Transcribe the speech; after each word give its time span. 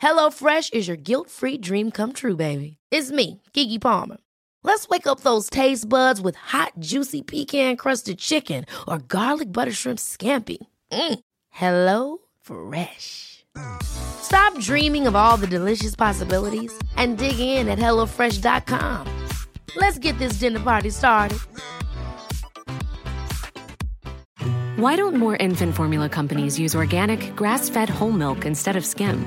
HelloFresh 0.00 0.72
is 0.72 0.88
your 0.88 0.96
guilt-free 0.96 1.58
dream 1.58 1.90
come 1.90 2.12
true, 2.12 2.36
baby. 2.36 2.76
It's 2.90 3.10
me, 3.10 3.42
Keke 3.52 3.80
Palmer. 3.80 4.18
Let's 4.62 4.88
wake 4.88 5.06
up 5.06 5.20
those 5.20 5.50
taste 5.50 5.88
buds 5.88 6.20
with 6.20 6.36
hot, 6.36 6.72
juicy 6.78 7.22
pecan-crusted 7.22 8.18
chicken 8.18 8.64
or 8.88 8.98
garlic 8.98 9.52
butter 9.52 9.72
shrimp 9.72 9.98
scampi. 9.98 10.58
Mm. 10.92 11.20
Hello 11.50 12.18
Fresh. 12.40 13.44
Stop 13.82 14.58
dreaming 14.58 15.06
of 15.06 15.16
all 15.16 15.36
the 15.36 15.46
delicious 15.46 15.96
possibilities 15.96 16.72
and 16.96 17.18
dig 17.18 17.38
in 17.38 17.68
at 17.68 17.78
HelloFresh.com. 17.78 19.06
Let's 19.76 19.98
get 19.98 20.18
this 20.18 20.34
dinner 20.34 20.60
party 20.60 20.90
started. 20.90 21.38
Why 24.76 24.96
don't 24.96 25.16
more 25.16 25.36
infant 25.36 25.74
formula 25.74 26.08
companies 26.08 26.58
use 26.58 26.74
organic, 26.74 27.36
grass 27.36 27.68
fed 27.68 27.88
whole 27.88 28.12
milk 28.12 28.46
instead 28.46 28.76
of 28.76 28.84
skim? 28.86 29.26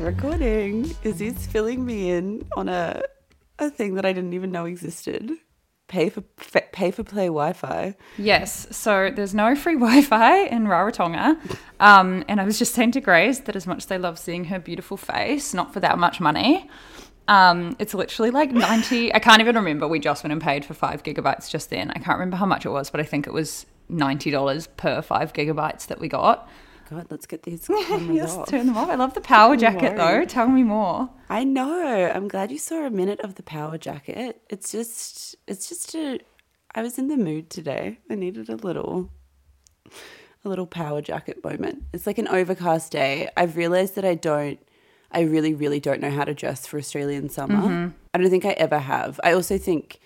Recording. 0.00 0.82
recording. 0.84 0.96
Izzy's 1.02 1.46
filling 1.46 1.84
me 1.84 2.10
in 2.10 2.48
on 2.56 2.70
a 2.70 3.02
a 3.58 3.68
thing 3.68 3.96
that 3.96 4.06
I 4.06 4.14
didn't 4.14 4.32
even 4.32 4.50
know 4.50 4.64
existed. 4.64 5.30
Pay 5.88 6.08
for 6.08 6.22
pay 6.72 6.90
for 6.90 7.04
play 7.04 7.26
Wi-Fi. 7.26 7.94
Yes, 8.16 8.66
so 8.74 9.10
there's 9.14 9.34
no 9.34 9.54
free 9.54 9.74
Wi-Fi 9.78 10.46
in 10.46 10.64
Rarotonga, 10.64 11.38
um, 11.80 12.24
and 12.28 12.40
I 12.40 12.44
was 12.44 12.58
just 12.58 12.74
saying 12.74 12.92
to 12.92 13.00
Grace 13.00 13.40
that 13.40 13.56
as 13.56 13.66
much 13.66 13.84
as 13.84 13.90
I 13.90 13.98
love 13.98 14.18
seeing 14.18 14.44
her 14.44 14.58
beautiful 14.58 14.96
face, 14.96 15.52
not 15.52 15.74
for 15.74 15.80
that 15.80 15.98
much 15.98 16.18
money. 16.18 16.70
Um, 17.28 17.76
it's 17.78 17.92
literally 17.92 18.30
like 18.30 18.52
90. 18.52 19.14
I 19.14 19.18
can't 19.18 19.40
even 19.40 19.54
remember. 19.54 19.86
We 19.86 20.00
just 20.00 20.24
went 20.24 20.32
and 20.32 20.40
paid 20.40 20.64
for 20.64 20.72
five 20.72 21.02
gigabytes 21.02 21.50
just 21.50 21.68
then. 21.68 21.90
I 21.90 21.98
can't 21.98 22.18
remember 22.18 22.38
how 22.38 22.46
much 22.46 22.64
it 22.64 22.70
was, 22.70 22.90
but 22.90 23.00
I 23.00 23.04
think 23.04 23.26
it 23.26 23.32
was 23.34 23.66
$90 23.90 24.68
per 24.78 25.02
five 25.02 25.34
gigabytes 25.34 25.86
that 25.88 26.00
we 26.00 26.08
got. 26.08 26.48
God, 26.90 27.06
let's 27.10 27.26
get 27.26 27.44
these 27.44 27.66
cameras 27.68 28.16
Yes, 28.16 28.34
off. 28.36 28.48
turn 28.48 28.66
them 28.66 28.76
off. 28.76 28.88
I 28.90 28.96
love 28.96 29.14
the 29.14 29.20
power 29.20 29.56
jacket 29.56 29.96
though. 29.96 30.24
Tell 30.24 30.48
me 30.48 30.64
more. 30.64 31.08
I 31.28 31.44
know. 31.44 32.10
I'm 32.12 32.26
glad 32.26 32.50
you 32.50 32.58
saw 32.58 32.84
a 32.84 32.90
minute 32.90 33.20
of 33.20 33.36
the 33.36 33.44
power 33.44 33.78
jacket. 33.78 34.42
It's 34.50 34.72
just 34.72 35.36
it's 35.46 35.68
just 35.68 35.94
a 35.94 36.18
I 36.74 36.82
was 36.82 36.98
in 36.98 37.08
the 37.08 37.16
mood 37.16 37.48
today. 37.50 37.98
I 38.10 38.16
needed 38.16 38.48
a 38.48 38.56
little 38.56 39.10
a 40.44 40.48
little 40.48 40.66
power 40.66 41.00
jacket 41.00 41.44
moment. 41.44 41.84
It's 41.92 42.06
like 42.06 42.18
an 42.18 42.28
overcast 42.28 42.90
day. 42.92 43.28
I've 43.36 43.56
realized 43.56 43.94
that 43.94 44.04
I 44.04 44.14
don't 44.16 44.58
I 45.12 45.20
really 45.20 45.54
really 45.54 45.80
don't 45.80 46.00
know 46.00 46.10
how 46.10 46.24
to 46.24 46.34
dress 46.34 46.66
for 46.66 46.78
Australian 46.78 47.28
summer. 47.28 47.54
Mm-hmm. 47.56 47.88
I 48.14 48.18
don't 48.18 48.30
think 48.30 48.44
I 48.44 48.50
ever 48.52 48.78
have. 48.78 49.20
I 49.22 49.32
also 49.32 49.58
think 49.58 50.00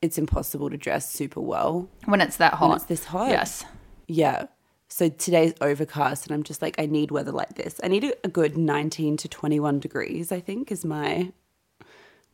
it's 0.00 0.18
impossible 0.18 0.68
to 0.70 0.76
dress 0.76 1.08
super 1.10 1.40
well 1.40 1.88
When 2.06 2.20
it's 2.20 2.38
that 2.38 2.54
hot. 2.54 2.68
when 2.70 2.76
it's 2.76 2.86
this 2.86 3.04
hot. 3.04 3.28
Yes. 3.28 3.64
Yeah. 4.08 4.46
So 4.92 5.08
today's 5.08 5.54
overcast, 5.62 6.26
and 6.26 6.34
I'm 6.34 6.42
just 6.42 6.60
like, 6.60 6.74
I 6.78 6.84
need 6.84 7.10
weather 7.10 7.32
like 7.32 7.54
this. 7.54 7.80
I 7.82 7.88
need 7.88 8.04
a, 8.24 8.28
good 8.28 8.58
19 8.58 9.16
to 9.16 9.26
21 9.26 9.80
degrees. 9.80 10.30
I 10.30 10.38
think 10.38 10.70
is 10.70 10.84
my 10.84 11.32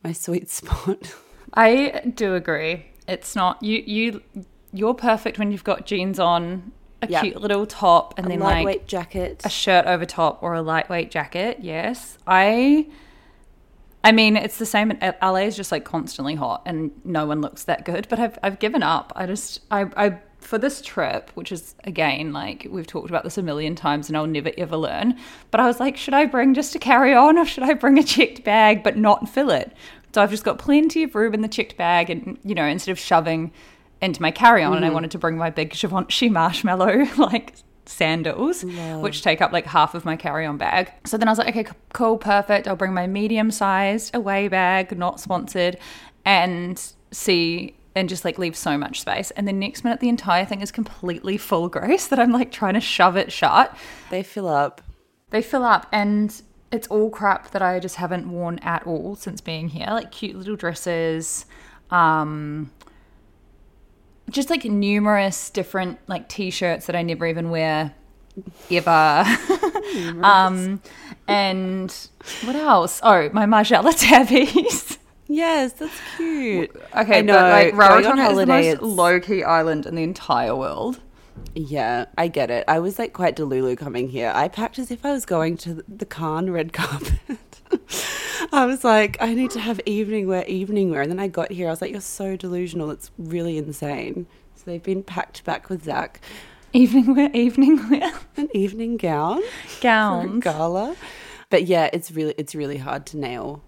my 0.03 0.11
sweet 0.11 0.49
spot. 0.59 1.15
I 1.53 2.01
do 2.15 2.35
agree. 2.35 2.85
It's 3.07 3.33
not 3.33 3.63
you. 3.63 3.81
You 3.85 4.21
you're 4.73 4.93
perfect 4.93 5.39
when 5.39 5.53
you've 5.53 5.63
got 5.63 5.85
jeans 5.85 6.19
on, 6.19 6.73
a 7.01 7.07
Yeah. 7.07 7.21
cute 7.21 7.37
little 7.39 7.65
top, 7.65 8.15
and 8.17 8.25
a 8.27 8.29
then 8.29 8.39
lightweight 8.41 8.79
like 8.79 8.87
jacket. 8.87 9.41
a 9.45 9.49
shirt 9.49 9.85
over 9.85 10.05
top 10.05 10.43
or 10.43 10.53
a 10.53 10.61
lightweight 10.61 11.11
jacket. 11.11 11.59
Yes, 11.61 12.17
I. 12.27 12.87
I 14.03 14.11
mean, 14.11 14.35
it's 14.35 14.57
the 14.57 14.65
same. 14.65 14.91
in- 14.91 15.01
uh, 15.01 15.13
LA 15.21 15.43
is 15.47 15.55
just 15.55 15.71
like 15.71 15.85
constantly 15.85 16.35
hot, 16.35 16.61
and 16.65 16.91
no 17.05 17.25
one 17.25 17.39
looks 17.39 17.63
that 17.63 17.85
good. 17.85 18.07
But 18.09 18.19
I've 18.19 18.37
I've 18.43 18.59
given 18.59 18.83
up. 18.83 19.13
I 19.15 19.25
just 19.27 19.61
I 19.71 19.85
I 19.95 20.19
for 20.49 20.57
this 20.57 20.81
trip, 20.81 21.29
which 21.35 21.51
is 21.51 21.75
again 21.83 22.33
like 22.33 22.65
we've 22.71 22.87
talked 22.87 23.11
about 23.11 23.23
this 23.23 23.37
a 23.37 23.43
million 23.43 23.75
times, 23.75 24.09
and 24.09 24.17
I'll 24.17 24.25
never 24.25 24.51
ever 24.57 24.75
learn. 24.75 25.15
But 25.51 25.61
I 25.61 25.67
was 25.67 25.79
like, 25.79 25.95
should 25.95 26.15
I 26.15 26.25
bring 26.25 26.55
just 26.55 26.73
a 26.73 26.79
carry 26.79 27.13
on, 27.13 27.37
or 27.37 27.45
should 27.45 27.61
I 27.61 27.75
bring 27.75 27.99
a 27.99 28.03
checked 28.03 28.43
bag 28.43 28.83
but 28.83 28.97
not 28.97 29.29
fill 29.29 29.51
it? 29.51 29.71
So 30.11 30.23
I've 30.23 30.31
just 30.31 30.43
got 30.43 30.57
plenty 30.57 31.03
of 31.03 31.13
room 31.13 31.35
in 31.35 31.41
the 31.41 31.47
checked 31.47 31.77
bag, 31.77 32.09
and 32.09 32.39
you 32.43 32.55
know, 32.55 32.65
instead 32.65 32.91
of 32.91 32.97
shoving 32.97 33.51
into 34.01 34.23
my 34.23 34.31
carry 34.31 34.63
on, 34.63 34.75
and 34.75 34.83
I 34.83 34.87
mm-hmm. 34.87 34.95
wanted 34.95 35.11
to 35.11 35.19
bring 35.19 35.37
my 35.37 35.51
big 35.51 35.69
Givenchy 35.69 36.29
marshmallow 36.29 37.05
like 37.17 37.53
sandals, 37.85 38.63
which 38.63 39.21
take 39.21 39.41
up 39.41 39.51
like 39.51 39.67
half 39.67 39.93
of 39.93 40.03
my 40.03 40.15
carry 40.15 40.47
on 40.47 40.57
bag. 40.57 40.91
So 41.05 41.15
then 41.15 41.27
I 41.27 41.31
was 41.31 41.37
like, 41.37 41.49
okay, 41.49 41.67
cool, 41.93 42.17
perfect. 42.17 42.67
I'll 42.67 42.75
bring 42.75 42.95
my 42.95 43.05
medium 43.05 43.51
sized 43.51 44.15
away 44.15 44.47
bag, 44.47 44.97
not 44.97 45.19
sponsored, 45.19 45.77
and 46.25 46.81
see 47.11 47.75
and 47.99 48.09
just 48.09 48.25
like 48.25 48.39
leave 48.39 48.55
so 48.55 48.77
much 48.77 49.01
space. 49.01 49.31
And 49.31 49.47
the 49.47 49.53
next 49.53 49.83
minute, 49.83 49.99
the 49.99 50.09
entire 50.09 50.45
thing 50.45 50.61
is 50.61 50.71
completely 50.71 51.37
full, 51.37 51.67
Grace, 51.67 52.07
that 52.07 52.19
I'm 52.19 52.31
like 52.31 52.51
trying 52.51 52.75
to 52.75 52.79
shove 52.79 53.17
it 53.17 53.31
shut. 53.31 53.75
they 54.09 54.23
fill 54.23 54.47
up. 54.47 54.81
They 55.31 55.41
fill 55.41 55.63
up 55.63 55.85
and 55.91 56.41
it's 56.71 56.87
all 56.87 57.09
crap 57.09 57.51
that 57.51 57.61
I 57.61 57.79
just 57.79 57.97
haven't 57.97 58.29
worn 58.29 58.59
at 58.59 58.85
all 58.87 59.15
since 59.15 59.41
being 59.41 59.69
here. 59.69 59.87
Like 59.89 60.11
cute 60.11 60.35
little 60.35 60.55
dresses, 60.55 61.45
um 61.91 62.71
just 64.29 64.49
like 64.51 64.63
numerous 64.63 65.49
different 65.49 65.97
like 66.07 66.29
t-shirts 66.29 66.85
that 66.85 66.95
I 66.95 67.01
never 67.01 67.25
even 67.25 67.49
wear 67.49 67.95
ever. 68.69 69.25
um 70.23 70.81
and 71.27 72.09
what 72.43 72.55
else? 72.55 72.99
Oh, 73.03 73.29
my 73.33 73.45
Margiela 73.45 73.93
tabbies. 73.97 74.98
Yes, 75.31 75.73
that's 75.73 75.93
cute. 76.17 76.71
Okay, 76.97 77.19
I 77.19 77.21
know. 77.21 77.33
but 77.33 77.51
like 77.51 77.71
going 77.77 77.81
on 77.83 78.01
Rarotonga 78.01 78.09
is 78.09 78.15
the 78.17 78.21
holiday, 78.23 78.51
most 78.51 78.65
it's- 78.65 78.81
low-key 78.81 79.43
island 79.43 79.85
in 79.85 79.95
the 79.95 80.03
entire 80.03 80.55
world. 80.55 80.99
Yeah, 81.55 82.05
I 82.17 82.27
get 82.27 82.49
it. 82.51 82.65
I 82.67 82.79
was 82.79 82.99
like 82.99 83.13
quite 83.13 83.35
delulu 83.37 83.77
coming 83.77 84.09
here. 84.09 84.31
I 84.35 84.47
packed 84.49 84.77
as 84.79 84.91
if 84.91 85.05
I 85.05 85.11
was 85.13 85.25
going 85.25 85.55
to 85.57 85.83
the 85.87 86.05
Cannes 86.05 86.49
red 86.51 86.73
carpet. 86.81 87.61
I 88.51 88.65
was 88.65 88.83
like, 88.83 89.17
I 89.21 89.33
need 89.33 89.51
to 89.51 89.59
have 89.59 89.79
evening 89.85 90.27
wear, 90.27 90.43
evening 90.47 90.89
wear. 90.91 91.01
And 91.01 91.11
then 91.11 91.19
I 91.19 91.27
got 91.27 91.51
here, 91.51 91.67
I 91.67 91.69
was 91.69 91.81
like, 91.81 91.91
you're 91.91 92.01
so 92.01 92.35
delusional. 92.35 92.89
It's 92.91 93.11
really 93.17 93.57
insane. 93.57 94.25
So 94.55 94.63
they've 94.65 94.83
been 94.83 95.03
packed 95.03 95.43
back 95.45 95.69
with 95.69 95.83
Zach. 95.85 96.19
Evening 96.73 97.15
wear, 97.15 97.29
evening 97.33 97.87
wear. 97.89 98.11
An 98.35 98.49
evening 98.53 98.97
gown. 98.97 99.41
for 99.67 99.77
a 99.77 99.81
Gowns. 99.81 100.43
Gala. 100.43 100.95
But 101.49 101.65
yeah, 101.65 101.89
it's 101.93 102.11
really 102.11 102.35
it's 102.37 102.53
really 102.53 102.77
hard 102.77 103.05
to 103.07 103.17
nail 103.17 103.63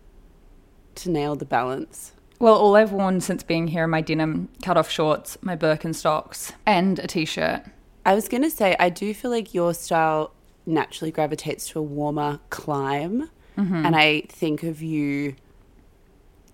to 1.04 1.10
nail 1.10 1.36
the 1.36 1.46
balance. 1.46 2.14
Well, 2.40 2.56
all 2.56 2.76
I've 2.76 2.92
worn 2.92 3.22
since 3.22 3.44
being 3.44 3.68
here 3.68 3.84
are 3.84 3.88
my 3.88 4.02
denim 4.02 4.50
cut-off 4.64 4.90
shorts, 4.90 5.38
my 5.42 5.56
Birkenstocks, 5.56 6.54
and 6.66 6.98
a 7.00 7.08
t-shirt. 7.08 7.64
I 8.06 8.16
was 8.16 8.28
gonna 8.28 8.50
say 8.50 8.76
I 8.80 8.90
do 8.90 9.14
feel 9.14 9.30
like 9.30 9.54
your 9.54 9.74
style 9.74 10.34
naturally 10.66 11.12
gravitates 11.12 11.68
to 11.70 11.80
a 11.80 11.84
warmer 11.84 12.40
climb, 12.50 13.30
mm-hmm. 13.58 13.86
and 13.86 13.96
I 13.96 14.22
think 14.28 14.64
of 14.64 14.82
you 14.82 15.36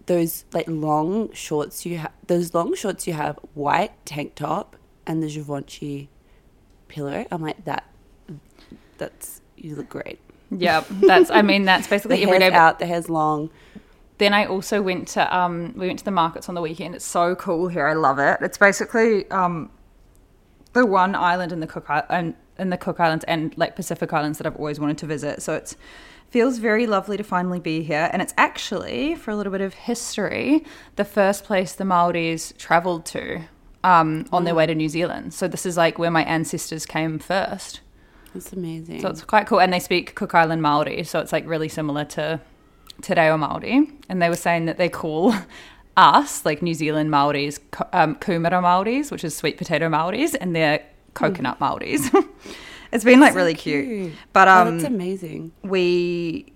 those 0.07 0.45
like 0.53 0.65
long 0.67 1.31
shorts 1.33 1.85
you 1.85 1.97
have 1.97 2.13
those 2.27 2.53
long 2.53 2.73
shorts 2.75 3.05
you 3.07 3.11
have 3.13 3.38
white 3.53 3.91
tank 4.05 4.35
top 4.35 4.77
and 5.05 5.23
the 5.23 5.27
Givenchy 5.27 6.09
pillow. 6.88 7.25
I'm 7.31 7.41
like 7.41 7.63
that. 7.65 7.85
That's 8.97 9.41
you 9.55 9.75
look 9.75 9.89
great. 9.89 10.19
Yeah, 10.51 10.83
that's. 10.89 11.29
I 11.29 11.41
mean, 11.41 11.65
that's 11.65 11.88
The 11.88 11.95
basically 11.95 12.17
hair's 12.17 12.29
every 12.29 12.39
day. 12.39 12.55
out, 12.55 12.79
the 12.79 12.85
hair's 12.85 13.09
long. 13.09 13.49
Then 14.18 14.34
I 14.34 14.46
also 14.46 14.81
went 14.81 15.08
to 15.10 15.38
um, 15.38 15.74
we 15.75 15.88
went 15.88 16.00
to 16.00 16.06
the 16.06 16.12
markets 16.12 16.50
on 16.50 16.56
the 16.56 16.62
weekend. 16.62 16.96
It's 16.96 17.06
so 17.06 17.36
cool 17.36 17.68
here. 17.68 17.88
I 17.88 17.94
love 17.94 18.19
it. 18.19 18.40
It's 18.42 18.58
basically 18.58 19.30
um, 19.30 19.69
the 20.74 20.86
one 20.86 21.16
island 21.16 21.52
in 21.52 21.60
the 21.60 21.68
Cook 21.68 21.90
Island, 21.90 22.36
in 22.58 22.69
the 22.69 22.78
Cook 22.78 23.00
Islands 23.00 23.25
and 23.25 23.56
like 23.58 23.75
Pacific 23.75 24.12
Islands 24.14 24.38
that 24.40 24.48
I've 24.48 24.56
always 24.56 24.80
wanted 24.80 24.98
to 25.00 25.06
visit. 25.06 25.42
So 25.42 25.54
it's 25.54 25.75
feels 26.30 26.58
very 26.58 26.86
lovely 26.86 27.18
to 27.18 27.24
finally 27.24 27.60
be 27.60 27.84
here. 27.84 28.10
And 28.12 28.22
it's 28.22 28.34
actually 28.38 29.16
for 29.16 29.31
a 29.31 29.36
little 29.36 29.52
bit 29.52 29.62
of 29.62 29.74
history, 29.74 30.66
the 30.96 31.06
first 31.06 31.44
place 31.44 31.74
the 31.74 31.86
Maoris 31.86 32.54
travelled 32.58 33.06
to 33.08 33.44
um, 33.84 34.25
on 34.31 34.44
their 34.44 34.56
way 34.56 34.66
to 34.66 34.75
New 34.75 34.90
Zealand. 34.90 35.34
So 35.34 35.48
this 35.48 35.66
is 35.66 35.78
like 35.78 35.98
where 35.98 36.12
my 36.12 36.24
ancestors 36.24 36.86
came 36.86 37.19
first. 37.19 37.81
That's 38.34 38.52
amazing. 38.52 39.02
So 39.02 39.10
it's 39.10 39.24
quite 39.24 39.48
cool. 39.48 39.62
And 39.62 39.72
they 39.72 39.80
speak 39.80 40.16
Cook 40.16 40.36
Island 40.36 40.62
Maori, 40.62 41.04
so 41.04 41.19
it's 41.19 41.31
like 41.31 41.48
really 41.48 41.69
similar 41.69 42.04
to 42.06 42.42
Te 43.01 43.13
Reo 43.13 43.38
Maori. 43.38 43.89
And 44.10 44.22
they 44.22 44.30
were 44.30 44.36
saying 44.36 44.66
that 44.66 44.78
they 44.78 44.89
call 44.89 45.34
us, 45.98 46.45
like 46.45 46.62
New 46.62 46.74
Zealand 46.74 47.10
Maoris, 47.12 47.60
um, 47.94 48.16
kumara 48.16 48.62
Maoris, 48.62 49.12
which 49.12 49.24
is 49.24 49.36
sweet 49.36 49.57
potato 49.57 49.89
Maoris, 49.89 50.36
and 50.36 50.56
they're 50.56 50.84
coconut 51.13 51.60
Maoris. 51.60 52.10
it's 52.92 53.04
been 53.04 53.19
like 53.19 53.36
really 53.36 53.56
cute. 53.56 54.13
But 54.34 54.48
oh, 54.48 54.51
um, 54.51 54.78
that's 54.78 54.88
amazing. 54.88 55.51
we 55.63 56.54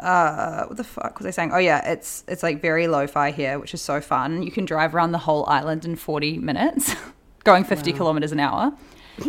uh 0.00 0.64
what 0.64 0.76
the 0.78 0.84
fuck 0.84 1.18
was 1.18 1.26
I 1.26 1.30
saying? 1.30 1.52
Oh 1.52 1.58
yeah, 1.58 1.86
it's 1.90 2.24
it's 2.26 2.42
like 2.42 2.60
very 2.60 2.88
lo-fi 2.88 3.30
here, 3.30 3.58
which 3.58 3.74
is 3.74 3.82
so 3.82 4.00
fun. 4.00 4.42
You 4.42 4.50
can 4.50 4.64
drive 4.64 4.94
around 4.94 5.12
the 5.12 5.18
whole 5.18 5.46
island 5.46 5.84
in 5.84 5.96
40 5.96 6.38
minutes, 6.38 6.94
going 7.44 7.64
50 7.64 7.92
kilometers 7.92 8.32
an 8.32 8.40
hour. 8.40 8.72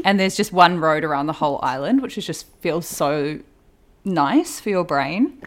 And 0.05 0.19
there's 0.19 0.37
just 0.37 0.53
one 0.53 0.79
road 0.79 1.03
around 1.03 1.25
the 1.27 1.33
whole 1.33 1.59
island, 1.61 2.01
which 2.01 2.17
is 2.17 2.25
just 2.25 2.47
feels 2.61 2.87
so 2.87 3.39
nice 4.05 4.59
for 4.59 4.69
your 4.69 4.85
brain. 4.85 5.41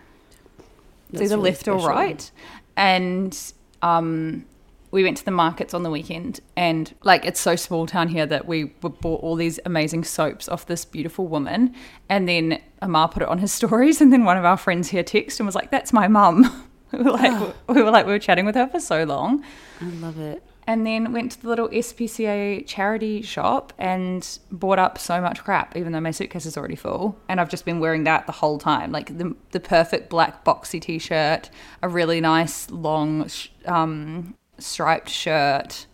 It's 1.14 1.20
That's 1.20 1.32
either 1.32 1.37
really 1.37 1.50
left 1.50 1.69
or 1.69 1.78
right. 1.78 2.31
And 2.76 3.38
um 3.82 4.44
we 4.90 5.02
went 5.02 5.16
to 5.16 5.25
the 5.25 5.32
markets 5.32 5.75
on 5.75 5.82
the 5.82 5.90
weekend 5.90 6.38
and 6.56 6.94
like 7.02 7.25
it's 7.25 7.40
so 7.40 7.56
small 7.56 7.84
town 7.84 8.06
here 8.06 8.26
that 8.26 8.46
we 8.46 8.64
bought 8.64 9.20
all 9.22 9.34
these 9.34 9.58
amazing 9.66 10.05
soaps 10.05 10.49
off 10.49 10.66
this 10.66 10.84
beautiful 10.84 11.26
woman. 11.26 11.75
And 12.08 12.28
then 12.28 12.62
Amar 12.81 13.08
put 13.08 13.22
it 13.22 13.28
on 13.28 13.38
his 13.38 13.52
stories 13.61 14.00
and 14.00 14.12
then 14.12 14.25
one 14.25 14.37
of 14.37 14.44
our 14.44 14.56
friends 14.56 14.90
here 14.90 15.02
texted 15.02 15.40
and 15.40 15.46
was 15.46 15.55
like 15.55 15.70
that's 15.70 15.93
my 15.93 16.08
mum. 16.08 16.62
We 16.93 17.02
were 17.02 17.11
like 17.11 17.55
we 17.69 17.82
were 17.82 17.90
like 17.90 18.06
we 18.06 18.12
were 18.12 18.20
chatting 18.20 18.46
with 18.46 18.55
her 18.55 18.69
for 18.69 18.78
so 18.78 19.02
long. 19.02 19.44
I 19.81 19.87
love 19.87 20.20
it. 20.20 20.44
And 20.66 20.87
then 20.87 21.12
went 21.12 21.32
to 21.32 21.43
the 21.43 21.49
little 21.49 21.69
SPCA 21.69 22.66
charity 22.66 23.20
shop 23.22 23.72
and 23.78 24.38
bought 24.50 24.78
up 24.78 24.99
so 24.99 25.20
much 25.20 25.43
crap, 25.44 25.76
even 25.76 25.93
though 25.93 26.00
my 26.00 26.11
suitcase 26.11 26.46
is 26.46 26.56
already 26.56 26.76
full. 26.76 27.19
And 27.28 27.40
I've 27.40 27.50
just 27.50 27.64
been 27.64 27.81
wearing 27.81 28.05
that 28.05 28.26
the 28.26 28.32
whole 28.32 28.58
time, 28.58 28.90
like 28.93 29.19
the 29.19 29.37
the 29.50 29.61
perfect 29.61 30.08
black 30.08 30.44
boxy 30.44 30.81
t-shirt, 30.81 31.50
a 31.82 31.88
really 31.88 32.20
nice 32.20 32.70
long 32.70 33.28
sh- 33.28 33.49
um, 33.66 34.34
striped 34.58 35.11
shirt, 35.11 35.87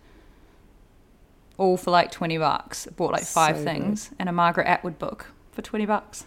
all 1.58 1.76
for 1.76 1.90
like 1.90 2.10
twenty 2.12 2.38
bucks. 2.38 2.86
Bought 2.96 3.12
like 3.12 3.24
five 3.24 3.58
So 3.58 3.64
things 3.64 4.10
and 4.18 4.28
a 4.28 4.32
Margaret 4.32 4.66
Atwood 4.66 4.98
book 4.98 5.32
for 5.52 5.62
twenty 5.62 5.86
bucks. 5.86 6.24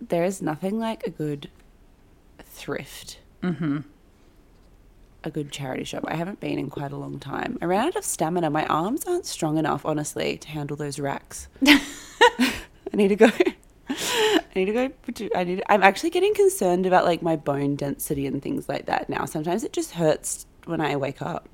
There 0.00 0.24
is 0.24 0.40
nothing 0.40 0.78
like 0.78 1.06
a 1.06 1.10
good 1.10 1.50
thrift. 2.42 3.18
Mm-hmm. 3.42 3.78
A 5.26 5.30
good 5.30 5.50
charity 5.50 5.82
shop. 5.82 6.04
I 6.06 6.14
haven't 6.14 6.38
been 6.38 6.56
in 6.56 6.70
quite 6.70 6.92
a 6.92 6.96
long 6.96 7.18
time. 7.18 7.58
I 7.60 7.64
ran 7.64 7.88
out 7.88 7.96
of 7.96 8.04
stamina. 8.04 8.48
My 8.48 8.64
arms 8.66 9.04
aren't 9.06 9.26
strong 9.26 9.58
enough, 9.58 9.84
honestly, 9.84 10.36
to 10.38 10.48
handle 10.48 10.76
those 10.76 11.00
racks. 11.00 11.48
I 11.66 12.52
need 12.92 13.08
to 13.08 13.16
go. 13.16 13.32
I 13.88 14.46
need 14.54 14.66
to 14.66 14.72
go. 14.72 14.90
I 15.34 15.42
need. 15.42 15.56
To, 15.56 15.72
I'm 15.72 15.82
actually 15.82 16.10
getting 16.10 16.32
concerned 16.32 16.86
about 16.86 17.04
like 17.04 17.22
my 17.22 17.34
bone 17.34 17.74
density 17.74 18.28
and 18.28 18.40
things 18.40 18.68
like 18.68 18.86
that 18.86 19.08
now. 19.08 19.24
Sometimes 19.24 19.64
it 19.64 19.72
just 19.72 19.94
hurts 19.94 20.46
when 20.64 20.80
I 20.80 20.94
wake 20.94 21.20
up. 21.20 21.48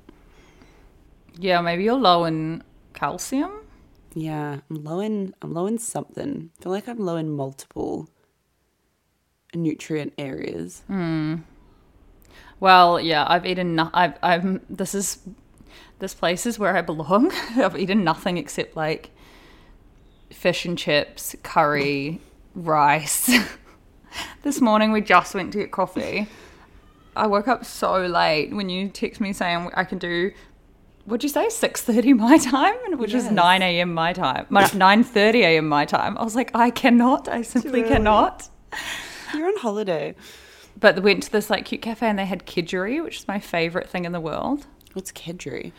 Yeah, 1.39 1.59
maybe 1.61 1.83
you're 1.83 1.95
low 1.97 2.25
in 2.25 2.61
calcium. 2.93 3.53
Yeah, 4.13 4.59
I'm 4.69 4.83
low 4.83 4.99
in. 4.99 5.33
I'm 5.41 5.51
low 5.51 5.65
in 5.65 5.79
something. 5.79 6.51
I 6.59 6.63
feel 6.63 6.71
like 6.71 6.87
I'm 6.87 6.99
low 6.99 7.15
in 7.15 7.31
multiple 7.31 8.07
nutrient 9.55 10.13
areas. 10.19 10.83
Hmm. 10.85 11.37
Well, 12.63 12.97
yeah, 12.97 13.25
I've 13.27 13.45
eaten. 13.45 13.75
No- 13.75 13.89
I've. 13.93 14.17
I'm. 14.23 14.61
This 14.69 14.95
is. 14.95 15.19
This 15.99 16.13
place 16.13 16.45
is 16.45 16.57
where 16.57 16.77
I 16.77 16.81
belong. 16.81 17.29
I've 17.57 17.77
eaten 17.77 18.05
nothing 18.05 18.37
except 18.37 18.77
like 18.77 19.09
fish 20.31 20.63
and 20.63 20.77
chips, 20.77 21.35
curry, 21.43 22.21
rice. 22.55 23.29
this 24.43 24.61
morning 24.61 24.93
we 24.93 25.01
just 25.01 25.35
went 25.35 25.51
to 25.51 25.57
get 25.57 25.71
coffee. 25.73 26.29
I 27.17 27.27
woke 27.27 27.49
up 27.49 27.65
so 27.65 27.97
late 28.05 28.55
when 28.55 28.69
you 28.69 28.87
text 28.87 29.19
me 29.19 29.33
saying 29.33 29.69
I 29.73 29.83
can 29.83 29.97
do. 29.97 30.31
What'd 31.03 31.23
you 31.23 31.29
say? 31.29 31.49
Six 31.49 31.81
thirty 31.81 32.13
my 32.13 32.37
time, 32.37 32.97
which 32.97 33.13
is 33.13 33.29
nine 33.29 33.61
a.m. 33.61 33.93
my 33.93 34.13
time. 34.13 34.47
Nine 34.73 35.03
thirty 35.03 35.41
a.m. 35.41 35.67
my 35.67 35.83
time. 35.83 36.17
I 36.17 36.23
was 36.23 36.33
like, 36.33 36.51
I 36.55 36.69
cannot. 36.69 37.27
I 37.27 37.41
simply 37.41 37.83
cannot. 37.83 38.47
You're 39.33 39.47
on 39.47 39.57
holiday. 39.57 40.15
But 40.83 40.95
we 40.97 41.13
went 41.13 41.23
to 41.23 41.31
this 41.31 41.49
like 41.49 41.63
cute 41.63 41.81
cafe 41.81 42.07
and 42.09 42.19
they 42.19 42.25
had 42.25 42.45
kedgeree, 42.45 43.01
which 43.01 43.19
is 43.19 43.27
my 43.29 43.39
favorite 43.39 43.89
thing 43.89 44.03
in 44.03 44.11
the 44.11 44.19
world. 44.19 44.67
What's 44.91 45.13
kedgeree? 45.13 45.71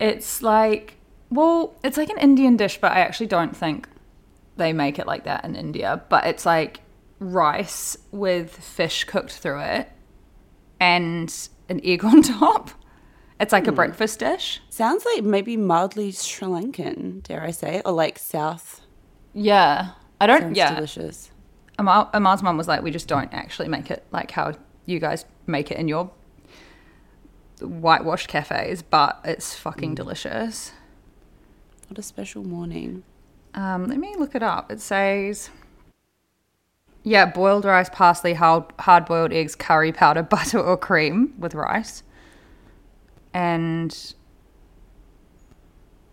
It's 0.00 0.42
like, 0.42 0.96
well, 1.30 1.76
it's 1.84 1.96
like 1.96 2.10
an 2.10 2.18
Indian 2.18 2.56
dish, 2.56 2.80
but 2.80 2.90
I 2.90 2.98
actually 2.98 3.28
don't 3.28 3.56
think 3.56 3.88
they 4.56 4.72
make 4.72 4.98
it 4.98 5.06
like 5.06 5.22
that 5.26 5.44
in 5.44 5.54
India. 5.54 6.02
But 6.08 6.26
it's 6.26 6.44
like 6.44 6.80
rice 7.20 7.96
with 8.10 8.50
fish 8.50 9.04
cooked 9.04 9.30
through 9.30 9.60
it 9.60 9.92
and 10.80 11.32
an 11.68 11.80
egg 11.84 12.04
on 12.04 12.22
top. 12.40 12.72
It's 13.38 13.52
like 13.52 13.68
a 13.68 13.70
hmm. 13.70 13.76
breakfast 13.76 14.18
dish. 14.18 14.60
Sounds 14.70 15.04
like 15.14 15.22
maybe 15.22 15.56
mildly 15.56 16.10
Sri 16.10 16.48
Lankan, 16.48 17.22
dare 17.22 17.44
I 17.44 17.52
say, 17.52 17.80
or 17.84 17.92
like 17.92 18.18
South. 18.18 18.80
Yeah. 19.34 19.90
I 20.20 20.26
don't, 20.26 20.40
Sounds 20.40 20.56
yeah. 20.56 20.74
delicious. 20.74 21.30
Amar, 21.78 22.10
Amar's 22.14 22.42
mum 22.42 22.56
was 22.56 22.68
like, 22.68 22.82
we 22.82 22.90
just 22.90 23.08
don't 23.08 23.32
actually 23.32 23.68
make 23.68 23.90
it 23.90 24.04
like 24.10 24.30
how 24.30 24.54
you 24.86 24.98
guys 24.98 25.24
make 25.46 25.70
it 25.70 25.78
in 25.78 25.88
your 25.88 26.10
whitewashed 27.60 28.28
cafes, 28.28 28.82
but 28.82 29.20
it's 29.24 29.54
fucking 29.54 29.94
delicious. 29.94 30.72
What 31.88 31.98
a 31.98 32.02
special 32.02 32.44
morning. 32.44 33.04
Um, 33.54 33.86
let 33.86 33.98
me 33.98 34.14
look 34.18 34.34
it 34.34 34.42
up. 34.42 34.70
It 34.70 34.80
says, 34.80 35.50
yeah, 37.02 37.26
boiled 37.26 37.64
rice, 37.64 37.88
parsley, 37.88 38.34
hard, 38.34 38.64
hard 38.80 39.06
boiled 39.06 39.32
eggs, 39.32 39.54
curry 39.54 39.92
powder, 39.92 40.22
butter, 40.24 40.58
or 40.58 40.76
cream 40.76 41.34
with 41.38 41.54
rice. 41.54 42.02
And 43.32 44.14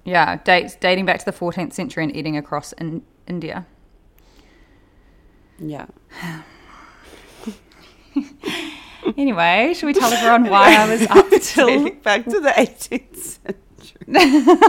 yeah, 0.05 0.37
dates 0.43 0.75
dating 0.75 1.05
back 1.05 1.19
to 1.19 1.25
the 1.25 1.31
14th 1.31 1.73
century 1.73 2.03
and 2.03 2.15
eating 2.15 2.37
across 2.37 2.73
in 2.73 3.03
India. 3.27 3.65
Yeah. 5.69 5.85
Anyway, 9.17 9.73
should 9.75 9.87
we 9.87 9.93
tell 9.93 10.11
everyone 10.13 10.49
why 10.49 10.75
I 10.75 10.89
was 10.89 11.01
up 11.07 11.29
till? 11.41 11.89
Back 12.03 12.23
to 12.23 12.39
the 12.39 12.49
18th 12.51 13.15
century. 13.17 13.57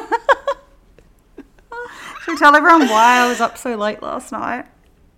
Should 2.24 2.32
we 2.32 2.36
tell 2.38 2.56
everyone 2.56 2.88
why 2.88 3.18
I 3.18 3.28
was 3.28 3.40
up 3.40 3.56
so 3.58 3.76
late 3.76 4.02
last 4.02 4.32
night? 4.32 4.64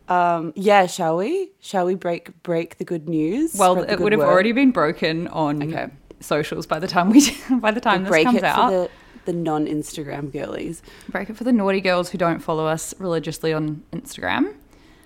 Um, 0.08 0.52
yeah, 0.56 0.86
shall 0.86 1.16
we? 1.16 1.52
Shall 1.60 1.86
we 1.86 1.94
break 1.94 2.42
break 2.42 2.78
the 2.78 2.84
good 2.84 3.08
news? 3.08 3.54
Well, 3.56 3.80
it 3.82 4.00
would 4.00 4.12
have 4.12 4.18
word? 4.18 4.28
already 4.28 4.52
been 4.52 4.70
broken 4.72 5.28
on 5.28 5.62
Okay. 5.62 5.86
socials 6.20 6.66
by 6.66 6.78
the 6.80 6.86
time 6.88 7.10
we 7.10 7.22
by 7.60 7.70
the 7.70 7.80
time 7.80 8.02
this 8.02 8.10
break 8.10 8.24
comes 8.26 8.38
it 8.38 8.44
out. 8.44 8.56
for 8.70 8.70
the, 8.70 8.90
the 9.26 9.32
non 9.32 9.66
Instagram 9.66 10.32
girlies 10.32 10.82
Break 11.08 11.30
it 11.30 11.36
for 11.36 11.44
the 11.44 11.52
naughty 11.52 11.80
girls 11.80 12.10
who 12.10 12.18
don't 12.18 12.40
follow 12.40 12.66
us 12.66 12.92
religiously 12.98 13.52
on 13.52 13.82
Instagram 13.92 14.54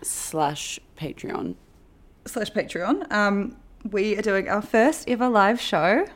slash 0.03 0.79
Patreon. 0.99 1.55
slash 2.27 2.51
Patreon. 2.53 3.11
Um, 3.13 3.57
we 3.91 4.17
are 4.17 4.23
doing 4.23 4.49
our 4.49 4.63
first 4.63 5.09
ever 5.09 5.29
live 5.29 5.61
show 5.61 6.07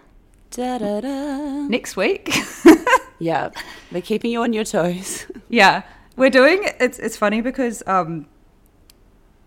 Da 0.50 0.79
da 0.79 1.00
da. 1.00 1.67
next 1.69 1.97
week. 1.97 2.35
Yeah, 3.19 3.50
we're 3.93 4.03
keeping 4.03 4.31
you 4.31 4.43
on 4.43 4.53
your 4.53 4.64
toes. 4.64 5.26
yeah, 5.49 5.83
we're 6.17 6.31
doing 6.31 6.69
it's 6.81 6.99
it's 6.99 7.17
funny 7.17 7.41
because 7.41 7.83
um, 7.87 8.26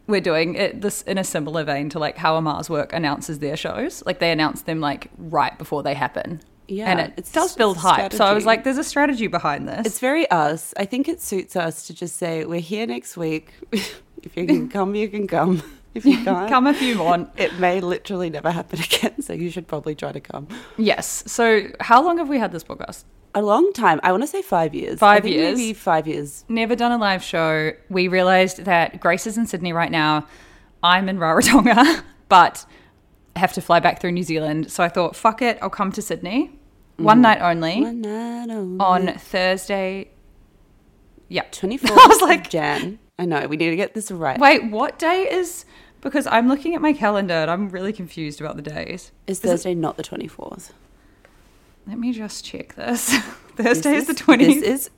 we're 0.07 0.21
doing 0.21 0.55
it 0.55 0.81
this 0.81 1.01
in 1.03 1.17
a 1.17 1.23
similar 1.23 1.63
vein 1.63 1.89
to 1.89 1.99
like 1.99 2.17
how 2.17 2.35
Amar's 2.37 2.69
work 2.69 2.93
announces 2.93 3.39
their 3.39 3.57
shows. 3.57 4.03
Like 4.05 4.19
they 4.19 4.31
announce 4.31 4.61
them 4.63 4.79
like 4.79 5.11
right 5.17 5.57
before 5.57 5.83
they 5.83 5.93
happen. 5.93 6.41
Yeah, 6.67 6.89
and 6.91 6.99
it 6.99 7.13
it's- 7.17 7.31
does 7.31 7.55
build 7.55 7.77
hype. 7.77 8.13
So 8.13 8.25
I 8.25 8.33
was 8.33 8.45
like, 8.45 8.63
"There's 8.63 8.77
a 8.77 8.83
strategy 8.83 9.27
behind 9.27 9.67
this." 9.67 9.85
It's 9.87 9.99
very 9.99 10.29
us. 10.29 10.73
I 10.77 10.85
think 10.85 11.07
it 11.07 11.21
suits 11.21 11.55
us 11.55 11.87
to 11.87 11.93
just 11.93 12.17
say 12.17 12.43
we're 12.45 12.59
here 12.59 12.85
next 12.85 13.15
week. 13.17 13.53
if 13.71 14.35
you 14.35 14.45
can 14.45 14.69
come, 14.69 14.95
you 14.95 15.07
can 15.09 15.27
come. 15.27 15.63
If 15.93 16.05
you 16.05 16.17
can't, 16.23 16.47
Come 16.47 16.67
if 16.67 16.79
you 16.79 16.99
want. 16.99 17.31
It 17.37 17.57
may 17.57 17.79
literally 17.81 18.29
never 18.29 18.51
happen 18.51 18.79
again, 18.79 19.19
so 19.23 19.33
you 19.33 19.49
should 19.49 19.67
probably 19.67 19.95
try 19.95 20.11
to 20.11 20.19
come. 20.19 20.47
Yes. 20.77 21.23
So 21.25 21.69
how 21.79 22.03
long 22.03 22.19
have 22.19 22.29
we 22.29 22.37
had 22.37 22.51
this 22.51 22.63
podcast? 22.63 23.03
A 23.33 23.41
long 23.41 23.73
time. 23.73 23.99
I 24.03 24.11
want 24.11 24.21
to 24.21 24.27
say 24.27 24.43
five 24.43 24.75
years. 24.75 24.99
Five 24.99 25.25
years? 25.25 25.57
Maybe 25.57 25.73
five 25.73 26.05
years. 26.07 26.45
never 26.49 26.75
done 26.75 26.91
a 26.91 26.99
live 26.99 27.23
show. 27.23 27.71
We 27.89 28.09
realized 28.09 28.65
that 28.65 28.99
Grace 28.99 29.25
is 29.25 29.39
in 29.39 29.47
Sydney 29.47 29.73
right 29.73 29.89
now. 29.89 30.27
I'm 30.83 31.09
in 31.09 31.17
Rarotonga, 31.17 32.03
but 32.29 32.63
have 33.37 33.53
to 33.53 33.61
fly 33.61 33.79
back 33.79 34.01
through 34.01 34.11
New 34.11 34.23
Zealand. 34.23 34.71
So 34.71 34.83
I 34.83 34.89
thought, 34.89 35.15
fuck 35.15 35.41
it, 35.41 35.57
I'll 35.61 35.69
come 35.69 35.91
to 35.93 36.01
Sydney. 36.01 36.51
One 36.97 37.19
mm. 37.19 37.21
night 37.21 37.41
only. 37.41 37.81
One 37.81 38.01
night 38.01 38.49
only. 38.49 38.79
on 38.79 39.17
Thursday. 39.17 40.09
Yeah. 41.29 41.43
24th 41.51 41.91
I 41.91 42.07
was 42.07 42.21
like, 42.21 42.49
Jan. 42.49 42.99
I 43.19 43.25
know, 43.25 43.47
we 43.47 43.57
need 43.57 43.71
to 43.71 43.75
get 43.75 43.93
this 43.93 44.11
right. 44.11 44.39
wait, 44.39 44.69
what 44.69 44.99
day 44.99 45.23
is. 45.29 45.65
Because 46.01 46.27
I'm 46.27 46.47
looking 46.47 46.75
at 46.75 46.81
my 46.81 46.93
calendar 46.93 47.33
and 47.33 47.49
I'm 47.49 47.69
really 47.69 47.91
confused 47.91 48.39
about 48.39 48.55
the 48.55 48.61
days. 48.61 49.11
Is 49.25 49.39
Thursday 49.39 49.73
not 49.73 49.97
the 49.97 50.03
24th? 50.03 50.71
Let 51.87 51.97
me 51.97 52.11
just 52.11 52.45
check 52.45 52.75
this. 52.75 53.17
Thursday 53.55 53.95
is, 53.95 54.07
This 54.07 54.19
the 54.19 54.23
20th. 54.23 54.37
This 54.39 54.63
is, 54.63 54.89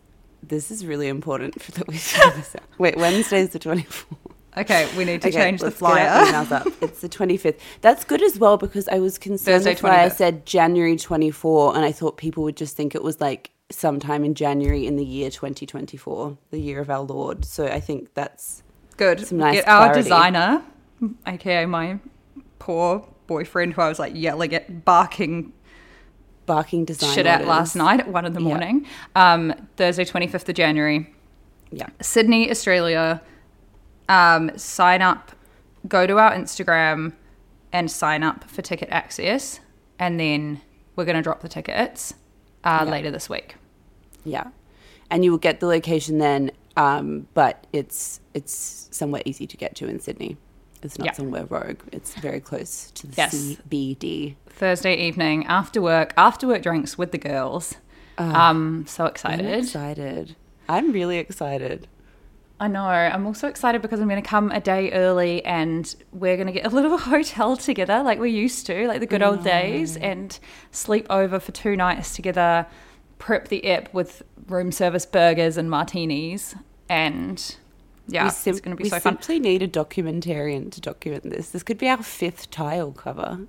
this 0.43 0.71
is 0.71 0.85
really 0.85 1.07
important 1.07 1.61
for 1.61 1.71
that 1.73 1.87
we 1.87 1.93
this 1.93 2.55
out. 2.55 2.63
Wait, 2.77 2.97
Wednesday 2.97 3.39
is 3.39 3.51
the 3.51 3.59
24th. 3.59 4.17
Okay, 4.57 4.87
we 4.97 5.05
need 5.05 5.21
to 5.21 5.27
Okay, 5.29 5.37
change 5.37 5.59
the 5.59 5.67
let's 5.67 5.79
get 5.79 5.89
our 5.89 6.25
flyer. 6.25 6.25
emails 6.45 6.51
up. 6.51 6.67
It's 6.81 7.01
the 7.01 7.09
25th. 7.09 7.57
That's 7.81 8.03
good 8.03 8.21
as 8.21 8.37
well 8.39 8.57
because 8.57 8.87
I 8.87 8.99
was 8.99 9.17
concerned 9.17 9.63
Thursday, 9.63 9.81
why 9.81 10.03
I 10.03 10.09
said 10.09 10.45
January 10.45 10.95
24 10.97 11.75
and 11.75 11.85
I 11.85 11.91
thought 11.91 12.17
people 12.17 12.43
would 12.43 12.57
just 12.57 12.75
think 12.75 12.95
it 12.95 13.03
was 13.03 13.19
like 13.21 13.51
sometime 13.71 14.23
in 14.23 14.33
January 14.33 14.85
in 14.87 14.95
the 14.95 15.05
year 15.05 15.29
2024, 15.29 16.37
the 16.51 16.59
year 16.59 16.79
of 16.79 16.89
our 16.89 17.01
Lord. 17.01 17.45
So 17.45 17.65
I 17.67 17.79
think 17.79 18.13
that's 18.13 18.63
Good. 18.97 19.25
Some 19.25 19.37
nice 19.37 19.55
Get 19.59 19.67
our 19.67 19.85
clarity. 19.93 20.01
designer, 20.03 20.61
aka 21.25 21.65
my 21.65 21.99
poor 22.59 23.07
boyfriend 23.27 23.73
who 23.75 23.81
I 23.81 23.87
was 23.87 23.97
like 23.99 24.13
yelling 24.15 24.53
at, 24.53 24.83
barking 24.83 25.53
barking 26.45 26.83
design 26.83 27.13
shit 27.13 27.25
at 27.25 27.35
orders. 27.41 27.47
last 27.47 27.75
night 27.75 27.99
at 28.01 28.07
one 28.09 28.25
in 28.25 28.33
the 28.33 28.39
morning. 28.39 28.85
Um, 29.15 29.53
Thursday, 29.77 30.03
25th 30.03 30.49
of 30.49 30.55
January. 30.55 31.13
Yeah. 31.71 31.87
Sydney, 32.01 32.49
Australia. 32.49 33.21
Um, 34.09 34.51
sign 34.57 35.01
up, 35.01 35.31
go 35.87 36.05
to 36.05 36.17
our 36.17 36.31
Instagram 36.33 37.13
and 37.71 37.89
sign 37.89 38.23
up 38.23 38.43
for 38.49 38.61
ticket 38.61 38.89
access. 38.91 39.59
And 39.97 40.19
then 40.19 40.61
we're 40.95 41.05
going 41.05 41.15
to 41.15 41.21
drop 41.21 41.41
the 41.41 41.47
tickets 41.49 42.13
uh, 42.63 42.81
Yeah. 42.85 42.91
later 42.91 43.11
this 43.11 43.29
week. 43.29 43.55
Yeah. 44.25 44.47
And 45.11 45.23
you 45.23 45.31
will 45.31 45.37
get 45.37 45.59
the 45.59 45.67
location 45.67 46.17
then, 46.17 46.51
um, 46.75 47.27
but 47.33 47.65
it's 47.73 48.19
it's 48.33 48.87
somewhere 48.91 49.21
easy 49.25 49.47
to 49.47 49.57
get 49.57 49.75
to 49.77 49.87
in 49.87 49.99
Sydney. 49.99 50.37
It's 50.81 50.97
not 50.97 51.05
Yeah. 51.07 51.11
somewhere 51.13 51.45
rogue. 51.45 51.79
It's 51.91 52.13
very 52.15 52.39
close 52.39 52.91
to 52.91 53.07
the 53.07 53.13
Yes. 53.17 53.33
CBD. 53.33 54.35
Thursday 54.47 54.95
evening 54.95 55.45
after 55.47 55.81
work, 55.81 56.13
after 56.17 56.47
work 56.47 56.61
drinks 56.63 56.97
with 56.97 57.11
the 57.11 57.17
girls. 57.17 57.75
um, 58.17 58.85
so 58.87 59.03
I'm 59.05 59.09
excited. 59.11 59.45
excited. 59.59 60.35
I'm 60.67 60.91
really 60.91 61.17
excited. 61.17 61.87
I 62.59 62.67
know. 62.67 62.81
I'm 62.81 63.25
also 63.25 63.47
excited 63.47 63.81
because 63.81 64.01
I'm 64.01 64.09
going 64.09 64.21
to 64.21 64.27
come 64.27 64.51
a 64.51 64.59
day 64.59 64.91
early 64.91 65.43
and 65.45 65.93
we're 66.11 66.35
going 66.35 66.47
to 66.47 66.53
get 66.53 66.65
a 66.65 66.69
little 66.69 66.97
hotel 67.13 67.55
together 67.55 68.03
like 68.03 68.19
we 68.19 68.31
used 68.31 68.65
to, 68.65 68.87
like 68.87 68.99
the 68.99 69.07
good 69.07 69.21
old 69.21 69.43
days, 69.43 69.97
mm. 69.97 70.03
and 70.03 70.39
sleep 70.71 71.07
over 71.09 71.39
for 71.39 71.51
two 71.53 71.75
nights 71.75 72.15
together, 72.15 72.65
prep 73.17 73.47
the 73.47 73.65
ip 73.65 73.93
with 73.93 74.23
room 74.47 74.71
service 74.71 75.05
burgers 75.05 75.55
and 75.55 75.69
martinis. 75.69 76.55
And 76.89 77.55
yeah, 78.07 78.25
we 78.25 78.29
sim- 78.31 78.51
it's 78.51 78.61
going 78.61 78.75
to 78.75 78.83
be 78.83 78.89
so 78.89 78.99
fun. 78.99 79.13
simply 79.13 79.39
need 79.39 79.63
a 79.63 79.67
documentarian 79.67 80.71
to 80.71 80.81
document 80.81 81.29
this. 81.29 81.51
This 81.51 81.63
could 81.63 81.77
be 81.77 81.87
our 81.87 82.03
fifth 82.03 82.51
tile 82.51 82.91
cover. 82.91 83.39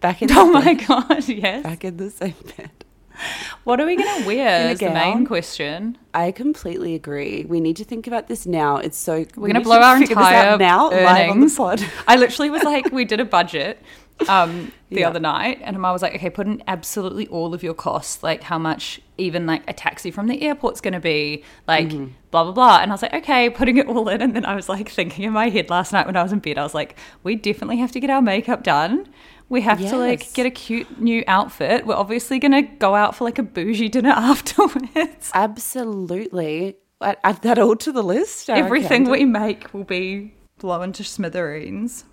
Back 0.00 0.20
in 0.22 0.28
Oh 0.32 0.50
my. 0.52 0.74
God, 0.74 1.26
yes. 1.28 1.62
Back 1.62 1.84
in 1.84 1.96
the 1.96 2.10
same 2.10 2.34
bed. 2.56 2.84
What 3.64 3.80
are 3.80 3.86
we 3.86 3.96
going 3.96 4.20
to 4.22 4.26
wear? 4.26 4.70
Is 4.70 4.78
the 4.78 4.90
main 4.90 5.26
question. 5.26 5.98
I 6.14 6.30
completely 6.32 6.94
agree. 6.94 7.44
We 7.46 7.60
need 7.60 7.76
to 7.76 7.84
think 7.84 8.06
about 8.06 8.28
this 8.28 8.46
now. 8.46 8.76
It's 8.78 8.96
so 8.96 9.24
We're 9.36 9.48
gonna 9.48 9.60
blow 9.60 9.80
our 9.80 9.96
entire 9.96 10.56
now 10.56 10.90
live 10.90 11.06
on 11.06 11.14
the 11.14 11.20
earnings. 11.44 11.56
pod. 11.56 11.84
I 12.08 12.16
literally 12.16 12.50
was 12.50 12.62
like, 12.62 12.90
we 12.92 13.04
did 13.04 13.20
a 13.20 13.24
budget 13.24 13.82
um, 14.28 14.72
the 14.90 15.00
Yeah. 15.00 15.08
other 15.08 15.20
night, 15.20 15.60
and 15.62 15.76
I 15.84 15.92
was 15.92 16.02
like, 16.02 16.14
okay, 16.16 16.30
put 16.30 16.46
in 16.46 16.62
absolutely 16.66 17.26
all 17.28 17.54
of 17.54 17.62
your 17.62 17.74
costs, 17.74 18.22
like 18.22 18.42
how 18.44 18.58
much 18.58 19.00
even 19.18 19.46
like 19.46 19.62
a 19.68 19.72
taxi 19.72 20.10
from 20.10 20.26
the 20.28 20.42
airport's 20.42 20.80
going 20.80 20.94
to 20.94 21.00
be, 21.00 21.44
like 21.68 21.88
Mm-hmm. 21.88 22.06
blah 22.30 22.44
blah 22.44 22.52
blah. 22.52 22.78
And 22.80 22.90
I 22.90 22.94
was 22.94 23.02
like, 23.02 23.14
okay, 23.14 23.50
putting 23.50 23.76
it 23.76 23.86
all 23.86 24.08
in, 24.08 24.22
and 24.22 24.34
then 24.34 24.44
I 24.46 24.54
was 24.56 24.68
like 24.68 24.88
thinking 24.88 25.24
in 25.24 25.32
my 25.32 25.50
head 25.50 25.70
last 25.70 25.92
night 25.92 26.06
when 26.06 26.16
I 26.16 26.22
was 26.22 26.32
in 26.32 26.38
bed, 26.40 26.56
I 26.58 26.62
was 26.62 26.74
like, 26.74 26.96
we 27.22 27.36
definitely 27.36 27.76
have 27.78 27.92
to 27.92 28.00
get 28.00 28.10
our 28.10 28.22
makeup 28.22 28.62
done. 28.64 29.06
We 29.48 29.62
have 29.62 29.78
to 29.80 29.96
like 29.96 30.32
get 30.34 30.46
a 30.46 30.50
cute 30.50 31.00
new 31.00 31.24
outfit. 31.26 31.86
We're 31.86 31.94
obviously 31.94 32.38
gonna 32.38 32.62
go 32.62 32.94
out 32.94 33.16
for 33.16 33.24
like 33.24 33.38
a 33.38 33.42
bougie 33.42 33.88
dinner 33.88 34.10
afterwards. 34.16 35.30
Absolutely. 35.32 36.76
Add, 37.00 37.18
add 37.24 37.42
that 37.42 37.58
all 37.58 37.76
to 37.76 37.92
the 37.92 38.02
list. 38.02 38.50
our 38.50 38.56
Everything 38.56 39.02
accountant. 39.04 39.10
we 39.10 39.24
make 39.24 39.72
will 39.72 39.84
be 39.84 40.34
blown 40.58 40.92
to 40.94 41.04
smithereens. 41.04 42.04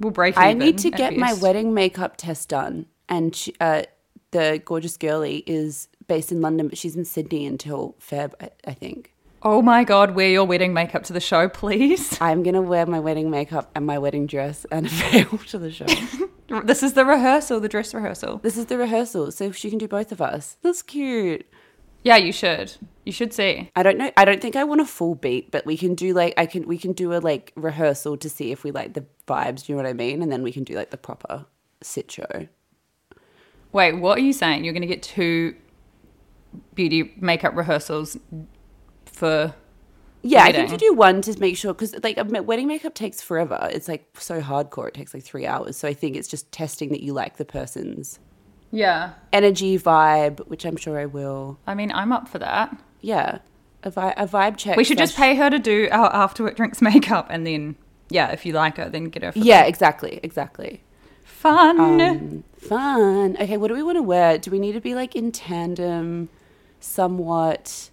We'll 0.00 0.10
break 0.10 0.36
I 0.36 0.52
need 0.52 0.78
to 0.78 0.90
get 0.90 1.16
my 1.16 1.34
wedding 1.34 1.72
makeup 1.72 2.16
test 2.16 2.48
done, 2.48 2.86
and 3.08 3.34
she, 3.34 3.54
uh, 3.60 3.84
the 4.32 4.60
gorgeous 4.64 4.96
girlie 4.96 5.44
is 5.46 5.88
based 6.08 6.32
in 6.32 6.40
London, 6.40 6.68
but 6.68 6.76
she's 6.76 6.96
in 6.96 7.04
Sydney 7.04 7.46
until 7.46 7.94
Feb, 8.00 8.32
I, 8.40 8.50
I 8.66 8.74
think. 8.74 9.13
Oh 9.46 9.60
my 9.60 9.84
god, 9.84 10.14
wear 10.14 10.30
your 10.30 10.46
wedding 10.46 10.72
makeup 10.72 11.02
to 11.04 11.12
the 11.12 11.20
show, 11.20 11.50
please. 11.50 12.16
I'm 12.20 12.42
gonna 12.42 12.62
wear 12.62 12.86
my 12.86 12.98
wedding 12.98 13.28
makeup 13.28 13.70
and 13.74 13.84
my 13.84 13.98
wedding 13.98 14.26
dress 14.26 14.64
and 14.72 14.86
a 14.86 14.88
veil 14.88 15.38
to 15.48 15.58
the 15.58 15.70
show. 15.70 15.86
This 16.62 16.82
is 16.82 16.92
the 16.92 17.04
rehearsal, 17.04 17.58
the 17.58 17.68
dress 17.70 17.92
rehearsal. 17.94 18.38
this 18.38 18.56
is 18.56 18.66
the 18.66 18.78
rehearsal, 18.78 19.32
so 19.32 19.50
she 19.50 19.70
can 19.70 19.78
do 19.78 19.88
both 19.88 20.12
of 20.12 20.20
us. 20.20 20.56
That's 20.62 20.82
cute. 20.82 21.46
Yeah, 22.04 22.16
you 22.16 22.32
should. 22.32 22.74
You 23.04 23.12
should 23.12 23.32
see. 23.32 23.70
I 23.74 23.82
don't 23.82 23.96
know. 23.98 24.12
I 24.16 24.24
don't 24.24 24.40
think 24.40 24.54
I 24.54 24.62
want 24.62 24.82
a 24.82 24.84
full 24.84 25.14
beat, 25.14 25.50
but 25.50 25.66
we 25.66 25.76
can 25.76 25.94
do 25.94 26.12
like 26.12 26.34
I 26.36 26.46
can 26.46 26.68
we 26.68 26.78
can 26.78 26.92
do 26.92 27.12
a 27.12 27.18
like 27.18 27.52
rehearsal 27.56 28.16
to 28.18 28.30
see 28.30 28.52
if 28.52 28.62
we 28.62 28.70
like 28.70 28.92
the 28.92 29.04
vibes. 29.26 29.64
Do 29.64 29.72
you 29.72 29.76
know 29.76 29.82
what 29.82 29.88
I 29.88 29.94
mean? 29.94 30.22
And 30.22 30.30
then 30.30 30.42
we 30.42 30.52
can 30.52 30.64
do 30.64 30.74
like 30.74 30.90
the 30.90 30.96
proper 30.96 31.46
sit 31.82 32.10
show. 32.10 32.46
Wait, 33.72 33.92
what 33.94 34.18
are 34.18 34.22
you 34.22 34.32
saying? 34.32 34.64
You're 34.64 34.74
going 34.74 34.82
to 34.82 34.86
get 34.86 35.02
two 35.02 35.56
beauty 36.74 37.14
makeup 37.16 37.56
rehearsals 37.56 38.16
for. 39.14 39.54
Yeah, 40.26 40.42
I 40.44 40.52
think 40.52 40.70
to 40.70 40.78
do 40.78 40.94
one 40.94 41.20
to 41.22 41.38
make 41.38 41.54
sure 41.56 41.74
because 41.74 41.94
like 42.02 42.16
a 42.16 42.24
wedding 42.24 42.66
makeup 42.66 42.94
takes 42.94 43.20
forever. 43.20 43.68
It's 43.70 43.88
like 43.88 44.06
so 44.18 44.40
hardcore. 44.40 44.88
It 44.88 44.94
takes 44.94 45.12
like 45.12 45.22
three 45.22 45.46
hours. 45.46 45.76
So 45.76 45.86
I 45.86 45.92
think 45.92 46.16
it's 46.16 46.28
just 46.28 46.50
testing 46.50 46.88
that 46.90 47.02
you 47.02 47.12
like 47.12 47.36
the 47.36 47.44
person's 47.44 48.18
Yeah. 48.70 49.12
energy 49.34 49.78
vibe, 49.78 50.38
which 50.48 50.64
I'm 50.64 50.76
sure 50.78 50.98
I 50.98 51.04
will. 51.04 51.58
I 51.66 51.74
mean, 51.74 51.92
I'm 51.92 52.10
up 52.10 52.26
for 52.26 52.38
that. 52.38 52.74
Yeah, 53.02 53.40
a, 53.82 53.90
vi- 53.90 54.14
a 54.16 54.26
vibe 54.26 54.56
check. 54.56 54.78
We 54.78 54.84
should 54.84 54.96
just 54.96 55.14
pay 55.14 55.34
her 55.34 55.50
to 55.50 55.58
do 55.58 55.88
our 55.92 56.10
after 56.14 56.42
work 56.42 56.56
drinks 56.56 56.80
makeup 56.90 57.26
and 57.28 57.46
then, 57.46 57.76
yeah, 58.08 58.30
if 58.30 58.46
you 58.46 58.54
like 58.54 58.78
her, 58.78 58.88
then 58.88 59.04
get 59.10 59.22
her 59.24 59.32
for 59.32 59.38
Yeah, 59.40 59.64
exactly, 59.64 60.20
exactly. 60.22 60.82
fun. 61.22 61.78
Um, 62.00 62.44
fun. 62.56 63.36
Okay, 63.38 63.58
what 63.58 63.68
do 63.68 63.74
we 63.74 63.82
want 63.82 63.98
to 63.98 64.02
wear? 64.02 64.38
Do 64.38 64.50
we 64.50 64.58
need 64.58 64.72
to 64.72 64.80
be 64.80 64.94
like 64.94 65.14
in 65.14 65.32
tandem, 65.32 66.30
somewhat? 66.80 67.90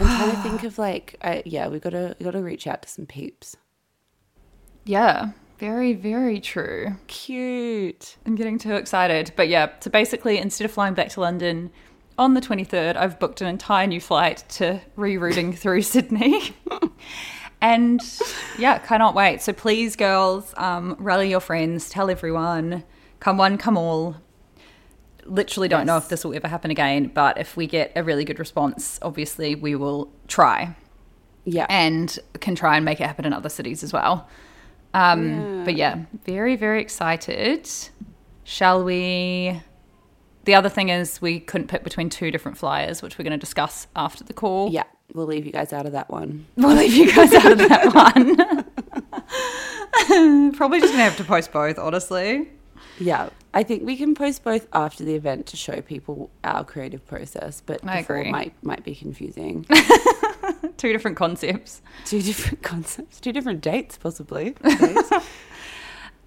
I'm 0.00 0.06
trying 0.06 0.30
to 0.30 0.42
think 0.42 0.64
of 0.64 0.78
like, 0.78 1.16
I, 1.22 1.42
yeah, 1.44 1.68
we 1.68 1.78
gotta 1.78 2.16
we 2.18 2.24
gotta 2.24 2.42
reach 2.42 2.66
out 2.66 2.82
to 2.82 2.88
some 2.88 3.06
peeps. 3.06 3.56
yeah, 4.84 5.30
very, 5.58 5.92
very 5.92 6.40
true. 6.40 6.96
Cute. 7.06 8.16
I'm 8.24 8.34
getting 8.34 8.58
too 8.58 8.74
excited. 8.74 9.32
But 9.36 9.48
yeah, 9.48 9.70
so 9.80 9.90
basically, 9.90 10.38
instead 10.38 10.64
of 10.64 10.70
flying 10.70 10.94
back 10.94 11.10
to 11.10 11.20
London 11.20 11.70
on 12.16 12.32
the 12.34 12.40
23rd, 12.40 12.96
I've 12.96 13.18
booked 13.18 13.42
an 13.42 13.46
entire 13.46 13.86
new 13.86 14.00
flight 14.00 14.42
to 14.50 14.80
rerouting 14.96 15.54
through 15.58 15.82
Sydney. 15.82 16.56
and 17.60 18.00
yeah, 18.58 18.78
cannot 18.78 19.14
wait. 19.14 19.42
So 19.42 19.52
please, 19.52 19.96
girls, 19.96 20.54
um, 20.56 20.96
rally 20.98 21.28
your 21.30 21.40
friends, 21.40 21.90
tell 21.90 22.08
everyone, 22.08 22.84
come 23.20 23.36
one, 23.36 23.58
come 23.58 23.76
all. 23.76 24.16
Literally 25.24 25.68
don't 25.68 25.86
know 25.86 25.96
if 25.96 26.08
this 26.08 26.24
will 26.24 26.34
ever 26.34 26.48
happen 26.48 26.70
again, 26.70 27.10
but 27.14 27.38
if 27.38 27.56
we 27.56 27.66
get 27.66 27.92
a 27.96 28.02
really 28.02 28.24
good 28.24 28.38
response, 28.38 28.98
obviously 29.02 29.54
we 29.54 29.74
will 29.76 30.10
try 30.28 30.74
Yeah. 31.44 31.66
and 31.68 32.18
can 32.40 32.54
try 32.54 32.76
and 32.76 32.84
make 32.84 33.00
it 33.00 33.06
happen 33.06 33.24
in 33.24 33.32
other 33.32 33.48
cities 33.48 33.82
as 33.82 33.92
well. 33.92 34.28
Um, 34.94 35.62
But 35.64 35.76
yeah, 35.76 35.98
very, 36.24 36.56
very 36.56 36.80
excited. 36.80 37.68
Shall 38.44 38.82
we? 38.82 39.60
The 40.44 40.54
other 40.54 40.68
thing 40.70 40.88
is, 40.88 41.20
we 41.22 41.38
couldn't 41.38 41.68
pick 41.68 41.84
between 41.84 42.08
two 42.08 42.30
different 42.30 42.56
flyers, 42.58 43.02
which 43.02 43.18
we're 43.18 43.24
going 43.24 43.38
to 43.38 43.46
discuss 43.46 43.86
after 43.94 44.24
the 44.24 44.32
call. 44.32 44.70
yeah, 44.70 44.84
we'll 45.12 45.26
leave 45.26 45.44
you 45.46 45.52
guys 45.52 45.72
out 45.72 45.86
of 45.86 45.92
that 45.92 46.08
one. 46.10 46.46
We'll 46.56 46.74
leave 46.76 46.94
you 46.94 47.12
guys 47.14 47.32
out 47.34 47.52
of 47.52 47.58
that 47.58 47.94
one. 47.94 48.36
Probably 50.54 50.80
just 50.80 50.92
going 50.92 50.98
to 50.98 51.04
have 51.04 51.16
to 51.18 51.24
post 51.24 51.52
both, 51.52 51.78
honestly. 51.78 52.48
Yeah, 53.00 53.30
I 53.54 53.62
think 53.64 53.84
we 53.84 53.96
can 53.96 54.14
post 54.14 54.44
both 54.44 54.68
after 54.72 55.02
the 55.04 55.14
event 55.14 55.46
to 55.46 55.56
show 55.56 55.80
people 55.80 56.30
our 56.44 56.62
creative 56.64 57.04
process, 57.06 57.62
but 57.64 57.80
I 57.84 58.02
before 58.02 58.16
agree. 58.18 58.30
might 58.30 58.54
might 58.62 58.84
be 58.84 58.94
confusing. 58.94 59.66
Two 60.76 60.92
different 60.92 61.16
concepts. 61.16 61.82
two 62.04 62.20
different 62.22 62.62
concepts, 62.72 63.18
two 63.20 63.32
different 63.32 63.60
dates, 63.62 63.96
possibly. 63.98 64.50
Dates. 64.62 65.10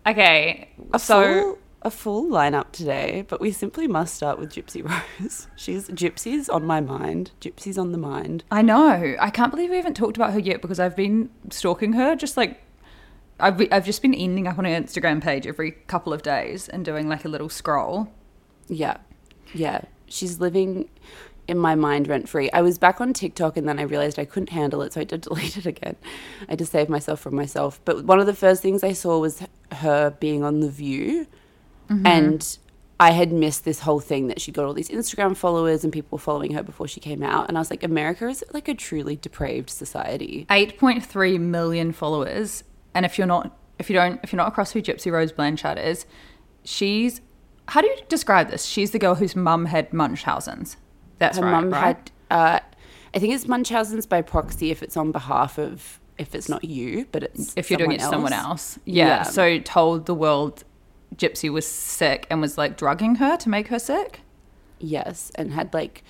Okay, 0.05 0.67
A 0.93 0.99
so 0.99 1.23
full, 1.23 1.57
a 1.83 1.89
full 1.89 2.25
lineup 2.25 2.71
today, 2.71 3.23
but 3.27 3.39
we 3.39 3.51
simply 3.51 3.87
must 3.87 4.15
start 4.15 4.37
with 4.37 4.51
Gypsy 4.51 4.83
Rose. 4.87 5.47
She's 5.55 5.87
Gypsy's 5.89 6.49
on 6.49 6.65
my 6.65 6.81
mind. 6.81 7.31
Gypsy's 7.39 7.77
on 7.77 7.91
the 7.93 7.97
mind. 7.97 8.43
I 8.51 8.61
know. 8.63 9.15
I 9.19 9.29
can't 9.29 9.49
believe 9.51 9.69
we 9.69 9.77
haven't 9.77 9.95
talked 9.95 10.17
about 10.17 10.33
her 10.33 10.39
yet 10.39 10.61
because 10.61 10.79
I've 10.79 10.95
been 10.95 11.29
stalking 11.51 11.93
her. 11.93 12.15
Just 12.15 12.35
like 12.35 12.59
I've 13.39 13.61
I've 13.71 13.85
just 13.85 14.01
been 14.01 14.13
ending 14.13 14.47
up 14.47 14.57
on 14.57 14.65
her 14.65 14.71
Instagram 14.71 15.21
page 15.21 15.47
every 15.47 15.71
couple 15.71 16.13
of 16.13 16.21
days 16.21 16.69
and 16.69 16.85
doing 16.85 17.09
like 17.09 17.25
a 17.25 17.29
little 17.29 17.49
scroll. 17.49 18.11
Yeah. 18.67 18.97
Yeah. 19.53 19.81
She's 20.07 20.39
living 20.39 20.89
in 21.47 21.57
my 21.57 21.75
mind 21.75 22.07
rent 22.07 22.29
free. 22.29 22.49
I 22.51 22.61
was 22.61 22.77
back 22.77 23.01
on 23.01 23.13
TikTok 23.13 23.57
and 23.57 23.67
then 23.67 23.79
I 23.79 23.83
realized 23.83 24.17
I 24.17 24.25
couldn't 24.25 24.49
handle 24.49 24.81
it, 24.81 24.93
so 24.93 25.01
I 25.01 25.03
did 25.03 25.21
delete 25.29 25.57
it 25.57 25.65
again. 25.65 25.95
I 26.47 26.55
just 26.55 26.71
saved 26.71 26.89
myself 26.89 27.19
from 27.19 27.35
myself. 27.35 27.81
But 27.85 28.05
one 28.05 28.19
of 28.19 28.25
the 28.25 28.35
first 28.35 28.61
things 28.61 28.83
I 28.83 28.93
saw 28.93 29.19
was 29.19 29.43
her 29.71 30.11
being 30.11 30.43
on 30.43 30.61
The 30.61 30.69
View. 30.69 31.27
Mm-hmm. 31.89 32.07
And 32.07 32.57
I 32.99 33.11
had 33.11 33.33
missed 33.33 33.65
this 33.65 33.81
whole 33.81 33.99
thing 33.99 34.27
that 34.27 34.39
she 34.39 34.51
got 34.51 34.65
all 34.65 34.73
these 34.73 34.89
Instagram 34.89 35.35
followers 35.35 35.83
and 35.83 35.91
people 35.91 36.17
following 36.17 36.53
her 36.53 36.63
before 36.63 36.87
she 36.87 37.01
came 37.01 37.21
out. 37.21 37.49
And 37.49 37.57
I 37.57 37.61
was 37.61 37.69
like, 37.69 37.83
America 37.83 38.27
is 38.27 38.43
like 38.53 38.69
a 38.69 38.73
truly 38.73 39.17
depraved 39.17 39.69
society. 39.69 40.45
8.3 40.49 41.39
million 41.39 41.91
followers 41.91 42.63
and 42.93 43.05
if 43.05 43.17
you're 43.17 43.27
not 43.27 43.57
if 43.79 43.89
you 43.89 43.95
don't 43.95 44.19
if 44.23 44.31
you're 44.31 44.37
not 44.37 44.47
across 44.47 44.71
who 44.71 44.81
gypsy 44.81 45.11
rose 45.11 45.31
blanchard 45.31 45.77
is 45.77 46.05
she's 46.63 47.21
how 47.69 47.81
do 47.81 47.87
you 47.87 47.95
describe 48.09 48.49
this 48.49 48.65
she's 48.65 48.91
the 48.91 48.99
girl 48.99 49.15
whose 49.15 49.35
mum 49.35 49.65
had 49.65 49.91
munchausen's 49.93 50.77
that's 51.19 51.37
Her 51.37 51.45
right 51.45 51.51
mum 51.51 51.69
right? 51.69 51.79
had, 51.81 52.11
uh, 52.31 52.59
I 53.15 53.19
think 53.19 53.33
it's 53.35 53.47
Munchausen's 53.47 54.05
by 54.07 54.21
proxy 54.23 54.71
if 54.71 54.81
it's 54.81 54.97
on 54.97 55.11
behalf 55.11 55.59
of, 55.59 55.99
if 56.17 56.33
it's 56.33 56.49
not 56.49 56.63
you, 56.63 57.07
but 57.11 57.21
it's 57.21 57.53
if 57.55 57.69
you're 57.69 57.77
doing 57.77 57.91
it 57.91 57.99
to 57.99 58.05
someone 58.05 58.33
else 58.33 58.79
Yeah. 58.85 59.05
yeah. 59.07 59.21
so 59.23 59.59
told 59.59 60.07
the 60.07 60.15
world 60.15 60.63
gypsy 61.15 61.51
was 61.51 61.67
sick 61.67 62.25
and 62.31 62.41
was 62.41 62.57
like 62.57 62.75
drugging 62.75 63.15
her 63.15 63.37
to 63.37 63.49
make 63.49 63.67
her 63.67 63.77
sick 63.79 64.21
Yes, 64.79 65.31
and 65.35 65.53
had 65.53 65.73
like 65.73 66.03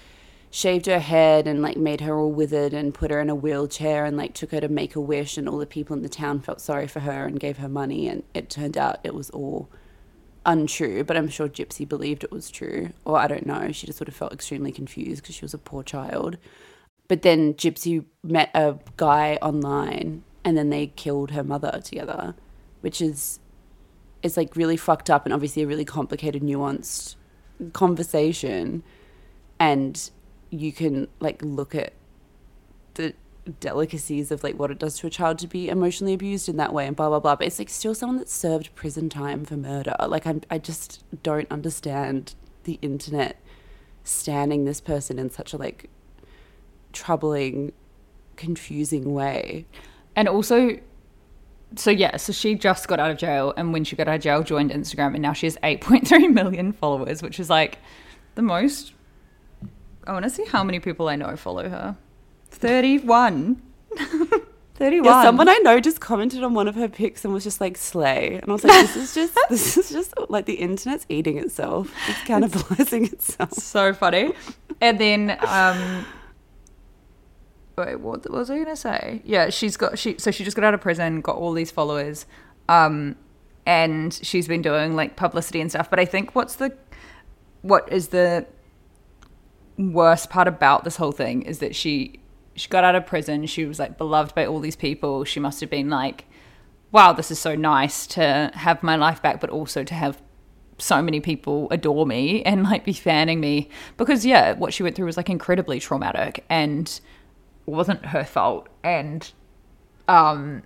shaved 0.54 0.86
her 0.86 1.00
head 1.00 1.48
and 1.48 1.64
like 1.64 1.78
made 1.78 2.00
her 2.00 2.16
all 2.16 2.32
withered 2.32 2.76
and 2.76 2.94
put 2.94 3.10
her 3.10 3.20
in 3.20 3.28
a 3.28 3.34
wheelchair 3.34 4.06
and 4.06 4.16
like 4.16 4.36
took 4.36 4.52
her 4.52 4.62
to 4.62 4.70
make 4.70 4.96
a 4.96 5.02
wish 5.02 5.36
and 5.36 5.50
all 5.50 5.58
the 5.58 5.66
people 5.66 5.96
in 5.96 6.04
the 6.04 6.08
town 6.08 6.40
felt 6.40 6.62
sorry 6.62 6.88
for 6.88 7.00
her 7.00 7.26
and 7.26 7.40
gave 7.40 7.58
her 7.58 7.68
money 7.68 8.08
and 8.08 8.22
it 8.36 8.52
turned 8.52 8.78
out 8.78 9.00
it 9.04 9.16
was 9.16 9.32
all 9.32 9.68
untrue 10.46 11.04
but 11.04 11.18
i'm 11.18 11.28
sure 11.28 11.50
gypsy 11.50 11.90
believed 11.90 12.24
it 12.24 12.32
was 12.32 12.52
true. 12.52 12.92
Or 13.04 13.18
i 13.18 13.26
don't 13.26 13.48
know. 13.48 13.72
She 13.72 13.88
just 13.88 13.98
sort 13.98 14.08
of 14.08 14.16
felt 14.16 14.32
extremely 14.32 14.72
confused 14.72 15.24
because 15.24 15.34
she 15.34 15.44
was 15.44 15.56
a 15.56 15.58
poor 15.58 15.82
child. 15.82 16.38
But 17.08 17.24
then 17.24 17.56
gypsy 17.56 18.06
met 18.22 18.52
a 18.54 18.78
guy 18.96 19.40
online 19.42 20.24
and 20.46 20.56
then 20.56 20.70
they 20.70 20.86
killed 20.86 21.32
her 21.32 21.44
mother 21.44 21.82
together 21.84 22.36
which 22.82 23.02
is 23.02 23.40
it's 24.22 24.38
like 24.38 24.56
really 24.56 24.78
fucked 24.78 25.10
up 25.10 25.26
and 25.26 25.34
obviously 25.34 25.64
a 25.64 25.68
really 25.68 25.86
complicated 25.86 26.44
nuanced 26.44 27.16
conversation. 27.72 28.84
And 29.60 30.12
you 30.54 30.72
can 30.72 31.08
like 31.20 31.42
look 31.42 31.74
at 31.74 31.94
the 32.94 33.14
delicacies 33.60 34.32
of 34.32 34.44
like 34.44 34.58
what 34.58 34.72
it 34.72 34.80
does 34.80 34.98
to 35.00 35.08
a 35.08 35.10
child 35.10 35.38
to 35.40 35.48
be 35.48 35.68
emotionally 35.68 36.14
abused 36.14 36.48
in 36.48 36.58
that 36.58 36.74
way 36.74 36.86
and 36.86 36.96
blah 36.96 37.10
blah 37.10 37.20
blah. 37.20 37.36
But 37.36 37.48
it's 37.48 37.60
like 37.60 37.70
still 37.70 37.96
someone 37.96 38.18
that 38.20 38.30
served 38.30 38.74
prison 38.76 39.10
time 39.10 39.46
for 39.46 39.58
murder. 39.58 39.96
Like 40.08 40.28
I'm, 40.28 40.42
i 40.50 40.58
just 40.58 41.04
don't 41.24 41.52
understand 41.52 42.36
the 42.64 42.80
internet 42.82 43.42
standing 44.04 44.66
this 44.66 44.80
person 44.80 45.18
in 45.20 45.30
such 45.30 45.54
a 45.54 45.58
like 45.58 45.90
troubling 46.94 47.74
confusing 48.36 49.14
way. 49.14 49.66
And 50.16 50.28
also 50.28 50.78
so 51.76 51.90
yeah 51.90 52.16
so 52.18 52.32
she 52.32 52.54
just 52.54 52.88
got 52.88 53.00
out 53.00 53.10
of 53.10 53.18
jail 53.18 53.52
and 53.58 53.74
when 53.74 53.84
she 53.84 53.96
got 53.96 54.08
out 54.08 54.14
of 54.14 54.22
jail 54.22 54.44
joined 54.44 54.70
instagram 54.70 55.14
and 55.14 55.24
now 55.24 55.34
she 55.34 55.48
has 55.48 55.58
8.3 55.64 56.32
million 56.32 56.72
followers 56.72 57.24
which 57.24 57.40
is 57.40 57.50
like 57.50 57.80
the 58.36 58.44
most 58.44 58.94
i 60.08 60.12
want 60.14 60.24
to 60.24 60.30
see 60.30 60.46
how 60.46 60.64
many 60.64 60.80
people 60.80 61.08
i 61.10 61.16
know 61.16 61.36
follow 61.36 61.70
her. 61.70 61.96
31 62.52 63.62
31 64.76 65.06
Yeah, 65.06 65.22
someone 65.24 65.48
I 65.50 65.58
know 65.60 65.80
just 65.80 66.00
commented 66.00 66.44
on 66.44 66.56
one 66.56 66.68
of 66.68 66.74
her 66.76 66.90
pics 66.90 67.24
and 67.24 67.32
was 67.34 67.44
just 67.44 67.62
like 67.62 67.78
slay, 67.78 68.40
and 68.42 68.50
I 68.50 68.54
was 68.54 68.64
like, 68.64 68.74
this 68.88 68.96
is 68.96 69.14
just 69.20 69.38
this 69.50 69.78
is 69.78 69.90
just 69.92 70.14
like 70.30 70.46
the 70.48 70.56
internet's 70.56 71.06
eating 71.10 71.38
itself. 71.38 71.92
It's 72.08 72.20
cannibalizing 72.28 73.12
itself. 73.14 73.54
so 73.54 73.94
funny. 73.94 74.34
And 74.82 75.00
then 75.00 75.38
um 75.48 76.06
wait 77.78 78.00
what 78.00 78.30
was 78.32 78.50
i 78.50 78.58
gonna 78.58 78.76
say? 78.76 79.22
Yeah 79.26 79.50
she's 79.50 79.78
got 79.78 79.98
she 80.00 80.16
so 80.18 80.32
she 80.32 80.44
just 80.44 80.56
got 80.56 80.66
out 80.66 80.74
of 80.74 80.82
prison 80.82 81.22
got 81.22 81.36
all 81.36 81.54
these 81.54 81.72
followers 81.72 82.26
um 82.68 83.16
and 83.66 84.14
she's 84.24 84.48
been 84.48 84.62
doing 84.62 84.96
like 84.96 85.16
publicity 85.16 85.62
and 85.62 85.70
stuff. 85.70 85.90
But 85.90 86.00
i 86.00 86.06
think 86.06 86.34
what's 86.36 86.56
the 86.56 86.76
what 87.62 87.92
is 87.92 88.08
the 88.10 88.46
worst 89.78 90.30
part 90.30 90.48
about 90.48 90.84
this 90.84 90.98
whole 90.98 91.12
thing 91.12 91.42
is 91.44 91.60
that 91.60 91.76
she 91.76 92.20
she 92.56 92.70
got 92.70 92.84
out 92.84 92.96
of 92.96 93.06
prison. 93.06 93.46
She 93.48 93.66
was 93.66 93.80
like 93.80 93.98
beloved 93.98 94.36
by 94.36 94.46
all 94.46 94.60
these 94.60 94.76
people. 94.76 95.24
She 95.24 95.40
must 95.40 95.60
have 95.62 95.70
been 95.70 95.90
like 95.90 96.26
wow 96.92 97.12
this 97.12 97.32
is 97.32 97.40
so 97.40 97.56
nice 97.56 98.06
to 98.06 98.52
have 98.54 98.84
my 98.84 98.96
life 98.96 99.20
back 99.22 99.42
but 99.42 99.50
also 99.50 99.84
to 99.84 99.96
have 99.96 100.22
so 100.78 101.02
many 101.02 101.20
people 101.20 101.68
adore 101.72 102.06
me 102.06 102.44
and 102.46 102.64
like 102.64 102.86
be 102.86 102.94
fanning 102.94 103.40
me. 103.40 103.70
Because 103.98 104.26
yeah 104.26 104.54
what 104.54 104.74
she 104.74 104.84
went 104.84 104.96
through 104.96 105.08
was 105.08 105.18
like 105.18 105.30
incredibly 105.30 105.80
traumatic 105.80 106.46
and 106.50 107.00
wasn't 107.66 108.06
her 108.08 108.24
fault. 108.24 108.70
And 108.84 109.32
um 110.08 110.64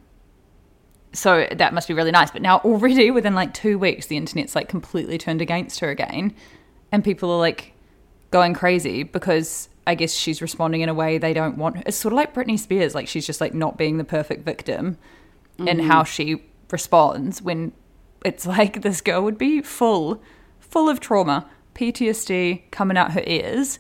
so 1.13 1.47
that 1.51 1.73
must 1.73 1.87
be 1.87 1.93
really 1.93 2.11
nice. 2.11 2.31
But 2.31 2.41
now 2.41 2.57
already 2.57 3.09
within 3.17 3.33
like 3.33 3.53
2 3.53 3.79
weeks 3.79 4.07
the 4.07 4.17
internet's 4.17 4.55
like 4.55 4.67
completely 4.67 5.17
turned 5.17 5.41
against 5.41 5.79
her 5.79 5.89
again. 5.89 6.35
And 6.91 7.03
people 7.03 7.31
are 7.31 7.39
like 7.39 7.73
going 8.37 8.53
crazy 8.53 9.01
because 9.01 9.67
I 9.87 9.95
guess 9.95 10.13
she's 10.13 10.43
responding 10.43 10.81
in 10.81 10.89
a 10.89 10.93
way 10.93 11.17
they 11.17 11.33
don't 11.33 11.57
want. 11.57 11.77
It's 11.87 11.97
sort 11.97 12.13
of 12.13 12.17
like 12.17 12.35
Britney 12.35 12.59
Spears, 12.59 12.93
like 12.93 13.07
she's 13.07 13.25
just 13.25 13.41
like 13.41 13.55
not 13.55 13.77
being 13.77 13.97
the 13.97 14.03
perfect 14.03 14.45
victim 14.45 14.97
in 15.57 15.79
how 15.79 16.03
mm-hmm. 16.03 16.11
she 16.11 16.43
responds 16.71 17.41
when 17.41 17.71
it's 18.23 18.45
like 18.57 18.83
this 18.83 19.01
girl 19.01 19.23
would 19.23 19.39
be 19.39 19.61
full, 19.61 20.21
full 20.59 20.87
of 20.87 20.99
trauma, 20.99 21.49
PTSD 21.73 22.69
coming 22.69 22.95
out 22.95 23.13
her 23.13 23.23
ears. 23.25 23.79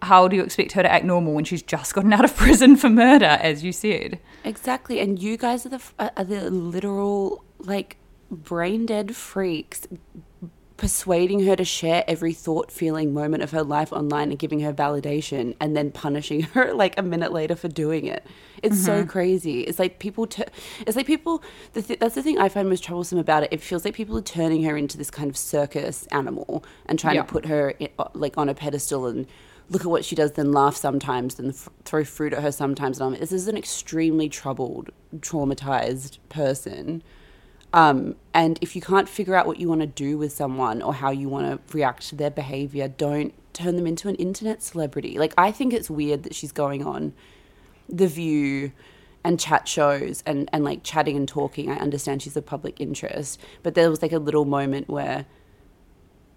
How 0.00 0.28
do 0.28 0.36
you 0.36 0.42
expect 0.42 0.72
her 0.72 0.82
to 0.82 0.90
act 0.90 1.04
normal 1.04 1.34
when 1.34 1.44
she's 1.44 1.62
just 1.62 1.92
gotten 1.92 2.14
out 2.14 2.24
of 2.24 2.34
prison 2.44 2.76
for 2.76 2.88
murder, 2.88 3.38
as 3.42 3.62
you 3.62 3.72
said? 3.72 4.18
Exactly, 4.44 4.98
and 4.98 5.20
you 5.20 5.36
guys 5.36 5.66
are 5.66 5.68
the 5.68 5.82
uh, 5.98 6.08
are 6.16 6.24
the 6.24 6.48
literal 6.48 7.44
like 7.58 7.98
brain 8.30 8.86
dead 8.86 9.14
freaks 9.14 9.86
persuading 10.80 11.44
her 11.44 11.54
to 11.54 11.64
share 11.64 12.02
every 12.08 12.32
thought, 12.32 12.72
feeling, 12.72 13.12
moment 13.12 13.42
of 13.42 13.50
her 13.50 13.62
life 13.62 13.92
online 13.92 14.30
and 14.30 14.38
giving 14.38 14.60
her 14.60 14.72
validation 14.72 15.54
and 15.60 15.76
then 15.76 15.90
punishing 15.90 16.40
her 16.54 16.72
like 16.72 16.98
a 16.98 17.02
minute 17.02 17.32
later 17.32 17.54
for 17.54 17.68
doing 17.68 18.06
it. 18.06 18.26
It's 18.62 18.82
so 18.82 19.00
mm-hmm. 19.00 19.08
crazy. 19.10 19.60
It's 19.60 19.78
like 19.78 19.98
people, 19.98 20.26
t- 20.26 20.42
it's 20.86 20.96
like 20.96 21.06
people, 21.06 21.42
the 21.74 21.82
th- 21.82 21.98
that's 21.98 22.14
the 22.14 22.22
thing 22.22 22.38
I 22.38 22.48
find 22.48 22.66
most 22.66 22.82
troublesome 22.82 23.18
about 23.18 23.42
it. 23.42 23.50
It 23.52 23.60
feels 23.60 23.84
like 23.84 23.92
people 23.92 24.16
are 24.16 24.22
turning 24.22 24.62
her 24.64 24.74
into 24.74 24.96
this 24.96 25.10
kind 25.10 25.28
of 25.28 25.36
circus 25.36 26.06
animal 26.12 26.64
and 26.86 26.98
trying 26.98 27.16
Yeah. 27.16 27.22
to 27.24 27.28
put 27.28 27.44
her 27.44 27.74
i- 27.78 27.90
like 28.14 28.38
on 28.38 28.48
a 28.48 28.54
pedestal 28.54 29.06
and 29.06 29.26
look 29.68 29.82
at 29.82 29.86
what 29.86 30.02
she 30.02 30.16
does, 30.16 30.32
then 30.32 30.50
laugh 30.50 30.76
sometimes, 30.76 31.34
then 31.34 31.50
f- 31.50 31.68
throw 31.84 32.04
fruit 32.04 32.32
at 32.32 32.42
her 32.42 32.52
sometimes. 32.52 32.98
And 32.98 33.14
I'm 33.14 33.20
this 33.20 33.32
is 33.32 33.48
an 33.48 33.56
extremely 33.58 34.30
troubled, 34.30 34.88
traumatized 35.18 36.16
person. 36.30 37.02
Um, 37.72 38.16
and 38.34 38.58
if 38.60 38.74
you 38.74 38.82
can't 38.82 39.08
figure 39.08 39.34
out 39.34 39.46
what 39.46 39.58
you 39.58 39.68
want 39.68 39.80
to 39.80 39.86
do 39.86 40.18
with 40.18 40.32
someone 40.32 40.82
or 40.82 40.92
how 40.94 41.10
you 41.10 41.28
want 41.28 41.46
to 41.46 41.76
react 41.76 42.08
to 42.08 42.16
their 42.16 42.30
behavior, 42.30 42.88
don't 42.88 43.32
turn 43.52 43.76
them 43.76 43.86
into 43.86 44.08
an 44.08 44.16
internet 44.16 44.62
celebrity. 44.62 45.18
Like, 45.18 45.34
I 45.38 45.52
think 45.52 45.72
it's 45.72 45.88
weird 45.88 46.24
that 46.24 46.34
she's 46.34 46.52
going 46.52 46.84
on 46.84 47.12
The 47.88 48.06
View 48.06 48.72
and 49.22 49.38
chat 49.38 49.68
shows 49.68 50.22
and, 50.26 50.48
and 50.52 50.64
like 50.64 50.82
chatting 50.82 51.16
and 51.16 51.28
talking. 51.28 51.70
I 51.70 51.76
understand 51.76 52.22
she's 52.22 52.36
a 52.36 52.42
public 52.42 52.80
interest, 52.80 53.40
but 53.62 53.74
there 53.74 53.90
was 53.90 54.02
like 54.02 54.12
a 54.12 54.18
little 54.18 54.44
moment 54.44 54.88
where 54.88 55.26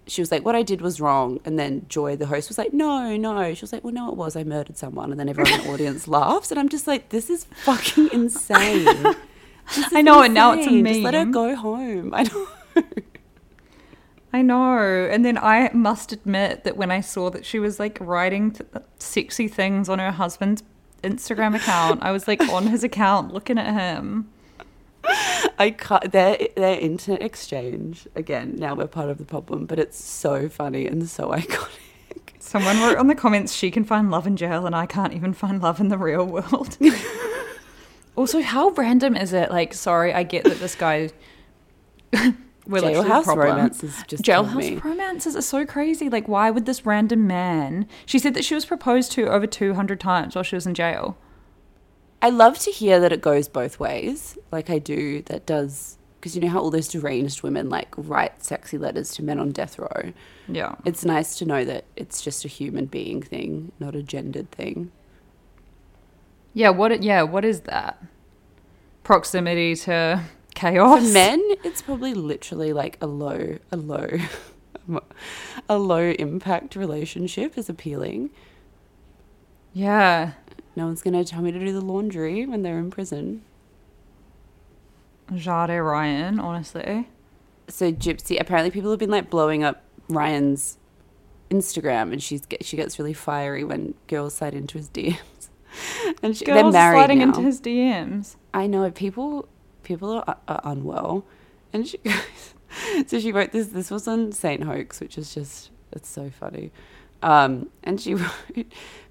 she 0.06 0.22
was 0.22 0.32
like, 0.32 0.44
What 0.44 0.56
I 0.56 0.64
did 0.64 0.82
was 0.82 1.00
wrong. 1.00 1.40
And 1.46 1.58
then 1.58 1.86
Joy, 1.88 2.16
the 2.16 2.26
host, 2.26 2.50
was 2.50 2.58
like, 2.58 2.74
No, 2.74 3.16
no. 3.16 3.54
She 3.54 3.62
was 3.62 3.72
like, 3.72 3.84
Well, 3.84 3.94
no, 3.94 4.10
it 4.10 4.18
was. 4.18 4.36
I 4.36 4.44
murdered 4.44 4.78
someone. 4.78 5.12
And 5.12 5.20
then 5.20 5.30
everyone 5.30 5.54
in 5.54 5.66
the 5.66 5.72
audience 5.72 6.08
laughs. 6.08 6.52
And 6.52 6.60
I'm 6.60 6.70
just 6.70 6.88
like, 6.88 7.10
This 7.10 7.30
is 7.30 7.46
fucking 7.64 8.10
insane. 8.12 9.16
I 9.68 10.02
know, 10.02 10.22
and 10.22 10.34
now 10.34 10.54
it's 10.54 10.68
a 10.68 10.70
insane. 10.70 10.86
Just 10.86 11.04
let 11.04 11.14
her 11.14 11.26
go 11.26 11.56
home. 11.56 12.14
I 12.14 12.24
know. 12.24 12.48
I 14.34 14.42
know. 14.42 15.08
And 15.12 15.24
then 15.24 15.38
I 15.38 15.70
must 15.74 16.12
admit 16.12 16.64
that 16.64 16.76
when 16.76 16.90
I 16.90 17.02
saw 17.02 17.30
that 17.30 17.46
she 17.46 17.60
was 17.60 17.80
like 17.80 17.98
writing 18.02 18.52
th- 18.52 18.70
uh, 18.74 18.80
sexy 18.98 19.48
things 19.48 19.90
on 19.90 20.00
her 20.00 20.12
husband's 20.12 20.64
Instagram 21.04 21.56
account, 21.56 22.02
I 22.02 22.12
was 22.12 22.28
like 22.28 22.42
on 22.50 22.68
his 22.68 22.84
account 22.84 23.32
looking 23.34 23.60
at 23.60 23.74
him. 23.74 24.30
I 25.60 25.76
can't. 25.78 26.12
Their 26.12 26.38
their 26.56 26.80
internet 26.80 27.22
exchange 27.22 28.08
again. 28.16 28.56
Now 28.58 28.74
we're 28.74 28.88
part 28.88 29.10
of 29.10 29.18
the 29.18 29.26
problem, 29.26 29.66
but 29.66 29.78
it's 29.78 30.04
so 30.04 30.50
funny 30.50 30.88
and 30.88 31.08
so 31.08 31.30
iconic. 31.30 31.70
Someone 32.40 32.80
wrote 32.82 32.98
on 32.98 33.08
the 33.08 33.16
comments, 33.16 33.54
she 33.54 33.72
can 33.72 33.84
find 33.84 34.12
love 34.12 34.28
in 34.28 34.36
jail 34.36 34.66
and 34.66 34.76
I 34.76 34.86
can't 34.86 35.14
even 35.14 35.34
find 35.34 35.62
love 35.62 35.80
in 35.80 35.90
the 35.90 35.98
real 35.98 36.26
world. 36.26 36.78
also, 38.16 38.42
how 38.42 38.70
random 38.70 39.16
is 39.16 39.34
it? 39.34 39.50
Like, 39.50 39.74
sorry, 39.74 40.14
I 40.14 40.24
get 40.24 40.44
that 40.44 40.60
this 40.60 40.76
guy 40.76 41.10
we're 42.68 42.82
Jailhouse 42.82 43.24
problem. 43.24 43.48
romances 43.48 44.04
just 44.08 44.24
Jailhouse 44.24 44.84
romances 44.84 45.36
are 45.36 45.42
so 45.42 45.66
crazy. 45.66 46.10
Like, 46.10 46.28
why 46.28 46.50
would 46.50 46.66
this 46.66 46.86
random 46.86 47.28
man? 47.28 47.88
She 48.06 48.20
said 48.20 48.34
that 48.36 48.46
she 48.46 48.56
was 48.56 48.66
proposed 48.66 49.12
to 49.14 49.28
over 49.28 49.48
200 49.48 50.00
times 50.00 50.36
while 50.36 50.44
she 50.44 50.56
was 50.56 50.66
in 50.66 50.74
jail. 50.74 51.18
I 52.22 52.30
love 52.30 52.58
to 52.60 52.72
hear 52.72 53.00
that 53.02 53.12
it 53.12 53.22
goes 53.22 53.50
both 53.50 53.80
ways. 53.80 54.38
Like 54.52 54.70
I 54.70 54.80
do, 54.80 55.22
that 55.24 55.46
does 55.46 55.98
because 56.20 56.36
you 56.38 56.42
know 56.42 56.48
how 56.48 56.62
all 56.62 56.72
those 56.72 56.88
deranged 56.88 57.44
women 57.44 57.70
like 57.70 57.94
write 57.98 58.42
sexy 58.46 58.78
letters 58.78 59.14
to 59.16 59.24
men 59.24 59.40
on 59.40 59.52
death 59.52 59.78
row. 59.78 60.14
Yeah. 60.48 60.76
It's 60.86 61.04
nice 61.04 61.38
to 61.40 61.46
know 61.46 61.66
that 61.66 61.84
it's 61.98 62.22
just 62.22 62.46
a 62.46 62.48
human 62.48 62.86
being 62.86 63.22
thing, 63.22 63.74
not 63.78 63.94
a 63.94 64.02
gendered 64.02 64.50
thing. 64.52 64.94
Yeah, 66.54 66.70
what 66.70 67.02
yeah, 67.02 67.24
what 67.24 67.44
is 67.46 67.62
that? 67.62 68.02
Proximity 69.04 69.76
to 69.76 70.22
chaos. 70.56 71.08
For 71.08 71.14
men, 71.14 71.42
it's 71.64 71.82
probably 71.82 72.14
literally 72.14 72.74
like 72.74 72.98
a 73.02 73.08
low, 73.08 73.58
a 73.72 73.78
low, 73.78 74.08
a 75.70 75.78
low 75.78 76.12
impact 76.12 76.76
relationship 76.76 77.58
is 77.58 77.70
appealing. 77.70 78.30
Yeah. 79.74 80.34
No 80.76 80.86
one's 80.86 81.02
gonna 81.02 81.24
tell 81.24 81.42
me 81.42 81.52
to 81.52 81.60
do 81.60 81.72
the 81.74 81.82
laundry 81.82 82.46
when 82.46 82.62
they're 82.64 82.80
in 82.80 82.92
prison. 82.92 83.44
Jade 85.34 85.70
Ryan, 85.80 86.40
honestly. 86.40 87.10
so 87.68 87.92
Gypsy, 87.92 88.40
apparently 88.40 88.72
people 88.72 88.92
have 88.92 89.00
been 89.00 89.10
like 89.10 89.30
blowing 89.30 89.64
up 89.64 89.84
Ryan's 90.10 90.78
Instagram, 91.50 92.12
and 92.12 92.22
she's 92.22 92.46
get, 92.46 92.64
she 92.66 92.76
gets 92.78 93.00
really 93.00 93.14
fiery 93.14 93.64
when 93.64 93.94
girls 94.08 94.36
slide 94.36 94.54
into 94.54 94.78
his 94.78 94.90
DMs. 94.90 95.18
and 96.24 96.36
she, 96.36 96.46
they're 96.46 96.62
Girls 96.64 96.74
married 96.74 96.98
sliding 96.98 97.20
now. 97.20 97.26
into 97.26 97.42
his 97.42 97.62
DMs. 97.62 98.36
I 98.54 98.68
know 98.68 98.90
people 98.92 99.48
people 99.84 100.24
are, 100.28 100.38
are 100.48 100.62
unwell, 100.64 101.26
and 101.72 101.88
she 101.88 101.98
goes. 102.00 102.54
so 103.08 103.20
she 103.20 103.32
wrote 103.32 103.52
this. 103.52 103.68
This 103.68 103.92
was 103.92 104.08
on 104.08 104.32
Saint 104.32 104.64
Hoax, 104.64 105.00
which 105.00 105.18
is 105.18 105.34
just 105.34 105.72
it's 105.92 106.10
so 106.10 106.30
funny. 106.30 106.72
Um, 107.22 107.70
and 107.84 108.02
she 108.02 108.16
wrote, 108.16 108.32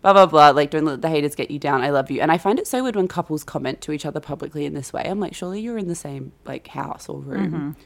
blah 0.02 0.12
blah 0.12 0.26
blah. 0.26 0.50
Like, 0.50 0.70
don't 0.70 0.84
let 0.84 1.02
the 1.02 1.08
haters 1.08 1.34
get 1.34 1.50
you 1.50 1.58
down. 1.58 1.82
I 1.82 1.90
love 1.90 2.10
you. 2.10 2.20
And 2.20 2.30
I 2.30 2.38
find 2.38 2.58
it 2.58 2.66
so 2.66 2.82
weird 2.82 2.96
when 2.96 3.08
couples 3.08 3.44
comment 3.44 3.80
to 3.82 3.92
each 3.92 4.04
other 4.04 4.20
publicly 4.20 4.64
in 4.64 4.74
this 4.74 4.92
way. 4.92 5.02
I'm 5.04 5.20
like, 5.20 5.34
surely 5.34 5.60
you're 5.60 5.78
in 5.78 5.88
the 5.88 5.94
same 5.94 6.32
like 6.44 6.68
house 6.68 7.08
or 7.08 7.20
room. 7.20 7.76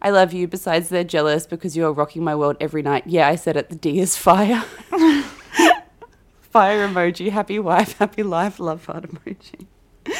I 0.00 0.10
love 0.10 0.32
you. 0.32 0.46
Besides, 0.46 0.88
they're 0.90 1.02
jealous 1.02 1.46
because 1.46 1.76
you 1.76 1.84
are 1.84 1.92
rocking 1.92 2.22
my 2.22 2.34
world 2.34 2.56
every 2.60 2.82
night. 2.82 3.04
Yeah, 3.06 3.26
I 3.26 3.34
said 3.34 3.56
it. 3.56 3.68
The 3.68 3.76
D 3.76 3.98
is 3.98 4.16
fire. 4.16 4.64
Fire 6.50 6.86
emoji. 6.88 7.30
Happy 7.30 7.58
wife. 7.58 7.98
Happy 7.98 8.22
life. 8.22 8.60
Love 8.60 8.84
heart 8.86 9.04
emoji. 9.04 9.66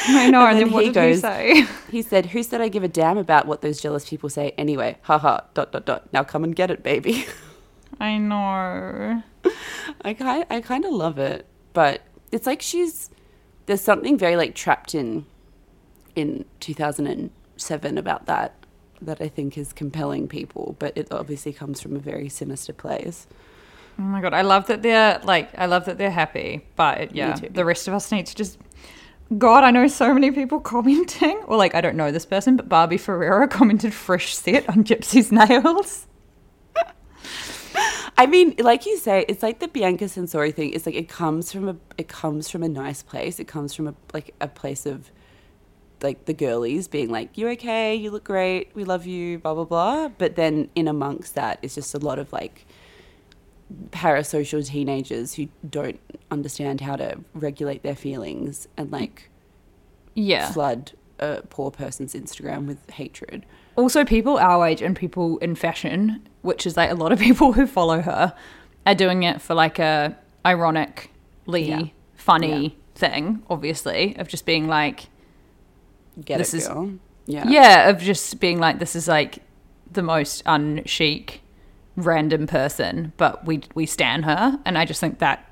I 0.07 0.29
know, 0.29 0.45
and, 0.45 0.49
And 0.49 0.57
then, 0.57 0.65
then 0.65 0.73
what 0.73 0.83
he 0.85 0.91
did 0.91 1.15
he 1.15 1.19
say? 1.19 1.65
He 1.91 2.01
said, 2.01 2.27
"Who 2.27 2.43
said 2.43 2.61
I 2.61 2.67
give 2.67 2.83
a 2.83 2.87
damn 2.87 3.17
about 3.17 3.47
what 3.47 3.61
those 3.61 3.81
jealous 3.81 4.07
people 4.07 4.29
say 4.29 4.53
anyway? 4.57 4.97
Haha. 5.01 5.41
Dot 5.53 5.71
dot 5.71 5.85
dot. 5.85 6.13
Now 6.13 6.23
come 6.23 6.43
and 6.43 6.55
get 6.55 6.69
it, 6.69 6.83
baby." 6.83 7.25
I 7.99 8.17
know. 8.17 9.23
I 10.01 10.13
kind 10.13 10.45
I 10.49 10.61
kind 10.61 10.85
of 10.85 10.93
love 10.93 11.17
it, 11.17 11.45
but 11.73 12.01
it's 12.31 12.45
like 12.45 12.61
she's 12.61 13.09
there's 13.65 13.81
something 13.81 14.17
very 14.17 14.35
like 14.35 14.55
trapped 14.55 14.95
in 14.95 15.25
in 16.15 16.45
2007 16.59 17.97
about 17.97 18.25
that 18.25 18.53
that 19.01 19.21
I 19.21 19.29
think 19.29 19.57
is 19.57 19.71
compelling 19.73 20.27
people, 20.27 20.75
but 20.79 20.97
it 20.97 21.07
obviously 21.11 21.53
comes 21.53 21.81
from 21.81 21.95
a 21.95 21.99
very 21.99 22.29
sinister 22.29 22.73
place. 22.73 23.27
Oh 23.99 24.03
my 24.03 24.21
god, 24.21 24.33
I 24.33 24.43
love 24.43 24.67
that 24.67 24.81
they're 24.81 25.19
like, 25.25 25.49
I 25.57 25.65
love 25.65 25.83
that 25.85 25.97
they're 25.97 26.09
happy, 26.09 26.65
but 26.77 27.13
yeah, 27.13 27.37
the 27.51 27.65
rest 27.65 27.89
of 27.89 27.93
us 27.93 28.09
need 28.13 28.27
to 28.27 28.35
just. 28.35 28.57
God, 29.37 29.63
I 29.65 29.71
know 29.71 29.87
so 29.87 30.13
many 30.13 30.31
people 30.31 30.59
commenting, 30.73 31.37
or 31.47 31.57
like, 31.57 31.75
I 31.75 31.81
don't 31.81 31.97
know 31.97 32.09
this 32.09 32.25
person, 32.25 32.55
but 32.55 32.69
Barbie 32.69 32.97
Ferreira 32.97 33.47
commented 33.47 33.93
fresh 33.93 34.33
set 34.35 34.67
on 34.69 34.85
Gypsy's 34.85 35.31
nails. 35.31 36.07
I 38.17 38.25
mean, 38.25 38.55
like 38.59 38.85
you 38.85 38.97
say, 38.97 39.25
it's 39.27 39.43
like 39.43 39.59
the 39.59 39.67
Bianca 39.67 40.05
Censori 40.05 40.53
thing. 40.55 40.73
It's 40.73 40.85
like 40.85 40.95
it 40.95 41.09
comes 41.09 41.51
from 41.51 41.67
a 41.67 41.75
it 41.97 42.07
comes 42.07 42.49
from 42.49 42.63
a 42.63 42.69
nice 42.69 43.03
place. 43.03 43.39
It 43.39 43.47
comes 43.47 43.73
from 43.73 43.87
a 43.89 43.95
like 44.13 44.33
a 44.39 44.47
place 44.47 44.85
of 44.85 45.11
like 46.01 46.25
the 46.25 46.33
girlies 46.33 46.87
being 46.87 47.09
like, 47.09 47.37
"You're 47.37 47.51
okay, 47.51 47.95
you 47.95 48.11
look 48.11 48.23
great, 48.23 48.71
we 48.73 48.85
love 48.85 49.05
you," 49.05 49.39
blah 49.39 49.53
blah 49.53 49.65
blah. 49.65 50.07
But 50.07 50.35
then 50.35 50.69
in 50.75 50.87
amongst 50.87 51.35
that 51.35 51.59
is 51.61 51.75
just 51.75 51.93
a 51.93 51.99
lot 51.99 52.17
of 52.17 52.31
like 52.33 52.65
parasocial 53.91 54.65
teenagers 54.67 55.33
who 55.35 55.47
don't 55.69 55.99
understand 56.31 56.81
how 56.81 56.95
to 56.95 57.19
regulate 57.33 57.83
their 57.83 57.95
feelings 57.95 58.67
and 58.77 58.91
like 58.91 59.29
Yeah. 60.15 60.51
flood 60.51 60.93
a 61.19 61.41
poor 61.49 61.69
person's 61.71 62.13
Instagram 62.13 62.65
with 62.65 62.89
hatred. 62.91 63.45
Also, 63.75 64.03
people 64.05 64.37
our 64.37 64.65
age 64.67 64.81
and 64.81 64.95
people 64.95 65.37
in 65.39 65.55
fashion, 65.55 66.27
which 66.41 66.65
is 66.65 66.75
like 66.77 66.89
a 66.89 66.95
lot 66.95 67.11
of 67.11 67.19
people 67.27 67.53
who 67.53 67.67
follow 67.67 68.01
her, 68.01 68.33
are 68.85 68.95
doing 68.95 69.23
it 69.23 69.41
for 69.41 69.53
like 69.53 69.79
a 69.79 70.17
ironically 70.45 71.63
Yeah. 71.69 71.83
funny 72.15 72.77
thing, 72.95 73.43
obviously, 73.49 74.15
of 74.17 74.27
just 74.27 74.45
being 74.45 74.67
like, 74.67 75.07
Get 76.23 76.37
This 76.39 76.53
it, 76.53 76.57
is- 76.57 76.67
girl? 76.67 76.91
Yeah. 77.27 77.47
yeah, 77.47 77.89
of 77.89 77.99
just 78.01 78.39
being 78.39 78.59
like, 78.59 78.79
this 78.79 78.95
is 78.95 79.07
like 79.07 79.39
the 79.91 80.01
most 80.01 80.43
unchic 80.45 81.39
random 82.03 82.47
person, 82.47 83.13
but 83.17 83.45
we 83.45 83.61
we 83.75 83.85
stan 83.85 84.23
her, 84.23 84.59
and 84.65 84.77
I 84.77 84.85
just 84.85 84.99
think 84.99 85.19
that 85.19 85.49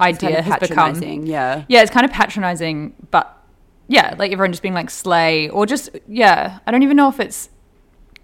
idea 0.00 0.30
kind 0.30 0.38
of 0.38 0.44
has 0.44 0.68
become. 0.68 1.26
Yeah. 1.26 1.64
yeah, 1.68 1.82
it's 1.82 1.90
kind 1.90 2.04
of 2.04 2.12
patronizing, 2.12 2.94
but 3.10 3.44
yeah, 3.88 4.14
like 4.18 4.32
everyone 4.32 4.52
just 4.52 4.62
being 4.62 4.74
like 4.74 4.90
slay 4.90 5.48
or 5.48 5.66
just 5.66 5.90
yeah, 6.08 6.58
I 6.66 6.70
don't 6.70 6.82
even 6.82 6.96
know 6.96 7.08
if 7.08 7.20
it's 7.20 7.50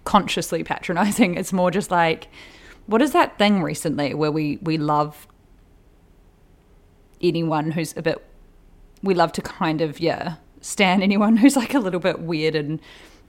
consciously 0.03 0.63
patronizing. 0.63 1.37
It's 1.41 1.53
more 1.53 1.71
just 1.71 1.91
like 1.91 2.27
what 2.87 3.01
is 3.01 3.11
that 3.11 3.37
thing 3.37 3.61
recently 3.61 4.13
where 4.13 4.31
we 4.31 4.57
we 4.61 4.77
love 4.77 5.27
anyone 7.21 7.71
who's 7.71 7.95
a 7.95 8.01
bit 8.01 8.23
we 9.03 9.13
love 9.13 9.31
to 9.33 9.41
kind 9.41 9.81
of 9.81 9.99
yeah, 9.99 10.35
stand 10.61 11.03
anyone 11.03 11.37
who's 11.41 11.55
like 11.55 11.73
a 11.73 11.79
little 11.79 11.99
bit 11.99 12.19
weird 12.19 12.55
and 12.55 12.79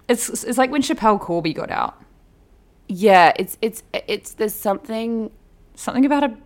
it's 0.09 0.45
it's 0.45 0.59
like 0.59 0.71
when 0.71 0.83
Schapelle 0.83 1.21
Corby 1.21 1.53
got 1.53 1.71
out. 1.71 2.03
Yeah, 2.95 3.33
it's 3.37 3.57
it's 3.63 3.83
it's 3.93 4.35
there's 4.35 4.55
something 4.55 5.31
Something 5.75 6.05
about 6.05 6.25
a 6.25 6.37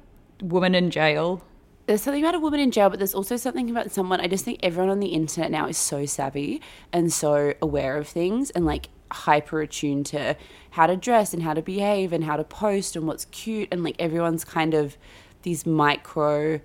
woman 0.43 0.75
in 0.75 0.91
jail. 0.91 1.43
there's 1.87 2.03
something 2.03 2.23
about 2.23 2.35
a 2.35 2.41
woman 2.41 2.61
in 2.61 2.71
jail, 2.71 2.89
but 2.89 2.99
there's 2.99 3.15
also 3.15 3.37
something 3.37 3.69
about 3.71 3.91
someone. 3.91 4.21
I 4.21 4.29
just 4.29 4.45
think 4.45 4.61
everyone 4.63 4.91
on 4.91 5.01
the 5.01 5.09
internet 5.09 5.51
now 5.51 5.67
is 5.67 5.77
so 5.77 6.07
savvy 6.07 6.61
and 6.93 7.13
so 7.13 7.55
aware 7.61 7.97
of 7.97 8.07
things 8.09 8.51
and 8.51 8.65
like 8.65 8.89
hyper 9.11 9.61
attuned 9.61 10.07
to 10.07 10.37
how 10.71 10.87
to 10.87 10.97
dress 10.97 11.35
and 11.35 11.43
how 11.43 11.55
to 11.55 11.63
behave 11.63 12.13
and 12.13 12.25
how 12.25 12.37
to 12.37 12.45
post 12.45 12.97
and 12.97 13.07
what's 13.07 13.25
cute 13.27 13.69
and 13.73 13.83
like 13.85 13.97
everyone's 13.99 14.45
kind 14.45 14.75
of 14.75 14.97
these 15.43 15.67
micro 15.67 16.61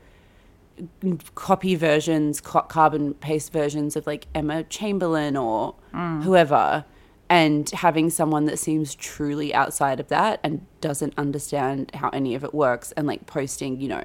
copy 1.35 1.75
versions, 1.75 2.41
carbon 2.41 3.13
paste 3.15 3.51
versions 3.51 3.95
of 3.95 4.07
like 4.07 4.27
Emma 4.33 4.63
Chamberlain 4.63 5.35
or 5.35 5.75
mm. 5.93 6.23
whoever, 6.23 6.85
and 7.31 7.69
having 7.69 8.09
someone 8.09 8.43
that 8.45 8.59
seems 8.59 8.93
truly 8.93 9.53
outside 9.53 10.01
of 10.01 10.09
that 10.09 10.41
and 10.43 10.65
doesn't 10.81 11.13
understand 11.17 11.89
how 11.93 12.09
any 12.09 12.35
of 12.35 12.43
it 12.43 12.53
works, 12.53 12.91
and 12.91 13.07
like 13.07 13.25
posting, 13.25 13.79
you 13.79 13.87
know, 13.87 14.03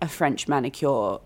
a 0.00 0.08
French 0.08 0.48
manicure 0.48 1.18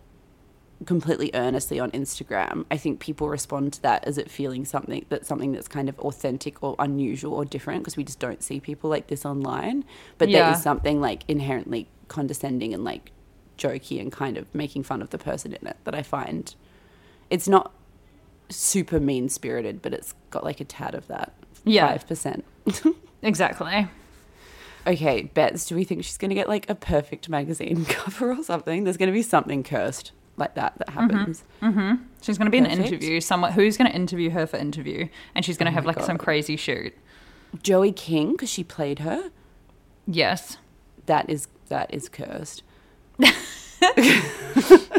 completely 0.84 1.30
earnestly 1.32 1.78
on 1.78 1.92
Instagram, 1.92 2.64
I 2.72 2.76
think 2.76 2.98
people 2.98 3.28
respond 3.28 3.72
to 3.74 3.82
that 3.82 4.04
as 4.04 4.18
it 4.18 4.28
feeling 4.30 4.64
something 4.64 5.06
that's 5.08 5.28
something 5.28 5.52
that's 5.52 5.68
kind 5.68 5.88
of 5.88 5.96
authentic 6.00 6.60
or 6.62 6.74
unusual 6.80 7.34
or 7.34 7.44
different 7.44 7.82
because 7.82 7.96
we 7.96 8.04
just 8.04 8.18
don't 8.18 8.42
see 8.42 8.58
people 8.60 8.90
like 8.90 9.06
this 9.06 9.24
online. 9.24 9.84
But 10.18 10.32
there 10.32 10.42
Yeah. 10.42 10.52
is 10.56 10.62
something 10.62 11.00
like 11.00 11.22
inherently 11.28 11.88
condescending 12.08 12.74
and 12.74 12.84
like 12.84 13.12
jokey 13.56 14.00
and 14.00 14.10
kind 14.12 14.36
of 14.36 14.52
making 14.54 14.82
fun 14.82 15.00
of 15.00 15.10
the 15.10 15.18
person 15.18 15.54
in 15.54 15.66
it 15.66 15.76
that 15.84 15.94
I 15.94 16.02
find 16.02 16.54
it's 17.30 17.48
not 17.48 17.72
super 18.48 19.00
mean 19.00 19.28
spirited, 19.28 19.82
but 19.82 19.92
it's 19.92 20.14
got 20.30 20.44
like 20.44 20.60
a 20.60 20.64
tad 20.64 20.94
of 20.94 21.06
that. 21.08 21.32
Yeah. 21.64 21.88
Five 21.88 22.06
percent. 22.06 22.44
Exactly. 23.22 23.88
Okay, 24.86 25.22
Bets, 25.22 25.64
do 25.64 25.74
we 25.74 25.82
think 25.82 26.04
she's 26.04 26.18
gonna 26.18 26.34
get 26.34 26.48
like 26.48 26.68
a 26.70 26.76
perfect 26.76 27.28
magazine 27.28 27.84
cover 27.88 28.32
or 28.32 28.44
something? 28.44 28.84
There's 28.84 28.98
gonna 28.98 29.10
be 29.10 29.22
something 29.22 29.64
cursed 29.64 30.12
like 30.36 30.54
that 30.54 30.78
that 30.78 30.88
mm-hmm. 30.88 31.00
happens. 31.00 31.44
Mm-hmm. 31.62 31.94
She's 32.20 32.38
going 32.38 32.46
to 32.46 32.50
be 32.50 32.58
in 32.58 32.66
an 32.66 32.72
interview. 32.84 33.20
Someone 33.20 33.52
who's 33.52 33.76
going 33.76 33.90
to 33.90 33.96
interview 33.96 34.30
her 34.30 34.46
for 34.46 34.58
interview, 34.58 35.08
and 35.34 35.44
she's 35.44 35.56
going 35.56 35.66
to 35.66 35.72
oh 35.72 35.74
have 35.74 35.84
my 35.84 35.92
like 35.92 36.04
some 36.04 36.18
crazy 36.18 36.56
shoot. 36.56 36.94
Joey 37.62 37.90
King, 37.90 38.32
because 38.32 38.50
she 38.50 38.62
played 38.62 38.98
her, 38.98 39.30
Yes, 40.06 40.58
that 41.06 41.28
is 41.28 41.48
that 41.68 41.92
is 41.92 42.08
cursed. 42.08 42.62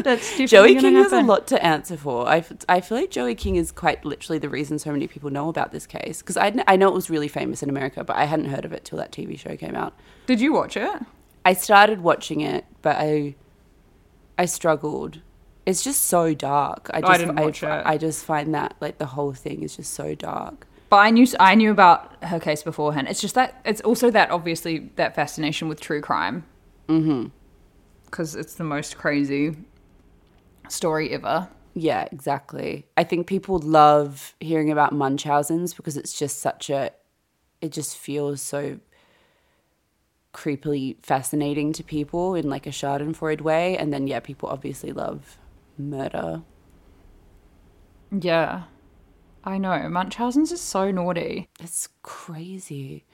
that's 0.02 0.36
Joey 0.46 0.76
King 0.76 0.94
has 0.94 1.12
a 1.12 1.22
lot 1.22 1.46
to 1.48 1.64
answer 1.64 1.96
for. 1.96 2.28
I, 2.28 2.44
I 2.68 2.80
feel 2.80 2.98
like 2.98 3.10
Joey 3.10 3.34
King 3.34 3.56
is 3.56 3.72
quite 3.72 4.04
literally 4.04 4.38
the 4.38 4.48
reason 4.48 4.78
so 4.78 4.92
many 4.92 5.06
people 5.06 5.30
know 5.30 5.48
about 5.48 5.72
this 5.72 5.86
case. 5.86 6.20
Because 6.20 6.36
I, 6.36 6.54
I 6.66 6.76
know 6.76 6.88
it 6.88 6.94
was 6.94 7.10
really 7.10 7.28
famous 7.28 7.62
in 7.62 7.68
America, 7.68 8.04
but 8.04 8.16
I 8.16 8.24
hadn't 8.24 8.46
heard 8.46 8.64
of 8.64 8.72
it 8.72 8.84
till 8.84 8.98
that 8.98 9.12
TV 9.12 9.38
show 9.38 9.56
came 9.56 9.74
out. 9.74 9.94
Did 10.26 10.40
you 10.40 10.52
watch 10.52 10.76
it? 10.76 10.90
I 11.44 11.54
started 11.54 12.02
watching 12.02 12.40
it, 12.40 12.64
but 12.82 12.96
I 12.98 13.34
I 14.36 14.44
struggled. 14.44 15.20
It's 15.66 15.82
just 15.82 16.06
so 16.06 16.34
dark. 16.34 16.90
I 16.92 16.98
I 16.98 17.00
just 17.00 17.20
didn't 17.20 17.36
watch 17.36 17.62
it. 17.62 17.68
I 17.68 17.98
just 17.98 18.24
find 18.24 18.54
that 18.54 18.74
like 18.80 18.98
the 18.98 19.06
whole 19.06 19.32
thing 19.32 19.62
is 19.62 19.76
just 19.76 19.94
so 19.94 20.14
dark. 20.14 20.66
But 20.90 20.96
I 20.98 21.10
knew 21.10 21.26
I 21.38 21.54
knew 21.54 21.70
about 21.70 22.22
her 22.24 22.40
case 22.40 22.62
beforehand. 22.62 23.08
It's 23.08 23.20
just 23.20 23.34
that 23.34 23.60
it's 23.64 23.80
also 23.82 24.10
that 24.10 24.30
obviously 24.30 24.90
that 24.96 25.14
fascination 25.14 25.68
with 25.68 25.80
true 25.80 26.00
crime. 26.00 26.44
Mm-hmm. 26.88 27.26
Because 28.06 28.34
it's 28.34 28.54
the 28.54 28.64
most 28.64 28.96
crazy 28.96 29.56
story 30.72 31.10
ever. 31.10 31.48
Yeah, 31.74 32.08
exactly. 32.10 32.86
I 32.96 33.04
think 33.04 33.26
people 33.26 33.58
love 33.58 34.34
hearing 34.40 34.70
about 34.70 34.92
Munchausen's 34.92 35.74
because 35.74 35.96
it's 35.96 36.18
just 36.18 36.40
such 36.40 36.70
a, 36.70 36.90
it 37.60 37.72
just 37.72 37.96
feels 37.96 38.42
so 38.42 38.80
creepily 40.34 40.96
fascinating 41.02 41.72
to 41.74 41.84
people 41.84 42.34
in 42.34 42.48
like 42.48 42.66
a 42.66 42.70
Schadenfreude 42.70 43.40
way. 43.40 43.76
And 43.76 43.92
then, 43.92 44.06
yeah, 44.06 44.20
people 44.20 44.48
obviously 44.48 44.92
love 44.92 45.38
murder. 45.76 46.42
Yeah. 48.10 48.64
I 49.44 49.58
know. 49.58 49.88
Munchausen's 49.88 50.52
is 50.52 50.60
so 50.60 50.90
naughty. 50.90 51.48
It's 51.60 51.88
crazy. 52.02 53.04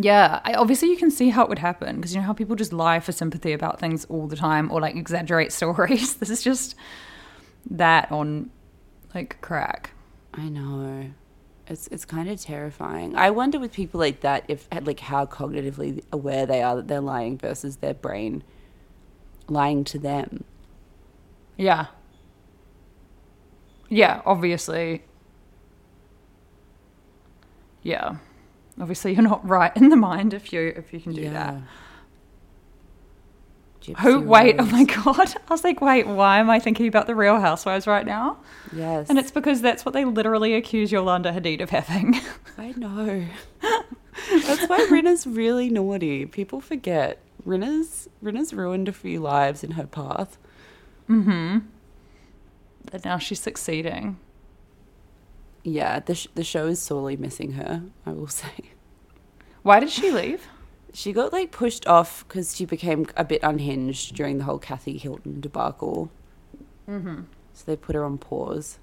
Yeah, 0.00 0.40
I, 0.44 0.54
obviously 0.54 0.90
you 0.90 0.96
can 0.96 1.10
see 1.10 1.30
how 1.30 1.42
it 1.42 1.48
would 1.48 1.58
happen 1.58 1.96
because 1.96 2.14
you 2.14 2.20
know 2.20 2.26
how 2.26 2.32
people 2.32 2.54
just 2.54 2.72
lie 2.72 3.00
for 3.00 3.10
sympathy 3.10 3.52
about 3.52 3.80
things 3.80 4.04
all 4.04 4.28
the 4.28 4.36
time 4.36 4.70
or 4.70 4.80
like 4.80 4.94
exaggerate 4.94 5.52
stories. 5.60 6.14
this 6.14 6.30
is 6.30 6.42
just 6.42 6.76
that 7.68 8.10
on 8.12 8.50
like 9.14 9.40
crack. 9.40 9.90
I 10.32 10.48
know. 10.48 11.10
It's 11.66 11.88
it's 11.88 12.04
kind 12.04 12.30
of 12.30 12.40
terrifying. 12.40 13.16
I 13.16 13.30
wonder 13.30 13.58
with 13.58 13.72
people 13.72 13.98
like 13.98 14.20
that 14.20 14.44
if 14.46 14.68
like 14.82 15.00
how 15.00 15.26
cognitively 15.26 16.02
aware 16.12 16.46
they 16.46 16.62
are 16.62 16.76
that 16.76 16.86
they're 16.86 17.00
lying 17.00 17.36
versus 17.36 17.76
their 17.78 17.94
brain 17.94 18.44
lying 19.48 19.82
to 19.84 19.98
them. 19.98 20.44
Yeah. 21.56 21.86
Yeah, 23.88 24.22
obviously. 24.24 25.02
Yeah. 27.82 28.18
Obviously 28.80 29.12
you're 29.12 29.22
not 29.22 29.46
right 29.48 29.74
in 29.76 29.88
the 29.88 29.96
mind 29.96 30.34
if 30.34 30.52
you 30.52 30.72
if 30.76 30.92
you 30.92 31.00
can 31.00 31.12
do 31.12 31.30
that. 31.30 31.56
Gypsy 33.82 33.98
Who 34.00 34.20
wait, 34.20 34.56
oh 34.58 34.66
my 34.66 34.84
god. 35.04 35.34
I 35.48 35.50
was 35.52 35.64
like, 35.64 35.80
wait, 35.80 36.06
why 36.06 36.38
am 36.38 36.50
I 36.50 36.58
thinking 36.58 36.88
about 36.88 37.06
the 37.06 37.14
real 37.14 37.38
housewives 37.40 37.86
right 37.86 38.04
now? 38.04 38.38
Yes. 38.72 39.08
And 39.08 39.18
it's 39.18 39.30
because 39.30 39.60
that's 39.60 39.84
what 39.84 39.94
they 39.94 40.04
literally 40.04 40.54
accuse 40.54 40.92
Yolanda 40.92 41.32
Hadid 41.32 41.60
of 41.60 41.70
having. 41.70 42.20
I 42.58 42.72
know. 42.72 43.24
That's 44.30 44.68
why 44.68 44.86
Rinna's 44.90 45.26
really 45.26 45.70
naughty. 45.70 46.26
People 46.26 46.60
forget. 46.60 47.20
Rinna's 47.44 48.08
Rinna's 48.20 48.52
ruined 48.52 48.88
a 48.88 48.92
few 48.92 49.20
lives 49.20 49.62
in 49.62 49.72
her 49.72 49.86
path. 49.86 50.38
Mm-hmm. 51.08 51.58
And 52.92 53.04
now 53.04 53.18
she's 53.18 53.40
succeeding. 53.40 54.18
Yeah, 55.62 56.00
the 56.00 56.14
sh- 56.14 56.28
the 56.34 56.44
show 56.44 56.66
is 56.66 56.80
sorely 56.80 57.16
missing 57.16 57.52
her. 57.52 57.82
I 58.06 58.10
will 58.12 58.26
say. 58.42 58.72
Why 59.62 59.80
did 59.80 59.90
she 59.90 60.10
leave? 60.10 60.46
She 60.94 61.12
got 61.12 61.32
like 61.32 61.50
pushed 61.50 61.86
off 61.86 62.26
because 62.26 62.56
she 62.56 62.64
became 62.64 63.06
a 63.16 63.24
bit 63.24 63.40
unhinged 63.42 64.14
during 64.14 64.38
the 64.38 64.44
whole 64.44 64.58
Kathy 64.58 64.96
Hilton 64.98 65.40
debacle. 65.40 66.10
Mm-hmm. 66.88 67.22
So 67.52 67.64
they 67.66 67.76
put 67.76 67.94
her 67.94 68.04
on 68.04 68.18
pause. 68.18 68.78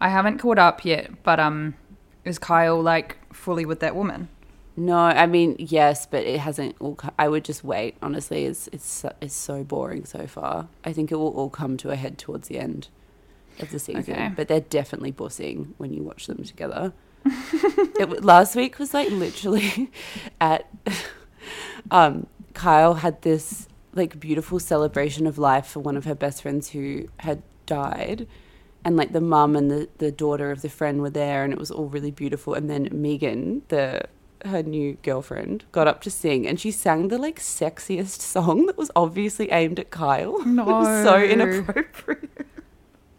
I 0.00 0.08
haven't 0.08 0.38
caught 0.38 0.58
up 0.58 0.84
yet, 0.84 1.22
but 1.22 1.38
um, 1.40 1.74
is 2.24 2.38
Kyle 2.38 2.80
like 2.82 3.16
fully 3.32 3.64
with 3.64 3.80
that 3.80 3.94
woman? 3.96 4.28
No, 4.76 4.96
I 4.98 5.26
mean 5.26 5.56
yes, 5.58 6.06
but 6.06 6.24
it 6.24 6.40
hasn't 6.40 6.76
all. 6.80 6.96
Co- 6.96 7.10
I 7.18 7.28
would 7.28 7.44
just 7.44 7.62
wait. 7.62 7.96
Honestly, 8.02 8.44
it's 8.46 8.68
it's 8.68 9.04
it's 9.20 9.34
so 9.34 9.64
boring 9.64 10.04
so 10.04 10.26
far. 10.26 10.68
I 10.84 10.92
think 10.92 11.12
it 11.12 11.16
will 11.16 11.28
all 11.34 11.50
come 11.50 11.76
to 11.78 11.90
a 11.90 11.96
head 11.96 12.18
towards 12.18 12.48
the 12.48 12.58
end 12.58 12.88
of 13.60 13.70
the 13.70 13.78
season. 13.78 14.14
Okay. 14.14 14.32
But 14.34 14.48
they're 14.48 14.60
definitely 14.60 15.12
bussing 15.12 15.74
when 15.78 15.92
you 15.92 16.02
watch 16.02 16.26
them 16.26 16.44
together. 16.44 16.92
it, 17.24 18.24
last 18.24 18.56
week 18.56 18.78
was 18.78 18.94
like 18.94 19.10
literally 19.10 19.90
at. 20.40 20.68
um, 21.90 22.26
Kyle 22.54 22.94
had 22.94 23.22
this 23.22 23.68
like 23.94 24.18
beautiful 24.18 24.58
celebration 24.58 25.26
of 25.26 25.38
life 25.38 25.66
for 25.66 25.80
one 25.80 25.96
of 25.96 26.04
her 26.04 26.14
best 26.14 26.42
friends 26.42 26.70
who 26.70 27.08
had 27.18 27.42
died. 27.66 28.26
And 28.84 28.96
like 28.96 29.12
the 29.12 29.20
mum 29.20 29.54
and 29.54 29.70
the, 29.70 29.88
the 29.98 30.10
daughter 30.10 30.50
of 30.50 30.62
the 30.62 30.68
friend 30.68 31.00
were 31.00 31.10
there, 31.10 31.44
and 31.44 31.52
it 31.52 31.58
was 31.58 31.70
all 31.70 31.86
really 31.86 32.10
beautiful. 32.10 32.54
And 32.54 32.68
then 32.68 32.88
Megan, 32.90 33.62
the 33.68 34.02
her 34.44 34.62
new 34.64 34.98
girlfriend, 35.04 35.64
got 35.70 35.86
up 35.86 36.00
to 36.02 36.10
sing, 36.10 36.48
and 36.48 36.58
she 36.58 36.72
sang 36.72 37.06
the 37.06 37.18
like 37.18 37.38
sexiest 37.38 38.20
song 38.20 38.66
that 38.66 38.76
was 38.76 38.90
obviously 38.96 39.52
aimed 39.52 39.78
at 39.78 39.90
Kyle. 39.90 40.36
it 40.40 40.66
was 40.66 41.04
so 41.04 41.22
inappropriate. 41.22 42.46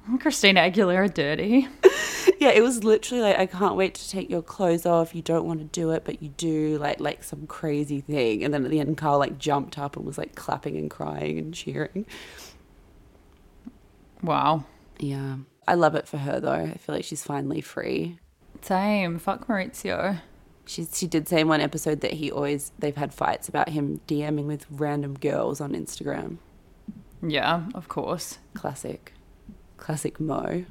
Christina 0.19 0.61
Aguilera 0.61 1.13
dirty. 1.13 1.67
yeah, 2.39 2.49
it 2.49 2.61
was 2.61 2.83
literally 2.83 3.23
like, 3.23 3.39
I 3.39 3.45
can't 3.45 3.75
wait 3.75 3.95
to 3.95 4.09
take 4.09 4.29
your 4.29 4.41
clothes 4.41 4.85
off. 4.85 5.15
You 5.15 5.21
don't 5.21 5.45
want 5.45 5.59
to 5.59 5.65
do 5.65 5.91
it, 5.91 6.03
but 6.03 6.21
you 6.21 6.29
do. 6.29 6.77
Like 6.77 6.99
like 6.99 7.23
some 7.23 7.47
crazy 7.47 8.01
thing. 8.01 8.43
And 8.43 8.53
then 8.53 8.65
at 8.65 8.71
the 8.71 8.79
end, 8.79 8.97
Carl 8.97 9.19
like 9.19 9.37
jumped 9.37 9.77
up 9.77 9.95
and 9.95 10.05
was 10.05 10.17
like 10.17 10.35
clapping 10.35 10.77
and 10.77 10.89
crying 10.89 11.37
and 11.37 11.53
cheering. 11.53 12.05
Wow. 14.21 14.65
Yeah, 14.99 15.37
I 15.67 15.75
love 15.75 15.95
it 15.95 16.07
for 16.07 16.17
her 16.17 16.39
though. 16.39 16.51
I 16.51 16.73
feel 16.75 16.95
like 16.95 17.05
she's 17.05 17.23
finally 17.23 17.61
free. 17.61 18.19
Same. 18.61 19.19
Fuck 19.19 19.47
Mauricio. 19.47 20.21
She 20.65 20.87
she 20.91 21.07
did 21.07 21.27
say 21.27 21.41
in 21.41 21.47
one 21.47 21.61
episode 21.61 22.01
that 22.01 22.13
he 22.13 22.31
always 22.31 22.71
they've 22.79 22.95
had 22.95 23.13
fights 23.13 23.49
about 23.49 23.69
him 23.69 23.99
DMing 24.07 24.45
with 24.45 24.65
random 24.69 25.15
girls 25.15 25.59
on 25.59 25.73
Instagram. 25.73 26.37
Yeah, 27.21 27.65
of 27.73 27.87
course. 27.87 28.39
Classic, 28.53 29.12
classic 29.83 30.19
Mo. 30.19 30.65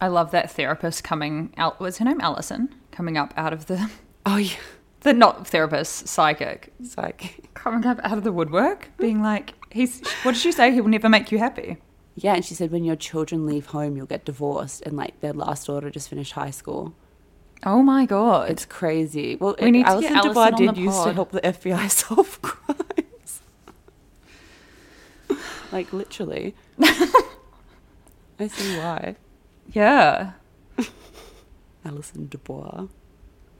I 0.00 0.08
love 0.08 0.30
that 0.32 0.50
therapist 0.50 1.02
coming 1.02 1.52
out. 1.56 1.80
Was 1.80 1.98
her 1.98 2.04
name 2.04 2.20
Allison? 2.20 2.74
Coming 2.92 3.16
up 3.16 3.32
out 3.36 3.52
of 3.52 3.66
the 3.66 3.90
Oh 4.26 4.36
yeah, 4.36 4.56
the 5.00 5.12
not 5.14 5.46
therapist, 5.46 6.06
psychic, 6.08 6.72
like 6.96 7.48
coming 7.54 7.86
up 7.86 7.98
out 8.04 8.18
of 8.18 8.24
the 8.24 8.32
woodwork, 8.32 8.90
being 8.98 9.22
like, 9.22 9.54
he's. 9.70 10.00
What 10.22 10.32
did 10.32 10.40
she 10.40 10.52
say? 10.52 10.72
He 10.72 10.80
will 10.80 10.90
never 10.90 11.08
make 11.08 11.32
you 11.32 11.38
happy. 11.38 11.78
yeah. 12.16 12.34
And 12.34 12.44
she 12.44 12.54
said 12.54 12.70
when 12.70 12.84
your 12.84 12.96
children 12.96 13.46
leave 13.46 13.66
home, 13.66 13.96
you'll 13.96 14.06
get 14.06 14.24
divorced. 14.26 14.82
And 14.82 14.96
like 14.96 15.20
their 15.20 15.32
last 15.32 15.66
daughter 15.66 15.90
just 15.90 16.08
finished 16.10 16.32
high 16.32 16.50
school. 16.50 16.94
Oh 17.64 17.82
my 17.82 18.04
god. 18.04 18.50
It's 18.50 18.66
crazy. 18.66 19.36
Well, 19.36 19.56
We 19.60 19.70
need 19.70 19.84
to 19.84 19.90
Alison 19.90 20.12
get 20.12 20.22
Dubois 20.22 20.42
Alison 20.48 20.68
on 20.68 20.74
did 20.74 20.82
used 20.84 21.02
to 21.04 21.12
help 21.14 21.30
the 21.32 21.40
FBI 21.40 21.90
solve 22.02 22.42
crimes. 22.42 23.40
like 25.72 25.92
literally. 25.92 26.54
I 28.38 28.48
see 28.48 28.76
why. 28.78 29.16
yeah. 29.72 30.32
Allison 31.84 32.26
DuBois. 32.28 32.88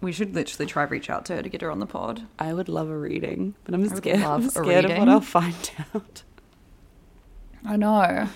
We 0.01 0.13
should 0.13 0.35
literally 0.35 0.67
try 0.67 0.83
reach 0.85 1.09
out 1.09 1.25
to 1.27 1.37
her 1.37 1.43
to 1.43 1.49
get 1.49 1.63
her 1.63 1.71
on 1.71 1.79
the 1.79 1.87
pod. 1.87 2.27
I 2.39 2.53
would 2.53 2.69
love 2.69 2.89
a 2.91 2.99
reading, 2.99 3.55
but 3.65 3.75
I'm 3.75 3.89
scared. 3.89 4.21
I'm 4.23 4.49
scared 4.51 4.85
of 4.85 4.99
what. 4.99 5.09
I'll 5.09 5.21
find 5.21 5.71
out. 5.95 6.23
I 7.65 7.77
know. 7.77 8.29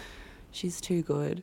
She's 0.51 0.81
too 0.81 1.03
good. 1.03 1.42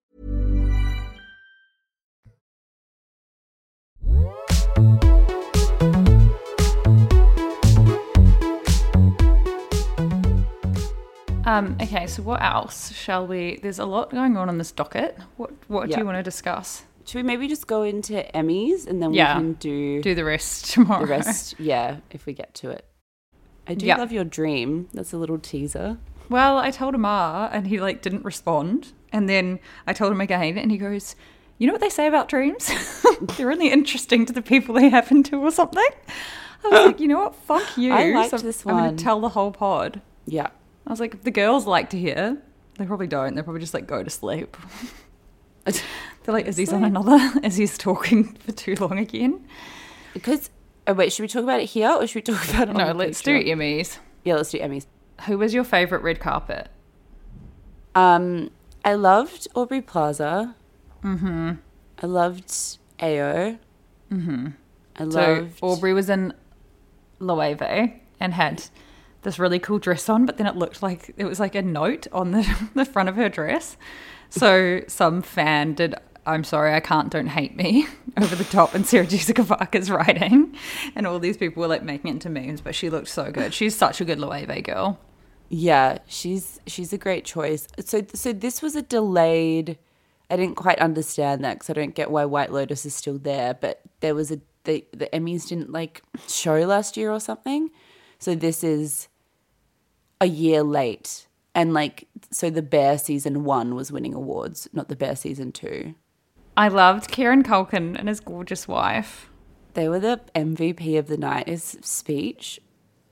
Um, 11.45 11.75
okay, 11.81 12.05
so 12.07 12.21
what 12.21 12.41
else 12.41 12.91
shall 12.93 13.25
we? 13.25 13.59
There's 13.61 13.79
a 13.79 13.85
lot 13.85 14.11
going 14.11 14.37
on 14.37 14.47
on 14.49 14.57
this 14.57 14.71
docket. 14.71 15.17
What 15.37 15.51
What 15.67 15.89
do 15.89 15.97
you 15.97 16.05
want 16.05 16.17
to 16.17 16.23
discuss? 16.23 16.83
Should 17.05 17.17
we 17.17 17.23
maybe 17.23 17.47
just 17.47 17.65
go 17.67 17.81
into 17.83 18.13
Emmys 18.35 18.85
and 18.87 19.01
then 19.01 19.13
Yeah. 19.13 19.35
we 19.37 19.41
can 19.41 19.53
do, 19.53 20.01
Do 20.03 20.13
the 20.13 20.23
rest 20.23 20.65
tomorrow. 20.73 21.01
the 21.05 21.07
rest? 21.11 21.55
Yeah, 21.59 21.97
if 22.11 22.25
we 22.25 22.33
get 22.33 22.53
to 22.55 22.69
it. 22.69 22.85
I 23.67 23.73
do 23.73 23.85
Yeah. 23.87 23.97
love 23.97 24.11
your 24.11 24.23
dream. 24.23 24.87
That's 24.93 25.13
a 25.13 25.17
little 25.17 25.39
teaser. 25.39 25.97
Well, 26.29 26.57
I 26.57 26.69
told 26.71 26.93
him 26.95 27.05
ah, 27.05 27.49
and 27.51 27.67
he 27.67 27.79
like 27.81 28.01
didn't 28.01 28.23
respond. 28.23 28.93
And 29.11 29.27
then 29.27 29.59
I 29.87 29.93
told 29.93 30.11
him 30.11 30.21
again, 30.21 30.57
and 30.57 30.71
he 30.71 30.77
goes, 30.77 31.15
"You 31.57 31.67
know 31.67 31.73
what 31.73 31.81
they 31.81 31.89
say 31.89 32.07
about 32.07 32.29
dreams? 32.29 32.71
They're 33.35 33.51
only 33.51 33.69
interesting 33.71 34.25
to 34.27 34.31
the 34.33 34.41
people 34.41 34.75
they 34.75 34.89
happen 34.89 35.23
to, 35.23 35.37
or 35.43 35.51
something." 35.51 35.83
I 36.63 36.67
was 36.69 36.85
like, 36.85 36.99
"You 37.01 37.07
know 37.09 37.19
what? 37.19 37.35
Fuck 37.35 37.77
you." 37.77 37.91
I 37.91 38.11
liked 38.11 38.29
So 38.29 38.37
this 38.37 38.65
I'm 38.65 38.77
going 38.77 38.95
to 38.95 39.03
tell 39.03 39.19
the 39.19 39.29
whole 39.29 39.51
pod. 39.51 40.01
Yeah. 40.25 40.47
I 40.87 40.89
was 40.89 40.99
like, 40.99 41.13
if 41.13 41.23
the 41.23 41.31
girls 41.31 41.65
like 41.65 41.89
to 41.91 41.97
hear, 41.97 42.37
they 42.77 42.85
probably 42.85 43.07
don't. 43.07 43.35
They 43.35 43.41
probably 43.41 43.61
just 43.61 43.73
like 43.73 43.87
go 43.87 44.03
to 44.03 44.09
sleep. 44.09 44.57
They're 45.65 46.33
like, 46.33 46.47
Izzy's 46.47 46.73
on 46.73 46.83
another. 46.83 47.19
Izzy's 47.43 47.77
talking 47.77 48.33
for 48.39 48.51
too 48.51 48.75
long 48.75 48.97
again. 48.97 49.45
Because, 50.13 50.49
oh 50.87 50.93
wait, 50.93 51.13
should 51.13 51.23
we 51.23 51.27
talk 51.27 51.43
about 51.43 51.59
it 51.59 51.65
here 51.69 51.89
or 51.89 52.05
should 52.07 52.27
we 52.27 52.33
talk 52.33 52.49
about 52.49 52.69
it 52.69 52.75
No, 52.75 52.91
let's 52.91 53.21
do? 53.21 53.31
Emmys. 53.31 53.99
Yeah, 54.23 54.35
let's 54.35 54.51
do 54.51 54.59
Emmys. 54.59 54.85
Who 55.27 55.37
was 55.37 55.53
your 55.53 55.63
favorite 55.63 56.01
red 56.01 56.19
carpet? 56.19 56.69
Um, 57.95 58.49
I 58.83 58.93
loved 58.93 59.47
Aubrey 59.55 59.81
Plaza. 59.81 60.55
Mm-hmm. 61.03 61.51
I 62.01 62.05
loved 62.05 62.49
Ayo. 62.99 63.59
Mm-hmm. 64.11 64.47
I 64.95 64.99
So 64.99 65.05
loved 65.05 65.59
Aubrey 65.61 65.93
was 65.93 66.09
in 66.09 66.33
Loewe 67.19 67.93
and 68.19 68.33
had 68.33 68.63
this 69.21 69.39
really 69.39 69.59
cool 69.59 69.79
dress 69.79 70.09
on, 70.09 70.25
but 70.25 70.37
then 70.37 70.47
it 70.47 70.55
looked 70.55 70.81
like 70.81 71.13
it 71.17 71.25
was 71.25 71.39
like 71.39 71.55
a 71.55 71.61
note 71.61 72.07
on 72.11 72.31
the, 72.31 72.69
the 72.73 72.85
front 72.85 73.09
of 73.09 73.15
her 73.15 73.29
dress. 73.29 73.77
So 74.29 74.81
some 74.87 75.21
fan 75.21 75.73
did 75.73 75.95
I'm 76.25 76.43
sorry, 76.43 76.73
I 76.73 76.79
can't, 76.79 77.09
don't 77.09 77.27
hate 77.27 77.55
me 77.55 77.87
over 78.21 78.35
the 78.35 78.43
top 78.43 78.75
and 78.75 78.85
Sarah 78.85 79.05
Jessica 79.07 79.43
Parker's 79.43 79.89
writing. 79.89 80.55
And 80.95 81.07
all 81.07 81.19
these 81.19 81.37
people 81.37 81.61
were 81.61 81.67
like 81.67 81.83
making 81.83 82.09
it 82.09 82.13
into 82.13 82.29
memes, 82.29 82.61
but 82.61 82.75
she 82.75 82.89
looked 82.89 83.07
so 83.07 83.31
good. 83.31 83.53
She's 83.53 83.75
such 83.75 84.01
a 84.01 84.05
good 84.05 84.19
Loewe 84.19 84.61
girl. 84.63 84.99
Yeah, 85.49 85.97
she's 86.07 86.61
she's 86.65 86.93
a 86.93 86.97
great 86.97 87.25
choice. 87.25 87.67
So 87.79 88.05
so 88.13 88.31
this 88.31 88.61
was 88.61 88.75
a 88.77 88.81
delayed. 88.81 89.77
I 90.29 90.37
didn't 90.37 90.55
quite 90.55 90.79
understand 90.79 91.43
that 91.43 91.55
because 91.55 91.69
I 91.69 91.73
don't 91.73 91.93
get 91.93 92.09
why 92.09 92.23
White 92.23 92.53
Lotus 92.53 92.85
is 92.85 92.95
still 92.95 93.17
there. 93.17 93.53
But 93.53 93.81
there 93.99 94.15
was 94.15 94.31
a 94.31 94.39
the 94.63 94.85
the 94.91 95.07
Emmys 95.07 95.49
didn't 95.49 95.69
like 95.69 96.03
show 96.29 96.59
last 96.59 96.95
year 96.95 97.11
or 97.11 97.19
something. 97.19 97.69
So 98.17 98.33
this 98.33 98.63
is 98.63 99.09
a 100.21 100.27
year 100.27 100.63
late, 100.63 101.27
and 101.53 101.73
like 101.73 102.07
so 102.29 102.49
the 102.49 102.61
Bear 102.61 102.97
season 102.97 103.43
one 103.43 103.75
was 103.75 103.91
winning 103.91 104.13
awards, 104.13 104.69
not 104.71 104.87
the 104.87 104.95
Bear 104.95 105.17
season 105.17 105.51
two. 105.51 105.95
I 106.55 106.67
loved 106.67 107.09
Kieran 107.09 107.43
Culkin 107.43 107.97
and 107.97 108.07
his 108.07 108.19
gorgeous 108.19 108.67
wife. 108.67 109.29
They 109.73 109.89
were 109.89 109.99
the 109.99 110.21
MVP 110.35 110.97
of 110.97 111.07
the 111.07 111.17
night. 111.17 111.47
His 111.47 111.77
speech, 111.81 112.61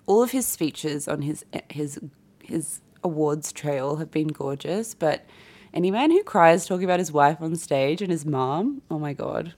all 0.05 0.21
of 0.21 0.31
his 0.31 0.45
speeches 0.45 1.07
on 1.07 1.23
his 1.23 1.43
his 1.69 1.99
his 2.43 2.81
awards 3.03 3.51
trail 3.51 3.95
have 3.97 4.11
been 4.11 4.27
gorgeous. 4.27 4.93
But 4.93 5.25
any 5.73 5.89
man 5.89 6.11
who 6.11 6.23
cries 6.23 6.67
talking 6.67 6.85
about 6.85 6.99
his 6.99 7.11
wife 7.11 7.41
on 7.41 7.55
stage 7.55 8.01
and 8.01 8.11
his 8.11 8.25
mom, 8.25 8.83
oh 8.91 8.99
my 8.99 9.13
god, 9.13 9.55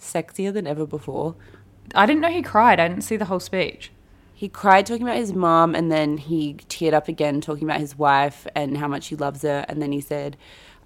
sexier 0.00 0.52
than 0.52 0.66
ever 0.66 0.86
before. 0.86 1.36
I 1.94 2.06
didn't 2.06 2.22
know 2.22 2.30
he 2.30 2.42
cried. 2.42 2.80
I 2.80 2.88
didn't 2.88 3.04
see 3.04 3.16
the 3.16 3.26
whole 3.26 3.40
speech. 3.40 3.90
He 4.34 4.48
cried 4.48 4.84
talking 4.86 5.04
about 5.06 5.16
his 5.16 5.32
mom, 5.32 5.74
and 5.74 5.90
then 5.92 6.18
he 6.18 6.54
teared 6.68 6.92
up 6.92 7.08
again 7.08 7.40
talking 7.40 7.64
about 7.64 7.80
his 7.80 7.96
wife 7.96 8.46
and 8.54 8.76
how 8.76 8.88
much 8.88 9.06
he 9.08 9.16
loves 9.16 9.42
her. 9.42 9.64
And 9.68 9.80
then 9.80 9.92
he 9.92 10.00
said, 10.00 10.36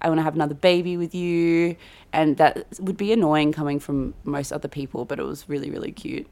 "I 0.01 0.07
want 0.07 0.19
to 0.19 0.23
have 0.23 0.35
another 0.35 0.53
baby 0.55 0.95
with 0.97 1.13
you," 1.15 1.75
and 2.13 2.37
that 2.37 2.65
would 2.79 2.95
be 2.97 3.11
annoying 3.11 3.51
coming 3.51 3.79
from 3.79 4.13
most 4.23 4.51
other 4.53 4.67
people, 4.67 5.03
but 5.05 5.19
it 5.19 5.23
was 5.23 5.49
really, 5.49 5.69
really 5.71 5.91
cute. 5.91 6.27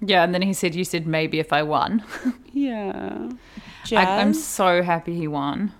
Yeah, 0.00 0.24
and 0.24 0.34
then 0.34 0.42
he 0.42 0.52
said, 0.52 0.74
You 0.74 0.84
said 0.84 1.06
maybe 1.06 1.38
if 1.38 1.52
I 1.52 1.62
won. 1.62 2.02
Yeah, 2.54 3.30
I, 3.92 4.20
I'm 4.20 4.34
so 4.34 4.82
happy 4.82 5.14
he 5.16 5.26
won. 5.28 5.72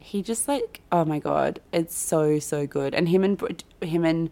he 0.00 0.22
just 0.22 0.48
like 0.48 0.80
oh 0.92 1.04
my 1.04 1.18
god 1.18 1.60
it's 1.72 1.96
so 1.96 2.38
so 2.38 2.66
good 2.66 2.94
and 2.94 3.08
him 3.08 3.22
and 3.24 3.62
him 3.82 4.04
and 4.04 4.30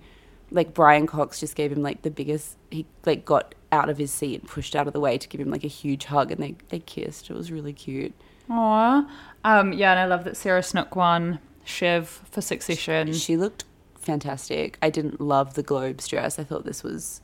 like 0.51 0.75
brian 0.75 1.07
cox 1.07 1.41
just 1.41 1.55
gave 1.57 1.71
him 1.73 1.83
like 1.83 2.03
the 2.03 2.11
biggest 2.11 2.57
he 2.71 2.85
like 3.07 3.25
got 3.25 3.55
out 3.71 3.89
of 3.91 3.99
his 3.99 4.11
seat 4.11 4.41
and 4.41 4.49
pushed 4.49 4.75
out 4.75 4.87
of 4.87 4.93
the 4.93 5.01
way 5.01 5.19
to 5.19 5.29
give 5.29 5.41
him 5.41 5.51
like 5.51 5.65
a 5.65 5.69
huge 5.69 6.07
hug 6.07 6.31
and 6.33 6.43
they 6.43 6.55
they 6.71 6.79
kissed 6.79 7.29
it 7.31 7.35
was 7.35 7.51
really 7.53 7.73
cute 7.73 8.13
Aw. 8.51 9.07
Um, 9.45 9.75
yeah, 9.75 9.91
and 9.91 10.01
I 10.01 10.07
love 10.07 10.25
that 10.25 10.35
Sarah 10.37 10.63
Snook 10.63 10.97
won 10.97 11.39
Shiv 11.65 12.09
for 12.31 12.41
Succession. 12.41 13.13
she 13.13 13.37
looked 13.37 13.65
fantastic 14.01 14.79
i 14.81 14.89
didn't 14.89 15.21
love 15.21 15.53
the 15.53 15.63
globes 15.63 16.09
dress 16.09 16.39
i 16.39 16.45
thought 16.45 16.65
this 16.65 16.83
was 16.83 17.21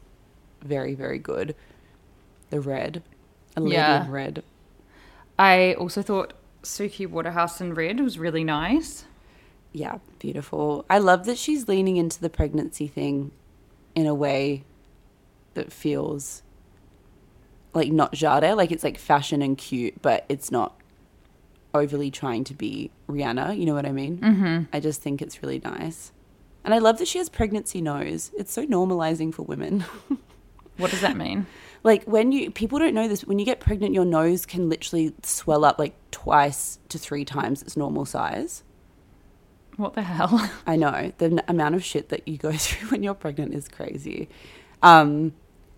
very 0.62 0.94
very 0.94 1.18
good 1.18 1.54
the 2.50 2.60
red 2.60 3.02
a 3.56 3.62
Yeah. 3.62 4.06
red 4.10 4.42
I 5.38 5.74
also 5.74 6.02
thought 6.02 6.34
Suki 6.62 7.06
Waterhouse 7.08 7.60
in 7.60 7.74
red 7.74 8.00
was 8.00 8.18
really 8.18 8.44
nice. 8.44 9.04
yeah 9.72 9.98
beautiful 10.18 10.84
i 10.90 10.98
love 10.98 11.24
that 11.24 11.38
she's 11.38 11.68
leaning 11.68 11.96
into 11.96 12.20
the 12.20 12.28
pregnancy 12.30 12.86
thing 12.86 13.30
in 13.94 14.06
a 14.06 14.14
way 14.14 14.64
that 15.54 15.72
feels 15.72 16.42
like 17.72 17.90
not 17.90 18.12
Jade, 18.12 18.54
like 18.54 18.70
it's 18.70 18.84
like 18.84 18.98
fashion 18.98 19.42
and 19.42 19.58
cute, 19.58 20.00
but 20.02 20.24
it's 20.28 20.50
not 20.50 20.80
overly 21.74 22.10
trying 22.10 22.44
to 22.44 22.54
be 22.54 22.90
Rihanna. 23.08 23.58
You 23.58 23.66
know 23.66 23.74
what 23.74 23.86
I 23.86 23.92
mean? 23.92 24.18
Mm-hmm. 24.18 24.62
I 24.72 24.80
just 24.80 25.02
think 25.02 25.20
it's 25.20 25.42
really 25.42 25.60
nice, 25.64 26.12
and 26.64 26.72
I 26.74 26.78
love 26.78 26.98
that 26.98 27.08
she 27.08 27.18
has 27.18 27.28
pregnancy 27.28 27.80
nose. 27.80 28.30
It's 28.36 28.52
so 28.52 28.66
normalizing 28.66 29.32
for 29.34 29.42
women. 29.42 29.84
What 30.76 30.90
does 30.90 31.02
that 31.02 31.16
mean? 31.16 31.46
like 31.84 32.02
when 32.04 32.32
you 32.32 32.50
people 32.50 32.78
don't 32.80 32.94
know 32.94 33.06
this, 33.06 33.24
when 33.24 33.38
you 33.38 33.44
get 33.44 33.60
pregnant, 33.60 33.94
your 33.94 34.04
nose 34.04 34.44
can 34.46 34.68
literally 34.68 35.14
swell 35.22 35.64
up 35.64 35.78
like 35.78 35.94
twice 36.10 36.78
to 36.88 36.98
three 36.98 37.24
times 37.24 37.62
its 37.62 37.76
normal 37.76 38.04
size. 38.04 38.64
What 39.76 39.94
the 39.94 40.02
hell? 40.02 40.50
I 40.66 40.76
know 40.76 41.12
the 41.18 41.26
n- 41.26 41.42
amount 41.46 41.74
of 41.74 41.84
shit 41.84 42.08
that 42.08 42.26
you 42.26 42.38
go 42.38 42.52
through 42.56 42.88
when 42.88 43.02
you're 43.02 43.14
pregnant 43.14 43.54
is 43.54 43.68
crazy. 43.68 44.28
Um, 44.82 45.34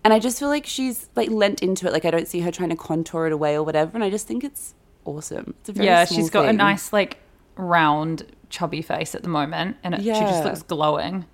and 0.07 0.13
I 0.13 0.19
just 0.19 0.39
feel 0.39 0.47
like 0.47 0.65
she's 0.65 1.09
like 1.17 1.29
lent 1.29 1.61
into 1.61 1.85
it. 1.85 1.91
Like 1.91 2.05
I 2.05 2.11
don't 2.11 2.29
see 2.29 2.39
her 2.39 2.49
trying 2.49 2.69
to 2.69 2.77
contour 2.77 3.27
it 3.27 3.33
away 3.33 3.55
or 3.55 3.63
whatever. 3.63 3.91
And 3.93 4.05
I 4.05 4.09
just 4.09 4.25
think 4.25 4.41
it's 4.41 4.73
awesome. 5.03 5.53
It's 5.59 5.67
a 5.67 5.73
very 5.73 5.85
yeah, 5.85 6.05
she's 6.05 6.29
got 6.29 6.47
a 6.47 6.53
nice, 6.53 6.93
like, 6.93 7.17
round, 7.57 8.25
chubby 8.49 8.81
face 8.81 9.15
at 9.15 9.21
the 9.21 9.27
moment, 9.27 9.75
and 9.83 9.95
it, 9.95 10.03
she 10.03 10.11
just 10.11 10.45
looks 10.45 10.61
glowing. 10.61 11.25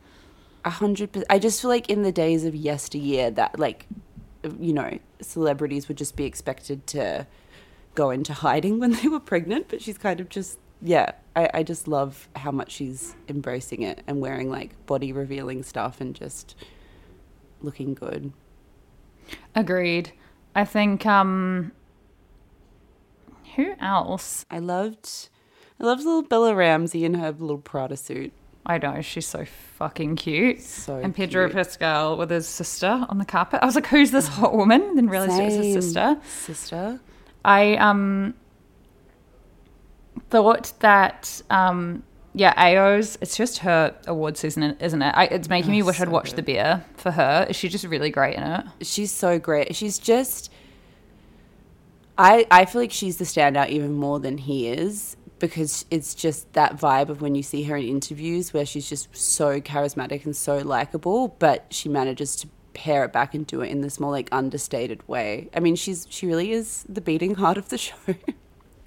a 0.66 0.72
hundred 0.72 1.12
percent. 1.12 1.28
I 1.30 1.38
just 1.38 1.62
feel 1.62 1.70
like 1.70 1.88
in 1.88 2.02
the 2.02 2.12
days 2.12 2.46
of 2.46 2.56
yesteryear 2.56 3.30
that 3.30 3.60
like, 3.60 3.86
you 4.60 4.74
know, 4.74 4.98
celebrities 5.22 5.88
would 5.88 5.98
just 5.98 6.16
be 6.16 6.26
expected 6.26 6.88
to 6.88 7.28
go 7.94 8.10
into 8.10 8.34
hiding 8.34 8.80
when 8.80 8.94
they 8.94 9.08
were 9.08 9.20
pregnant, 9.20 9.68
but 9.70 9.84
she's 9.84 10.00
kind 10.00 10.20
of 10.20 10.30
just 10.30 10.58
yeah. 10.82 11.12
I, 11.36 11.48
I 11.54 11.62
just 11.62 11.88
love 11.88 12.28
how 12.36 12.50
much 12.50 12.72
she's 12.72 13.16
embracing 13.28 13.84
it 13.84 14.02
and 14.08 14.20
wearing 14.20 14.50
like 14.50 14.84
body 14.88 15.14
revealing 15.14 15.62
stuff 15.62 16.02
and 16.02 16.16
just 16.16 16.56
looking 17.62 17.94
good. 17.94 18.34
Agreed. 19.56 20.12
I 20.56 20.66
think, 20.66 21.06
um, 21.06 21.72
who 23.56 23.74
else? 23.80 24.46
I 24.50 24.60
loved 24.60 25.30
I 25.80 25.84
loved 25.86 26.04
little 26.04 26.22
Bella 26.22 26.56
Ramsey 26.56 27.04
in 27.06 27.16
her 27.16 27.32
little 27.32 27.58
Prada 27.58 27.98
suit. 27.98 28.32
I 28.66 28.78
know, 28.78 29.02
she's 29.02 29.28
so 29.28 29.44
fucking 29.46 30.16
cute. 30.16 30.62
So 30.62 30.96
and 30.98 31.14
Pedro 31.14 31.48
cute. 31.48 31.56
Pascal 31.56 32.16
with 32.16 32.30
his 32.30 32.48
sister 32.48 33.06
on 33.10 33.18
the 33.18 33.26
carpet. 33.26 33.60
I 33.62 33.66
was 33.66 33.76
like, 33.76 33.88
who's 33.88 34.12
this 34.12 34.28
hot 34.28 34.56
woman? 34.56 34.96
Then 34.96 35.08
realized 35.08 35.40
it 35.40 35.46
was 35.46 35.56
his 35.56 35.74
sister. 35.74 36.18
Sister. 36.26 37.00
I 37.44 37.76
um 37.76 38.34
thought 40.30 40.72
that 40.80 41.42
um 41.50 42.04
yeah, 42.34 42.54
Ayo's 42.56 43.18
it's 43.22 43.38
just 43.38 43.60
her 43.60 43.96
award 44.08 44.38
season, 44.38 44.76
isn't 44.80 45.02
it? 45.02 45.14
I, 45.16 45.26
it's 45.26 45.50
making 45.50 45.72
me 45.72 45.84
oh, 45.84 45.86
wish 45.86 46.02
I'd 46.02 46.10
watched 46.10 46.36
The 46.36 46.44
Bear 46.44 46.86
for 46.98 47.12
her. 47.12 47.46
Is 47.50 47.56
she 47.56 47.70
just 47.70 47.86
really 47.86 48.10
great 48.10 48.36
in 48.36 48.44
it? 48.44 48.66
She's 48.82 49.12
so 49.12 49.38
great. 49.40 49.76
She's 49.76 50.00
just 50.00 50.52
I 52.18 52.46
I 52.52 52.66
feel 52.66 52.82
like 52.82 52.92
she's 52.92 53.18
the 53.18 53.26
standout 53.26 53.70
even 53.70 53.94
more 53.94 54.20
than 54.20 54.38
he 54.38 54.68
is 54.68 55.18
because 55.40 55.86
it's 55.92 56.14
just 56.16 56.52
that 56.54 56.78
vibe 56.78 57.10
of 57.10 57.22
when 57.22 57.36
you 57.36 57.44
see 57.44 57.64
her 57.64 57.76
in 57.76 57.86
interviews 57.88 58.54
where 58.54 58.66
she's 58.66 58.88
just 58.88 59.14
so 59.16 59.60
charismatic 59.60 60.24
and 60.26 60.36
so 60.36 60.60
likable, 60.60 61.36
but 61.40 61.66
she 61.70 61.90
manages 61.90 62.36
to 62.38 62.48
pare 62.74 63.04
it 63.04 63.12
back 63.12 63.34
and 63.36 63.46
do 63.46 63.62
it 63.62 63.70
in 63.70 63.82
this 63.82 64.00
more 64.00 64.12
like 64.12 64.30
understated 64.32 65.06
way. 65.08 65.50
I 65.56 65.60
mean, 65.60 65.76
she's 65.76 66.08
she 66.10 66.26
really 66.28 66.52
is 66.52 66.86
the 66.88 67.02
beating 67.02 67.36
heart 67.36 67.58
of 67.58 67.70
the 67.70 67.78
show. 67.78 67.96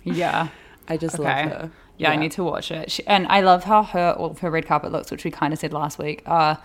Yeah. 0.09 0.49
I 0.89 0.97
just 0.97 1.19
Okay. 1.19 1.25
love 1.43 1.51
her. 1.51 1.71
Yeah, 1.99 2.11
I 2.11 2.17
need 2.17 2.33
to 2.33 2.45
watch 2.45 2.71
it. 2.71 2.91
She, 2.91 3.07
and 3.07 3.27
I 3.29 3.41
love 3.41 3.65
how 3.65 3.83
her 3.83 4.15
all 4.19 4.31
of 4.31 4.41
her 4.41 4.51
red 4.51 4.67
carpet 4.67 4.93
looks, 4.93 5.11
which 5.11 5.25
we 5.25 5.31
kind 5.31 5.53
of 5.53 5.59
said 5.59 5.73
last 5.73 5.99
week, 5.99 6.23
are 6.27 6.63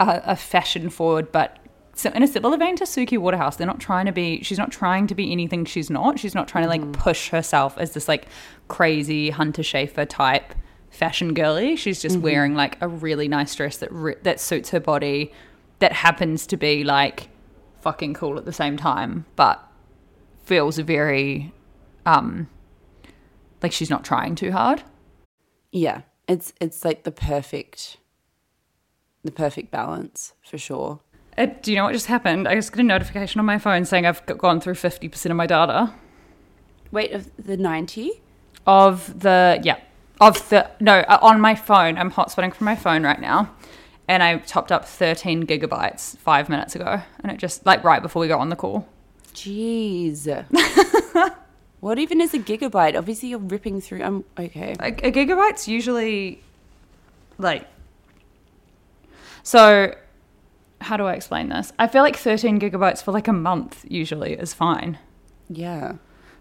a, 0.00 0.36
fashion 0.36 0.90
forward 0.90 1.32
but 1.32 1.58
so 1.94 2.10
in 2.10 2.22
a 2.22 2.28
similar 2.28 2.56
vein 2.56 2.76
to 2.76 2.84
Suki 2.84 3.16
Waterhouse, 3.16 3.56
they're 3.56 3.66
not 3.66 3.80
trying 3.80 4.06
to 4.06 4.12
be. 4.12 4.42
She's 4.42 4.58
not 4.58 4.72
trying 4.72 5.06
to 5.06 5.14
be 5.14 5.30
anything 5.30 5.64
she's 5.64 5.90
not. 5.90 6.18
She's 6.18 6.34
not 6.34 6.48
trying 6.48 6.64
to 6.64 6.68
like 6.68 6.92
push 6.92 7.28
herself 7.28 7.78
as 7.78 7.92
this 7.92 8.08
like 8.08 8.26
crazy 8.68 9.30
Hunter 9.30 9.62
Schafer 9.62 10.06
type 10.08 10.54
fashion 10.90 11.34
girly. 11.34 11.76
She's 11.76 12.02
just 12.02 12.18
wearing 12.18 12.54
like 12.54 12.76
a 12.80 12.88
really 12.88 13.28
nice 13.28 13.54
dress 13.54 13.76
that 13.78 13.92
re- 13.92 14.16
that 14.22 14.40
suits 14.40 14.70
her 14.70 14.80
body, 14.80 15.32
that 15.78 15.92
happens 15.92 16.46
to 16.48 16.56
be 16.56 16.82
like 16.82 17.28
fucking 17.80 18.14
cool 18.14 18.38
at 18.38 18.44
the 18.44 18.52
same 18.52 18.76
time, 18.76 19.24
but 19.36 19.64
feels 20.44 20.78
very 20.78 21.52
um 22.06 22.48
like 23.64 23.72
she's 23.72 23.88
not 23.88 24.04
trying 24.04 24.34
too 24.34 24.52
hard. 24.52 24.82
Yeah, 25.72 26.02
it's 26.28 26.52
it's 26.60 26.84
like 26.84 27.04
the 27.04 27.10
perfect, 27.10 27.96
the 29.24 29.32
perfect 29.32 29.70
balance 29.70 30.34
for 30.48 30.58
sure. 30.58 31.00
Uh, 31.36 31.46
do 31.62 31.72
you 31.72 31.78
know 31.78 31.84
what 31.84 31.92
just 31.92 32.06
happened? 32.06 32.46
I 32.46 32.54
just 32.54 32.72
got 32.72 32.80
a 32.80 32.84
notification 32.84 33.40
on 33.40 33.46
my 33.46 33.58
phone 33.58 33.86
saying 33.86 34.06
I've 34.06 34.24
gone 34.26 34.60
through 34.60 34.74
50% 34.74 35.30
of 35.30 35.36
my 35.36 35.46
data 35.46 35.92
Wait, 36.92 37.10
of 37.12 37.28
the 37.36 37.56
ninety? 37.56 38.12
of 38.66 39.18
the, 39.18 39.58
yeah, 39.64 39.78
of 40.20 40.48
the, 40.50 40.70
no, 40.78 41.00
uh, 41.00 41.18
on 41.22 41.40
my 41.40 41.54
phone. 41.56 41.98
I'm 41.98 42.12
hotspotting 42.12 42.54
from 42.54 42.66
my 42.66 42.76
phone 42.76 43.02
right 43.02 43.20
now. 43.20 43.50
And 44.06 44.22
I 44.22 44.36
topped 44.38 44.70
up 44.70 44.84
13 44.84 45.44
gigabytes 45.44 46.16
five 46.18 46.48
minutes 46.48 46.76
ago. 46.76 47.00
And 47.20 47.32
it 47.32 47.38
just, 47.38 47.66
like, 47.66 47.82
right 47.82 48.00
before 48.00 48.20
we 48.20 48.28
got 48.28 48.38
on 48.38 48.48
the 48.50 48.56
call. 48.56 48.86
Jeez. 49.34 50.28
what 51.84 51.98
even 51.98 52.18
is 52.22 52.32
a 52.32 52.38
gigabyte? 52.38 52.96
Obviously, 52.96 53.28
you're 53.28 53.38
ripping 53.38 53.78
through. 53.78 54.02
I'm 54.02 54.24
okay. 54.38 54.74
A, 54.80 54.86
a 54.86 55.12
gigabyte's 55.12 55.68
usually, 55.68 56.42
like, 57.36 57.66
so 59.42 59.94
how 60.80 60.96
do 60.96 61.04
I 61.04 61.12
explain 61.12 61.50
this? 61.50 61.74
I 61.78 61.86
feel 61.88 62.00
like 62.00 62.16
13 62.16 62.58
gigabytes 62.58 63.02
for 63.02 63.12
like 63.12 63.28
a 63.28 63.34
month 63.34 63.84
usually 63.86 64.32
is 64.32 64.54
fine. 64.54 64.98
Yeah. 65.50 65.96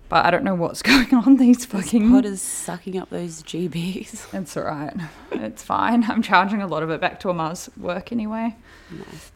But 0.07 0.25
I 0.25 0.31
don't 0.31 0.45
know 0.45 0.55
what's 0.55 0.81
going 0.93 1.13
on 1.13 1.35
these 1.35 1.65
fucking 1.65 2.09
Pod 2.09 2.23
is 2.23 2.41
sucking 2.41 2.97
up 2.97 3.09
those 3.09 3.43
GBs. 3.43 4.33
It's 4.39 4.55
all 4.55 4.63
right. 4.63 4.95
It's 5.33 5.61
fine. 5.61 6.05
I'm 6.05 6.21
charging 6.21 6.61
a 6.61 6.67
lot 6.67 6.83
of 6.83 6.89
it 6.89 7.01
back 7.01 7.19
to 7.19 7.29
Amar's 7.29 7.69
work 7.75 8.13
anyway. 8.13 8.55
Nice. 8.89 9.33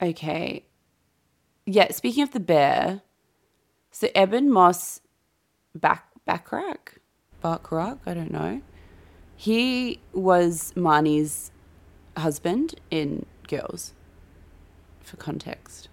Okay. 0.00 0.64
Yeah, 1.66 1.92
speaking 1.92 2.22
of 2.22 2.32
the 2.32 2.40
bear, 2.40 3.02
so 3.90 4.08
Ebon 4.16 4.50
Moss 4.50 5.02
back 5.76 6.08
Backrack? 6.26 6.98
Barkrack, 7.42 7.98
I 8.06 8.14
don't 8.14 8.32
know. 8.32 8.62
He 9.36 10.00
was 10.12 10.72
Marnie's 10.76 11.50
husband 12.16 12.74
in 12.90 13.26
Girls. 13.46 13.92
For 15.00 15.16
context. 15.16 15.88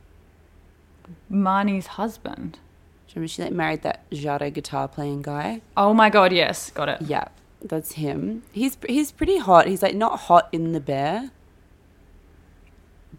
Marnie's 1.31 1.88
husband. 1.88 2.53
Do 2.53 3.11
you 3.11 3.15
remember 3.15 3.27
she 3.27 3.43
like 3.43 3.51
married 3.51 3.84
that 3.84 4.09
Jada 4.09 4.51
guitar 4.51 4.88
playing 4.88 5.21
guy? 5.21 5.61
Oh 5.77 5.93
my 5.93 6.09
god, 6.09 6.31
yes, 6.34 6.71
got 6.71 6.89
it. 6.89 7.01
Yeah, 7.01 7.25
that's 7.61 7.91
him. 7.91 8.41
He's 8.51 8.77
he's 8.88 9.11
pretty 9.11 9.38
hot. 9.38 9.67
He's 9.67 9.84
like 9.84 9.93
not 9.95 10.21
hot 10.21 10.49
in 10.51 10.71
the 10.71 10.79
bear, 10.79 11.29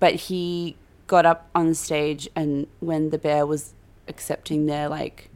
but 0.00 0.14
he 0.14 0.76
got 1.06 1.26
up 1.26 1.48
on 1.54 1.74
stage 1.74 2.28
and 2.34 2.66
when 2.80 3.10
the 3.10 3.18
bear 3.18 3.46
was 3.46 3.74
accepting 4.08 4.66
their 4.66 4.88
like 4.88 5.30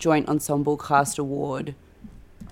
joint 0.00 0.28
ensemble 0.28 0.76
cast 0.76 1.18
award, 1.18 1.76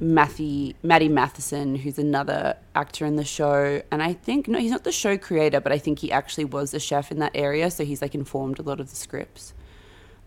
Matthew 0.00 0.74
Matty 0.84 1.08
Matheson, 1.08 1.74
who's 1.74 1.98
another 1.98 2.56
actor 2.76 3.04
in 3.04 3.16
the 3.16 3.24
show, 3.24 3.82
and 3.90 4.00
I 4.00 4.12
think 4.12 4.46
no, 4.46 4.60
he's 4.60 4.70
not 4.70 4.84
the 4.84 4.92
show 4.92 5.18
creator, 5.18 5.60
but 5.60 5.72
I 5.72 5.78
think 5.78 5.98
he 5.98 6.12
actually 6.12 6.44
was 6.44 6.72
a 6.72 6.78
chef 6.78 7.10
in 7.10 7.18
that 7.18 7.32
area, 7.34 7.68
so 7.72 7.84
he's 7.84 8.00
like 8.00 8.14
informed 8.14 8.60
a 8.60 8.62
lot 8.62 8.78
of 8.78 8.90
the 8.90 8.94
scripts. 8.96 9.52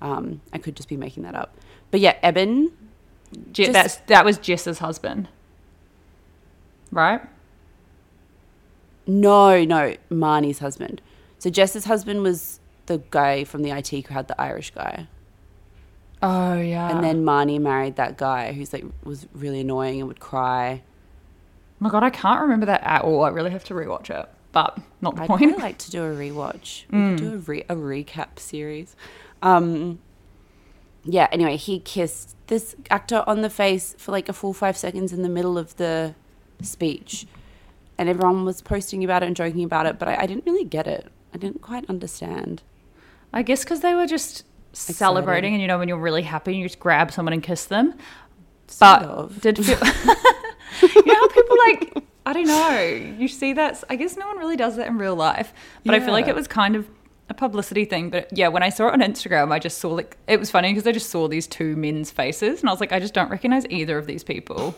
Um, 0.02 0.42
I 0.52 0.58
could 0.58 0.76
just 0.76 0.90
be 0.90 0.98
making 0.98 1.24
that 1.24 1.36
up, 1.36 1.56
but 1.92 2.02
yeah, 2.02 2.18
Ebon 2.28 2.72
Je- 3.54 3.64
Just- 3.66 3.72
that's 3.74 3.96
that 4.08 4.26
was 4.26 4.38
Jess's 4.38 4.80
husband. 4.80 5.30
Right? 6.92 7.22
No, 9.08 9.64
no, 9.64 9.96
Marnie's 10.10 10.60
husband. 10.60 11.02
So 11.40 11.50
Jess's 11.50 11.86
husband 11.86 12.22
was 12.24 12.60
the 12.88 13.02
guy 13.10 13.44
from 13.46 13.62
the 13.64 13.72
IT 13.72 13.88
who 13.90 14.14
had 14.14 14.28
the 14.28 14.40
Irish 14.40 14.72
guy, 14.72 15.08
Oh 16.24 16.54
yeah. 16.60 16.90
and 16.92 17.04
then 17.04 17.24
Marnie 17.24 17.60
married 17.60 17.96
that 17.96 18.18
guy 18.18 18.54
who's 18.54 18.72
like 18.74 18.86
was 19.04 19.28
really 19.34 19.62
annoying 19.62 20.00
and 20.00 20.08
would 20.08 20.20
cry. 20.20 20.84
Oh 20.86 21.78
my 21.80 21.90
god, 21.90 22.04
I 22.04 22.10
can't 22.12 22.42
remember 22.42 22.68
that 22.68 22.84
at 22.84 23.02
all. 23.02 23.24
I 23.24 23.30
really 23.30 23.50
have 23.52 23.64
to 23.66 23.74
rewatch 23.74 24.10
it. 24.10 24.30
But 24.52 24.78
not 25.02 25.16
the 25.16 25.24
I'd 25.24 25.28
point. 25.28 25.42
really 25.42 25.58
like 25.58 25.78
to 25.80 25.92
do 25.92 26.04
a 26.04 26.08
rewatch. 26.14 26.84
We 26.92 26.98
could 26.98 27.18
do 27.18 27.34
a, 27.34 27.38
re- 27.38 27.66
a 27.70 27.76
recap 27.76 28.38
series. 28.38 28.96
Um, 29.42 30.00
yeah. 31.06 31.28
Anyway, 31.32 31.56
he 31.58 31.80
kissed 31.80 32.36
this 32.48 32.76
actor 32.92 33.24
on 33.26 33.42
the 33.42 33.50
face 33.50 33.96
for 33.98 34.12
like 34.12 34.28
a 34.30 34.34
full 34.34 34.54
five 34.54 34.76
seconds 34.78 35.14
in 35.14 35.22
the 35.24 35.30
middle 35.30 35.58
of 35.58 35.76
the 35.78 36.14
speech, 36.62 37.26
and 37.98 38.10
everyone 38.10 38.44
was 38.46 38.62
posting 38.62 39.04
about 39.04 39.24
it 39.24 39.28
and 39.28 39.36
joking 39.36 39.64
about 39.64 39.86
it, 39.86 39.98
but 39.98 40.08
I, 40.08 40.18
I 40.24 40.26
didn't 40.28 40.46
really 40.46 40.66
get 40.66 40.86
it. 40.86 41.08
I 41.34 41.38
didn't 41.38 41.62
quite 41.62 41.90
understand. 41.90 42.62
I 43.34 43.42
guess 43.44 43.64
because 43.64 43.80
they 43.80 43.94
were 43.96 44.06
just 44.06 44.44
celebrating, 44.74 45.54
and 45.54 45.62
you 45.62 45.68
know, 45.68 45.80
when 45.80 45.88
you're 45.88 45.98
really 45.98 46.24
happy, 46.24 46.56
you 46.56 46.66
just 46.66 46.80
grab 46.80 47.12
someone 47.12 47.34
and 47.34 47.44
kiss 47.44 47.66
them. 47.66 47.96
But 48.80 49.04
of. 49.04 49.42
did 49.42 49.58
feel, 49.58 49.78
you 50.82 51.06
know 51.06 51.16
how 51.16 51.28
people 51.28 51.58
like 51.66 52.04
I 52.26 52.34
don't 52.34 52.48
know. 52.48 53.16
You 53.18 53.28
see 53.28 53.54
that? 53.54 53.84
I 53.90 53.96
guess 53.96 54.16
no 54.16 54.28
one 54.28 54.38
really 54.38 54.56
does 54.56 54.76
that 54.78 54.88
in 54.88 54.98
real 54.98 55.16
life, 55.16 55.54
but 55.86 55.96
I 55.96 56.00
feel 56.00 56.12
like 56.12 56.28
it 56.28 56.36
was 56.36 56.48
kind 56.48 56.76
of 56.76 56.88
a 57.30 57.34
publicity 57.34 57.86
thing. 57.86 58.10
But 58.10 58.30
yeah, 58.32 58.50
when 58.50 58.62
I 58.62 58.70
saw 58.70 58.88
it 58.90 58.94
on 58.94 59.02
Instagram, 59.02 59.52
I 59.52 59.60
just 59.60 59.80
saw 59.80 59.90
like 59.90 60.18
it 60.28 60.40
was 60.40 60.52
funny 60.52 60.72
because 60.72 60.86
I 60.86 60.92
just 60.92 61.10
saw 61.10 61.28
these 61.28 61.48
two 61.48 61.76
men's 61.76 62.12
faces, 62.12 62.62
and 62.62 62.70
I 62.70 62.74
was 62.74 62.80
like, 62.80 62.92
I 62.92 63.00
just 63.00 63.14
don't 63.14 63.30
recognize 63.30 63.66
either 63.70 63.98
of 63.98 64.06
these 64.06 64.24
people, 64.24 64.76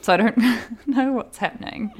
so 0.00 0.12
I 0.12 0.16
don't 0.16 0.38
know 0.86 1.12
what's 1.12 1.38
happening. 1.38 1.92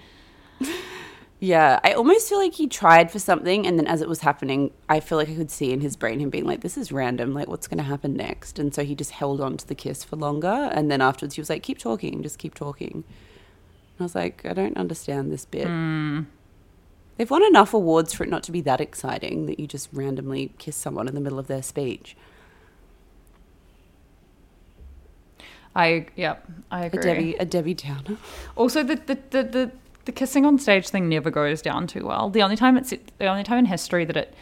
Yeah, 1.47 1.79
I 1.85 1.93
almost 1.93 2.29
feel 2.29 2.39
like 2.39 2.55
he 2.55 2.67
tried 2.67 3.13
for 3.13 3.21
something, 3.21 3.69
and 3.69 3.79
then 3.79 3.87
as 3.87 4.01
it 4.01 4.09
was 4.09 4.19
happening, 4.19 4.73
I 4.89 4.99
feel 4.99 5.17
like 5.17 5.29
I 5.29 5.37
could 5.37 5.53
see 5.53 5.73
in 5.73 5.81
his 5.81 5.95
brain 5.95 6.19
him 6.19 6.29
being 6.29 6.45
like, 6.45 6.63
"This 6.63 6.77
is 6.77 6.91
random. 6.91 7.35
Like, 7.35 7.47
what's 7.47 7.69
going 7.69 7.79
to 7.79 7.85
happen 7.85 8.15
next?" 8.15 8.59
And 8.59 8.75
so 8.75 8.83
he 8.83 8.97
just 8.97 9.13
held 9.13 9.41
on 9.41 9.57
to 9.59 9.69
the 9.69 9.77
kiss 9.77 10.03
for 10.03 10.17
longer, 10.17 10.49
and 10.73 10.91
then 10.91 11.01
afterwards 11.01 11.37
he 11.37 11.41
was 11.41 11.49
like, 11.49 11.63
"Keep 11.63 11.79
talking, 11.79 12.21
just 12.25 12.39
keep 12.39 12.55
talking." 12.55 13.05
And 13.05 14.01
I 14.01 14.03
was 14.03 14.17
like, 14.17 14.45
"I 14.45 14.55
don't 14.55 14.77
understand 14.77 15.31
this 15.31 15.45
bit." 15.45 15.69
Hmm. 15.69 16.23
They've 17.17 17.31
won 17.31 17.45
enough 17.45 17.73
awards 17.73 18.13
for 18.13 18.25
it 18.25 18.29
not 18.29 18.43
to 18.43 18.51
be 18.53 18.61
that 18.63 18.81
exciting 18.81 19.47
that 19.47 19.61
you 19.61 19.69
just 19.69 19.89
randomly 19.93 20.53
kiss 20.59 20.75
someone 20.75 21.07
in 21.07 21.15
the 21.15 21.21
middle 21.21 21.39
of 21.39 21.47
their 21.47 21.63
speech. 21.63 22.17
I 25.77 26.07
yeah, 26.17 26.37
I 26.73 26.87
agree. 26.87 27.03
Debbie, 27.03 27.35
a 27.37 27.45
Debbie 27.45 27.75
Downer. 27.75 28.17
Also, 28.57 28.83
the 28.83 28.97
the, 28.97 29.19
the 29.31 29.43
the 29.45 29.71
the 30.07 30.13
kissing 30.13 30.47
on 30.47 30.59
stage 30.59 30.89
thing 30.89 31.09
never 31.09 31.31
goes 31.31 31.61
down 31.61 31.87
too 31.87 32.07
well. 32.07 32.31
The 32.31 32.43
only 32.43 32.57
time 32.57 32.77
it's 32.77 32.91
the 33.19 33.27
only 33.27 33.45
time 33.45 33.59
in 33.59 33.67
history 33.67 34.05
that 34.07 34.17
it 34.17 34.35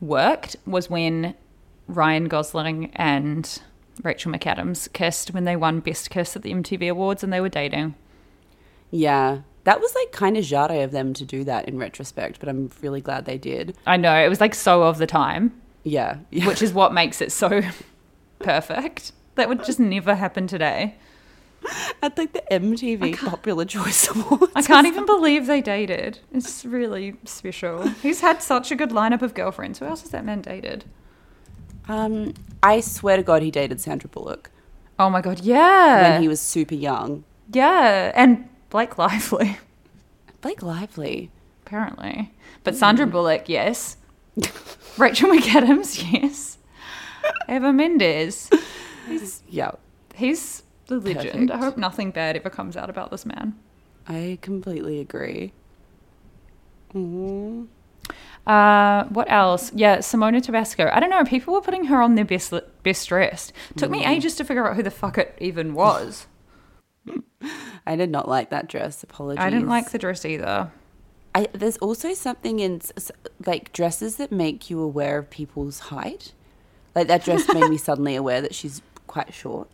worked 0.00 0.56
was 0.66 0.88
when 0.88 1.34
Ryan 1.86 2.28
Gosling 2.28 2.90
and 2.94 3.60
Rachel 4.02 4.32
McAdams 4.32 4.92
kissed 4.92 5.32
when 5.32 5.44
they 5.44 5.56
won 5.56 5.80
Best 5.80 6.08
Kiss 6.10 6.36
at 6.36 6.42
the 6.42 6.52
MTV 6.52 6.90
Awards 6.90 7.22
and 7.22 7.32
they 7.32 7.40
were 7.40 7.48
dating. 7.48 7.94
Yeah, 8.90 9.40
that 9.64 9.80
was 9.80 9.94
like 9.94 10.12
kind 10.12 10.36
of 10.36 10.44
jade 10.44 10.82
of 10.82 10.92
them 10.92 11.12
to 11.14 11.24
do 11.24 11.44
that 11.44 11.68
in 11.68 11.78
retrospect, 11.78 12.40
but 12.40 12.48
I'm 12.48 12.70
really 12.80 13.00
glad 13.00 13.24
they 13.24 13.38
did. 13.38 13.76
I 13.86 13.96
know 13.96 14.14
it 14.14 14.28
was 14.28 14.40
like 14.40 14.54
so 14.54 14.84
of 14.84 14.98
the 14.98 15.06
time, 15.06 15.60
Yeah, 15.84 16.18
yeah. 16.30 16.46
which 16.48 16.62
is 16.62 16.72
what 16.72 16.94
makes 16.94 17.20
it 17.20 17.32
so 17.32 17.60
perfect. 18.38 19.12
That 19.34 19.48
would 19.48 19.64
just 19.64 19.80
never 19.80 20.14
happen 20.14 20.46
today. 20.46 20.96
at 22.02 22.16
like 22.16 22.32
the 22.32 22.42
MTV 22.50 23.16
Popular 23.18 23.64
Choice 23.64 24.08
Awards. 24.08 24.52
I 24.54 24.62
can't 24.62 24.86
even 24.86 25.06
believe 25.06 25.46
they 25.46 25.60
dated. 25.60 26.20
It's 26.32 26.64
really 26.64 27.16
special. 27.24 27.88
He's 27.88 28.20
had 28.20 28.42
such 28.42 28.70
a 28.70 28.76
good 28.76 28.90
lineup 28.90 29.22
of 29.22 29.34
girlfriends. 29.34 29.78
Who 29.78 29.86
else 29.86 30.02
has 30.02 30.10
that 30.10 30.24
man 30.24 30.40
dated? 30.40 30.84
Um, 31.88 32.34
I 32.62 32.80
swear 32.80 33.16
to 33.16 33.22
God, 33.22 33.42
he 33.42 33.50
dated 33.50 33.80
Sandra 33.80 34.10
Bullock 34.10 34.50
Oh 34.98 35.08
my 35.08 35.20
god, 35.20 35.40
yeah. 35.40 36.10
when 36.12 36.22
he 36.22 36.28
was 36.28 36.40
super 36.40 36.74
young. 36.74 37.24
Yeah, 37.52 38.10
and 38.14 38.48
Blake 38.68 38.98
Lively, 38.98 39.58
Blake 40.40 40.62
Lively. 40.62 41.30
apparently. 41.64 42.34
But 42.64 42.74
Sandra 42.74 43.06
Bullock, 43.06 43.48
yes. 43.48 43.96
Rachel 44.98 45.30
McAdams, 45.30 46.12
yes. 46.12 46.58
Eva 47.48 47.72
Mendes. 47.72 48.50
He's, 49.06 49.42
Yeah, 49.48 49.72
He's 50.14 50.62
the 50.88 50.98
legend. 50.98 51.50
I 51.50 51.58
hope 51.58 51.76
nothing 51.76 52.10
bad 52.10 52.36
ever 52.36 52.50
comes 52.50 52.76
out 52.76 52.90
about 52.90 53.10
this 53.10 53.24
man. 53.24 53.54
I 54.06 54.38
completely 54.42 55.00
agree. 55.00 55.52
Mhm. 56.94 57.68
Uh, 58.46 59.04
what 59.04 59.30
else? 59.30 59.70
Yeah, 59.74 59.98
Simona 59.98 60.42
Tabasco. 60.42 60.90
I 60.92 61.00
don't 61.00 61.10
know. 61.10 61.22
People 61.24 61.52
were 61.54 61.60
putting 61.60 61.84
her 61.84 62.00
on 62.00 62.14
their 62.14 62.24
best 62.24 62.52
best 62.82 63.08
dressed. 63.08 63.52
Took 63.76 63.90
me 63.90 64.04
ages 64.04 64.34
to 64.36 64.44
figure 64.44 64.66
out 64.66 64.76
who 64.76 64.82
the 64.82 64.90
fuck 64.90 65.18
it 65.18 65.36
even 65.38 65.74
was. 65.74 66.26
I 67.86 67.96
did 67.96 68.10
not 68.10 68.28
like 68.28 68.50
that 68.50 68.68
dress. 68.68 69.02
Apologies. 69.02 69.44
I 69.44 69.50
didn't 69.50 69.68
like 69.68 69.90
the 69.90 69.98
dress 69.98 70.24
either. 70.24 70.70
I, 71.34 71.46
there's 71.52 71.76
also 71.78 72.14
something 72.14 72.58
in 72.58 72.80
like 73.46 73.72
dresses 73.72 74.16
that 74.16 74.32
make 74.32 74.70
you 74.70 74.80
aware 74.80 75.18
of 75.18 75.30
people's 75.30 75.78
height. 75.80 76.32
Like 76.94 77.06
that 77.08 77.24
dress 77.24 77.46
made 77.52 77.68
me 77.68 77.76
suddenly 77.88 78.16
aware 78.16 78.40
that 78.40 78.54
she's 78.54 78.82
quite 79.06 79.32
short, 79.32 79.68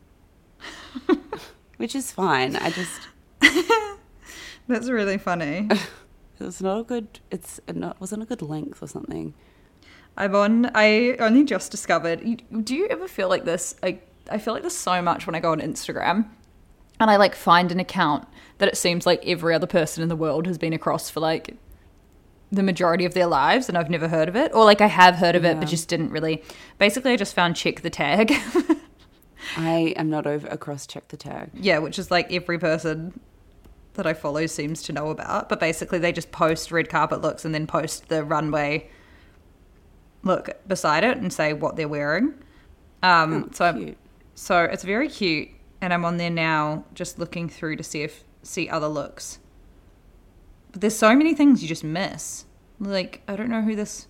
which 1.77 1.95
is 1.95 2.11
fine. 2.13 2.57
I 2.57 2.71
just 2.71 3.01
That's 4.69 4.89
really 4.89 5.19
funny. 5.19 5.69
it's 6.41 6.61
not 6.63 6.81
a 6.81 6.83
good. 6.85 7.21
It's 7.31 7.61
not 7.73 8.01
wasn't 8.01 8.23
a 8.23 8.27
good 8.27 8.43
length 8.43 8.83
or 8.83 8.87
something. 8.87 9.35
I'm 10.17 10.35
on. 10.35 10.71
I 10.75 11.17
only 11.19 11.45
just 11.45 11.71
discovered. 11.71 12.23
you- 12.23 12.39
Do 12.63 12.75
you 12.75 12.87
ever 12.89 13.07
feel 13.09 13.29
like 13.29 13.45
this? 13.45 13.75
I 13.83 14.01
I 14.31 14.39
feel 14.39 14.55
like 14.55 14.63
this 14.63 14.77
so 14.77 15.03
much 15.03 15.27
when 15.27 15.35
I 15.35 15.41
go 15.41 15.53
on 15.53 15.61
Instagram, 15.61 16.27
and 16.99 17.11
I 17.11 17.17
like 17.17 17.35
find 17.35 17.71
an 17.73 17.81
account 17.81 18.27
that 18.59 18.69
it 18.69 18.77
seems 18.77 19.05
like 19.05 19.23
every 19.27 19.55
other 19.55 19.67
person 19.67 20.03
in 20.03 20.09
the 20.09 20.17
world 20.17 20.47
has 20.47 20.57
been 20.57 20.73
across 20.73 21.11
for 21.11 21.21
like 21.21 21.57
the 22.51 22.63
majority 22.63 23.05
of 23.05 23.13
their 23.15 23.27
lives, 23.27 23.69
and 23.69 23.77
I've 23.77 23.91
never 23.91 24.09
heard 24.09 24.29
of 24.29 24.37
it, 24.37 24.53
or 24.55 24.65
like 24.65 24.81
I 24.81 24.87
have 24.87 25.17
heard 25.17 25.35
of 25.35 25.45
it 25.45 25.59
but 25.59 25.69
just 25.69 25.89
didn't 25.89 26.11
really. 26.11 26.43
Basically, 26.79 27.13
I 27.13 27.17
just 27.17 27.35
found 27.35 27.57
check 27.57 27.83
the 27.83 27.91
tag. 27.91 28.33
I 29.57 29.95
am 29.97 30.11
not 30.11 30.27
over 30.27 30.47
across. 30.49 30.87
Check 30.87 31.09
the 31.09 31.17
tag. 31.17 31.51
yeah, 31.55 31.79
which 31.79 31.99
is 31.99 32.11
like 32.11 32.33
every 32.33 32.59
person 32.59 33.19
that 33.95 34.07
I 34.07 34.13
follow 34.15 34.47
seems 34.47 34.83
to 34.85 34.93
know 34.93 35.11
about. 35.11 35.49
But 35.49 35.61
basically, 35.61 35.99
they 35.99 36.13
just 36.13 36.33
post 36.33 36.71
red 36.73 36.89
carpet 36.89 37.21
looks 37.21 37.45
and 37.45 37.55
then 37.55 37.67
post 37.67 38.09
the 38.09 38.25
runway 38.25 38.89
look 40.25 40.51
beside 40.67 41.05
it 41.05 41.19
and 41.19 41.33
say 41.33 41.53
what 41.53 41.77
they're 41.77 41.89
wearing. 41.89 42.35
Um, 43.03 43.51
so 43.53 43.67
I'm, 43.67 43.85
cute. 43.85 43.99
so 44.35 44.65
it's 44.65 44.83
very 44.83 45.09
cute, 45.09 45.51
and 45.81 45.93
I'm 45.93 46.05
on 46.05 46.17
there 46.17 46.31
now, 46.31 46.85
just 46.95 47.19
looking 47.19 47.49
through 47.49 47.77
to 47.77 47.83
see 47.83 48.03
if 48.03 48.25
see 48.43 48.69
other 48.69 48.89
looks. 48.89 49.39
But 50.73 50.81
there's 50.81 50.97
so 50.97 51.15
many 51.15 51.35
things 51.35 51.63
you 51.63 51.69
just 51.69 51.85
miss. 51.85 52.47
Like 52.81 53.23
I 53.29 53.37
don't 53.37 53.51
know 53.51 53.63
who 53.63 53.77
this, 53.77 54.07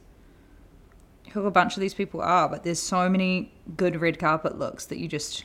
who 1.32 1.46
a 1.46 1.50
bunch 1.50 1.76
of 1.76 1.80
these 1.80 1.94
people 1.94 2.20
are, 2.20 2.48
but 2.48 2.64
there's 2.64 2.80
so 2.80 3.08
many 3.08 3.52
good 3.76 4.00
red 4.00 4.18
carpet 4.18 4.58
looks 4.58 4.86
that 4.86 4.98
you 4.98 5.08
just 5.08 5.44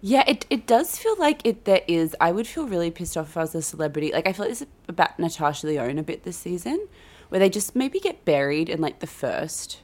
Yeah, 0.00 0.24
it, 0.26 0.46
it 0.50 0.66
does 0.66 0.98
feel 0.98 1.16
like 1.18 1.44
it 1.44 1.64
there 1.64 1.82
is. 1.86 2.14
I 2.20 2.32
would 2.32 2.46
feel 2.46 2.66
really 2.66 2.90
pissed 2.90 3.16
off 3.16 3.28
if 3.28 3.36
I 3.36 3.40
was 3.40 3.54
a 3.54 3.62
celebrity. 3.62 4.12
Like 4.12 4.26
I 4.26 4.32
feel 4.32 4.44
like 4.44 4.52
this 4.52 4.62
is 4.62 4.68
about 4.88 5.18
Natasha 5.18 5.66
Lyonne 5.66 5.98
a 5.98 6.02
bit 6.02 6.24
this 6.24 6.36
season, 6.36 6.88
where 7.28 7.38
they 7.38 7.48
just 7.48 7.76
maybe 7.76 8.00
get 8.00 8.24
buried 8.24 8.68
in 8.68 8.80
like 8.80 9.00
the 9.00 9.06
first 9.06 9.82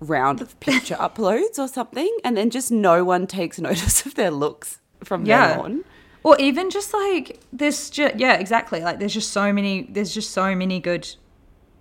round 0.00 0.40
of 0.40 0.58
picture 0.60 0.94
uploads 1.00 1.58
or 1.58 1.68
something, 1.68 2.16
and 2.24 2.36
then 2.36 2.50
just 2.50 2.70
no 2.70 3.04
one 3.04 3.26
takes 3.26 3.58
notice 3.58 4.04
of 4.06 4.14
their 4.14 4.30
looks 4.30 4.80
from 5.04 5.24
then 5.50 5.60
on. 5.60 5.84
Or 6.22 6.36
even 6.40 6.70
just 6.70 6.92
like 6.92 7.40
there's 7.52 7.88
just 7.88 8.16
yeah, 8.16 8.34
exactly. 8.34 8.80
Like 8.80 8.98
there's 8.98 9.14
just 9.14 9.30
so 9.30 9.52
many 9.52 9.82
there's 9.82 10.12
just 10.12 10.32
so 10.32 10.54
many 10.56 10.80
good 10.80 11.08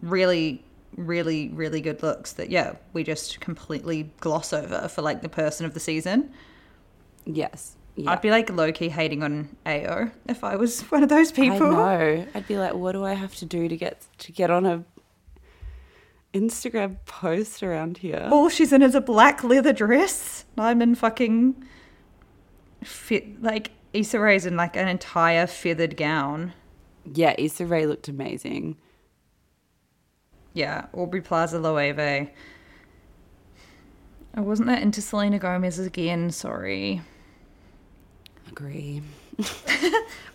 really 0.01 0.63
really 0.95 1.49
really 1.49 1.81
good 1.81 2.01
looks 2.01 2.33
that 2.33 2.49
yeah, 2.49 2.75
we 2.93 3.03
just 3.03 3.39
completely 3.39 4.11
gloss 4.19 4.53
over 4.53 4.87
for 4.87 5.01
like 5.01 5.21
the 5.21 5.29
person 5.29 5.65
of 5.65 5.73
the 5.73 5.79
season. 5.79 6.31
Yes. 7.25 7.75
Yeah. 7.95 8.11
I'd 8.11 8.21
be 8.21 8.29
like 8.29 8.49
low 8.49 8.71
key 8.73 8.89
hating 8.89 9.23
on 9.23 9.55
Ayo 9.65 10.11
if 10.27 10.43
I 10.43 10.57
was 10.57 10.81
one 10.91 11.03
of 11.03 11.09
those 11.09 11.31
I 11.31 11.35
people. 11.35 11.71
know. 11.71 12.27
I'd 12.33 12.47
be 12.47 12.57
like, 12.57 12.73
what 12.73 12.91
do 12.91 13.05
I 13.05 13.13
have 13.13 13.35
to 13.37 13.45
do 13.45 13.67
to 13.67 13.77
get 13.77 14.05
to 14.19 14.31
get 14.31 14.51
on 14.51 14.65
a 14.65 14.83
Instagram 16.33 16.97
post 17.05 17.63
around 17.63 17.99
here? 17.99 18.27
All 18.31 18.49
she's 18.49 18.73
in 18.73 18.81
is 18.81 18.95
a 18.95 19.01
black 19.01 19.43
leather 19.43 19.73
dress. 19.73 20.45
I'm 20.57 20.81
in 20.81 20.95
fucking 20.95 21.63
fit 22.83 23.41
like 23.41 23.71
Issa 23.93 24.19
Rae's 24.19 24.45
in 24.45 24.57
like 24.57 24.75
an 24.75 24.87
entire 24.87 25.47
feathered 25.47 25.95
gown. 25.95 26.53
Yeah, 27.05 27.33
Issa 27.37 27.65
Rae 27.65 27.85
looked 27.85 28.07
amazing. 28.07 28.77
Yeah, 30.55 30.85
Aubrey 30.93 31.21
Plaza 31.21 31.59
Loewe. 31.59 32.29
I 34.33 34.41
wasn't 34.41 34.69
that 34.69 34.81
into 34.81 35.01
Selena 35.01 35.37
Gomez 35.37 35.77
again, 35.79 36.31
sorry. 36.31 37.01
Agree. 38.49 39.03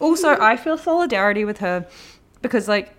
Also, 0.01 0.31
I 0.41 0.57
feel 0.57 0.79
solidarity 0.79 1.45
with 1.45 1.59
her 1.59 1.87
because, 2.41 2.67
like, 2.67 2.95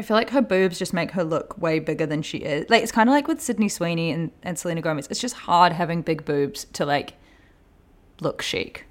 I 0.00 0.02
feel 0.02 0.16
like 0.16 0.30
her 0.30 0.42
boobs 0.42 0.76
just 0.76 0.92
make 0.92 1.12
her 1.12 1.22
look 1.22 1.56
way 1.58 1.78
bigger 1.78 2.06
than 2.06 2.22
she 2.22 2.38
is. 2.38 2.68
Like, 2.68 2.82
it's 2.82 2.90
kind 2.90 3.08
of 3.08 3.12
like 3.12 3.28
with 3.28 3.40
Sydney 3.40 3.68
Sweeney 3.68 4.10
and, 4.10 4.32
and 4.42 4.58
Selena 4.58 4.80
Gomez. 4.82 5.06
It's 5.10 5.20
just 5.20 5.36
hard 5.36 5.72
having 5.72 6.02
big 6.02 6.24
boobs 6.24 6.64
to, 6.72 6.84
like, 6.84 7.12
look 8.20 8.42
chic. 8.42 8.84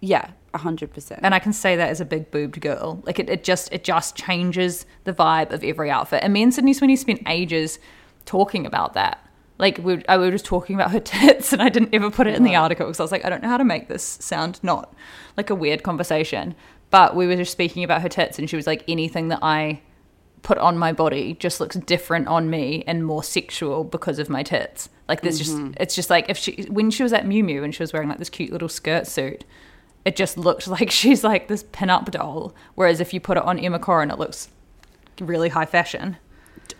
Yeah, 0.00 0.32
hundred 0.54 0.92
percent. 0.92 1.20
And 1.22 1.34
I 1.34 1.38
can 1.38 1.52
say 1.52 1.76
that 1.76 1.90
as 1.90 2.00
a 2.00 2.04
big 2.04 2.30
boobed 2.30 2.60
girl. 2.60 3.02
Like, 3.04 3.18
it, 3.18 3.28
it 3.30 3.44
just 3.44 3.72
it 3.72 3.84
just 3.84 4.16
changes 4.16 4.86
the 5.04 5.12
vibe 5.12 5.52
of 5.52 5.62
every 5.62 5.90
outfit. 5.90 6.22
And 6.22 6.32
me 6.32 6.42
and 6.42 6.52
Sydney 6.52 6.74
Sweeney 6.74 6.96
spent 6.96 7.22
ages 7.26 7.78
talking 8.24 8.66
about 8.66 8.94
that. 8.94 9.26
Like, 9.58 9.78
we, 9.78 10.02
I, 10.08 10.16
we 10.16 10.24
were 10.24 10.30
just 10.30 10.46
talking 10.46 10.74
about 10.74 10.90
her 10.90 11.00
tits, 11.04 11.52
and 11.52 11.60
I 11.60 11.68
didn't 11.68 11.94
ever 11.94 12.10
put 12.10 12.26
it 12.26 12.34
in 12.34 12.44
the 12.44 12.56
article 12.56 12.86
because 12.86 13.00
I 13.00 13.04
was 13.04 13.12
like, 13.12 13.24
I 13.24 13.28
don't 13.28 13.42
know 13.42 13.48
how 13.48 13.58
to 13.58 13.64
make 13.64 13.88
this 13.88 14.02
sound 14.02 14.58
not 14.62 14.94
like 15.36 15.50
a 15.50 15.54
weird 15.54 15.82
conversation. 15.82 16.54
But 16.90 17.14
we 17.14 17.26
were 17.26 17.36
just 17.36 17.52
speaking 17.52 17.84
about 17.84 18.02
her 18.02 18.08
tits, 18.08 18.38
and 18.38 18.48
she 18.50 18.56
was 18.56 18.66
like, 18.66 18.82
anything 18.88 19.28
that 19.28 19.40
I 19.42 19.82
put 20.42 20.58
on 20.58 20.78
my 20.78 20.92
body 20.92 21.34
just 21.34 21.60
looks 21.60 21.76
different 21.76 22.26
on 22.26 22.48
me 22.48 22.82
and 22.86 23.04
more 23.04 23.22
sexual 23.22 23.84
because 23.84 24.18
of 24.18 24.28
my 24.28 24.42
tits. 24.42 24.88
Like, 25.08 25.20
there's 25.20 25.38
just, 25.38 25.52
mm-hmm. 25.52 25.74
it's 25.78 25.94
just 25.94 26.08
like 26.08 26.30
if 26.30 26.38
she, 26.38 26.62
when 26.70 26.90
she 26.90 27.02
was 27.02 27.12
at 27.12 27.26
Miu 27.26 27.44
Miu 27.44 27.62
and 27.62 27.74
she 27.74 27.82
was 27.82 27.92
wearing 27.92 28.08
like 28.08 28.18
this 28.18 28.30
cute 28.30 28.50
little 28.50 28.68
skirt 28.68 29.06
suit, 29.06 29.44
it 30.04 30.16
just 30.16 30.38
looked 30.38 30.66
like 30.76 30.90
she's 30.90 31.22
like 31.24 31.48
this 31.48 31.64
pin-up 31.72 32.10
doll. 32.10 32.54
Whereas 32.74 33.00
if 33.00 33.12
you 33.12 33.20
put 33.20 33.36
it 33.36 33.44
on 33.44 33.58
Emma 33.58 33.78
Corrin, 33.78 34.12
it 34.12 34.18
looks 34.18 34.48
really 35.20 35.50
high 35.50 35.66
fashion. 35.66 36.16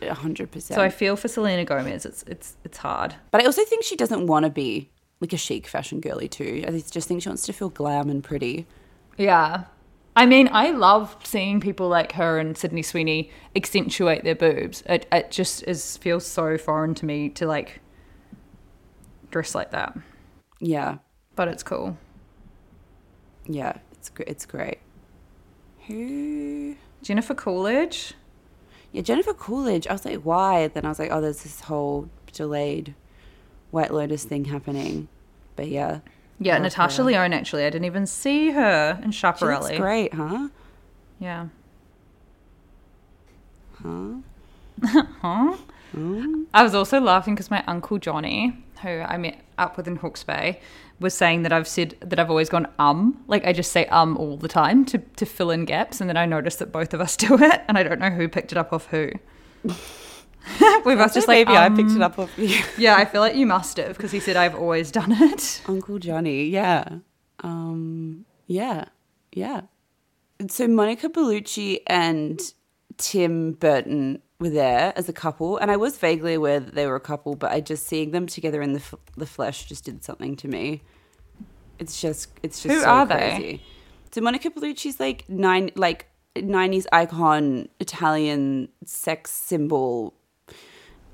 hundred 0.02 0.50
percent. 0.50 0.76
So 0.76 0.82
I 0.82 0.88
feel 0.88 1.16
for 1.16 1.28
Selena 1.28 1.64
Gomez, 1.64 2.06
it's 2.06 2.22
it's 2.24 2.56
it's 2.64 2.78
hard. 2.78 3.14
But 3.30 3.42
I 3.42 3.44
also 3.46 3.64
think 3.64 3.84
she 3.84 3.96
doesn't 3.96 4.26
want 4.26 4.44
to 4.44 4.50
be 4.50 4.90
like 5.20 5.32
a 5.32 5.36
chic 5.36 5.66
fashion 5.66 6.00
girly 6.00 6.28
too. 6.28 6.64
I 6.66 6.70
just 6.90 7.06
think 7.08 7.22
she 7.22 7.28
wants 7.28 7.44
to 7.46 7.52
feel 7.52 7.68
glam 7.68 8.08
and 8.08 8.24
pretty. 8.24 8.66
Yeah. 9.18 9.64
I 10.16 10.26
mean, 10.26 10.48
I 10.52 10.70
love 10.70 11.16
seeing 11.24 11.60
people 11.60 11.88
like 11.88 12.12
her 12.12 12.38
and 12.38 12.56
Sydney 12.58 12.82
Sweeney 12.82 13.30
accentuate 13.54 14.24
their 14.24 14.34
boobs. 14.34 14.82
It 14.86 15.06
it 15.12 15.30
just 15.30 15.62
is 15.64 15.96
feels 15.98 16.26
so 16.26 16.56
foreign 16.58 16.94
to 16.96 17.06
me 17.06 17.28
to 17.30 17.46
like 17.46 17.80
dress 19.30 19.54
like 19.54 19.70
that. 19.70 19.96
Yeah, 20.58 20.98
But 21.36 21.48
it's 21.48 21.62
cool. 21.62 21.96
Yeah, 23.52 23.78
it's 23.92 24.10
it's 24.26 24.46
great. 24.46 24.78
Who? 25.86 26.76
Jennifer 27.02 27.34
Coolidge. 27.34 28.14
Yeah, 28.92 29.02
Jennifer 29.02 29.32
Coolidge. 29.34 29.86
I 29.86 29.92
was 29.92 30.04
like, 30.04 30.20
why? 30.20 30.68
Then 30.68 30.84
I 30.84 30.88
was 30.88 30.98
like, 30.98 31.10
oh, 31.12 31.20
there's 31.20 31.42
this 31.42 31.60
whole 31.62 32.08
delayed 32.32 32.94
White 33.70 33.92
Lotus 33.92 34.24
thing 34.24 34.44
happening. 34.46 35.08
But 35.56 35.68
yeah, 35.68 36.00
Yeah, 36.38 36.58
Natasha 36.58 36.98
her. 36.98 37.04
Lyonne 37.04 37.32
actually. 37.32 37.64
I 37.64 37.70
didn't 37.70 37.86
even 37.86 38.06
see 38.06 38.50
her 38.50 39.00
in 39.02 39.10
Schiaparelli. 39.10 39.76
great, 39.78 40.14
huh? 40.14 40.48
Yeah. 41.18 41.48
Huh? 43.82 44.14
Huh? 45.20 45.56
Hmm. 45.92 46.44
I 46.54 46.62
was 46.62 46.74
also 46.74 47.00
laughing 47.00 47.34
because 47.34 47.50
my 47.50 47.64
uncle 47.66 47.98
Johnny, 47.98 48.56
who 48.82 48.88
I 48.88 49.16
met 49.16 49.40
up 49.58 49.76
with 49.76 49.88
in 49.88 49.96
Hawke's 49.96 50.22
Bay, 50.22 50.60
was 51.00 51.14
saying 51.14 51.42
that 51.42 51.52
I've 51.52 51.66
said 51.66 51.96
that 52.00 52.20
I've 52.20 52.30
always 52.30 52.48
gone 52.48 52.68
um, 52.78 53.22
like 53.26 53.46
I 53.46 53.52
just 53.52 53.72
say 53.72 53.86
um 53.86 54.16
all 54.16 54.36
the 54.36 54.48
time 54.48 54.84
to 54.86 54.98
to 54.98 55.26
fill 55.26 55.50
in 55.50 55.64
gaps, 55.64 56.00
and 56.00 56.08
then 56.08 56.16
I 56.16 56.26
noticed 56.26 56.58
that 56.60 56.70
both 56.70 56.94
of 56.94 57.00
us 57.00 57.16
do 57.26 57.34
it, 57.42 57.62
and 57.68 57.76
I 57.76 57.82
don't 57.82 58.00
know 58.00 58.10
who 58.10 58.28
picked 58.28 58.52
it 58.52 58.58
up 58.58 58.72
off 58.72 58.86
who. 58.86 59.10
we 59.64 60.94
both 60.94 61.12
just 61.14 61.28
like 61.28 61.46
maybe 61.46 61.56
I 61.56 61.68
picked 61.68 61.90
um, 61.90 61.96
it 61.96 62.02
up 62.02 62.18
off 62.18 62.30
you. 62.38 62.62
Yeah, 62.78 62.96
I 62.96 63.04
feel 63.04 63.20
like 63.20 63.34
you 63.34 63.46
must 63.46 63.76
have 63.78 63.96
because 63.96 64.12
he 64.12 64.20
said 64.20 64.36
I've 64.36 64.54
always 64.54 64.90
done 64.90 65.12
it. 65.12 65.62
Uncle 65.66 65.98
Johnny, 65.98 66.44
yeah. 66.44 66.98
Um, 67.40 68.26
yeah, 68.46 68.86
yeah. 69.32 69.62
So 70.48 70.66
Monica 70.68 71.08
Bellucci 71.08 71.80
and 71.86 72.40
Tim 72.96 73.52
Burton 73.52 74.22
were 74.40 74.50
there 74.50 74.92
as 74.96 75.08
a 75.08 75.12
couple, 75.12 75.58
and 75.58 75.70
I 75.70 75.76
was 75.76 75.96
vaguely 75.98 76.34
aware 76.34 76.58
that 76.58 76.74
they 76.74 76.86
were 76.86 76.96
a 76.96 77.00
couple, 77.00 77.36
but 77.36 77.52
I 77.52 77.60
just 77.60 77.86
seeing 77.86 78.10
them 78.10 78.26
together 78.26 78.60
in 78.62 78.72
the 78.72 78.80
f- 78.80 78.94
the 79.16 79.26
flesh 79.26 79.66
just 79.66 79.84
did 79.84 80.02
something 80.02 80.34
to 80.36 80.48
me. 80.48 80.82
It's 81.78 82.00
just, 82.00 82.30
it's 82.42 82.62
just 82.62 82.74
Who 82.74 82.80
so 82.80 82.88
are 82.88 83.06
they? 83.06 83.60
So 84.10 84.20
Monica 84.20 84.50
Bellucci's 84.50 84.98
like 84.98 85.28
nine, 85.28 85.70
like 85.76 86.06
'90s 86.34 86.86
icon, 86.92 87.68
Italian 87.78 88.68
sex 88.84 89.30
symbol. 89.30 90.14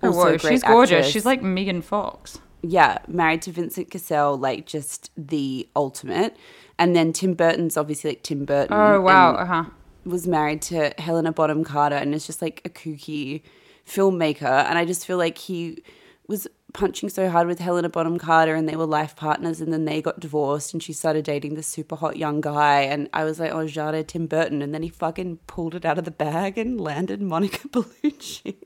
Oh, 0.02 0.12
whoa, 0.12 0.36
she's 0.38 0.62
gorgeous. 0.62 0.92
actress 0.98 1.12
She's 1.12 1.26
like 1.26 1.42
Megan 1.42 1.82
Fox. 1.82 2.38
yeah, 2.62 2.98
married 3.08 3.42
to 3.42 3.52
Vincent 3.52 3.90
Cassel, 3.90 4.38
like 4.38 4.66
just 4.66 5.10
the 5.16 5.68
ultimate. 5.76 6.36
And 6.78 6.94
then 6.94 7.12
Tim 7.12 7.34
Burton's 7.34 7.76
obviously 7.76 8.10
like 8.10 8.22
Tim 8.22 8.44
Burton. 8.44 8.76
Oh 8.76 9.00
wow, 9.00 9.34
uh 9.34 9.44
huh. 9.46 9.64
Was 10.06 10.26
married 10.26 10.62
to 10.62 10.94
Helena 10.98 11.32
Bonham 11.32 11.64
Carter 11.64 11.96
and 11.96 12.14
is 12.14 12.26
just 12.26 12.40
like 12.40 12.62
a 12.64 12.68
kooky 12.68 13.42
filmmaker. 13.86 14.64
And 14.64 14.78
I 14.78 14.84
just 14.84 15.04
feel 15.04 15.18
like 15.18 15.36
he 15.36 15.82
was 16.28 16.46
punching 16.72 17.08
so 17.08 17.30
hard 17.30 17.46
with 17.46 17.58
Helena 17.58 17.88
Bonham 17.88 18.18
Carter 18.18 18.54
and 18.54 18.68
they 18.68 18.76
were 18.76 18.86
life 18.86 19.16
partners 19.16 19.60
and 19.60 19.72
then 19.72 19.84
they 19.84 20.02
got 20.02 20.20
divorced 20.20 20.72
and 20.74 20.82
she 20.82 20.92
started 20.92 21.24
dating 21.24 21.54
this 21.54 21.66
super 21.66 21.96
hot 21.96 22.16
young 22.16 22.40
guy 22.40 22.82
and 22.82 23.08
I 23.12 23.24
was 23.24 23.40
like, 23.40 23.52
oh, 23.52 23.66
Jada 23.66 24.06
Tim 24.06 24.26
Burton. 24.26 24.62
And 24.62 24.74
then 24.74 24.82
he 24.82 24.88
fucking 24.88 25.38
pulled 25.46 25.74
it 25.74 25.84
out 25.84 25.98
of 25.98 26.04
the 26.04 26.10
bag 26.10 26.58
and 26.58 26.80
landed 26.90 27.22
Monica 27.22 27.66
Bellucci. 27.68 28.56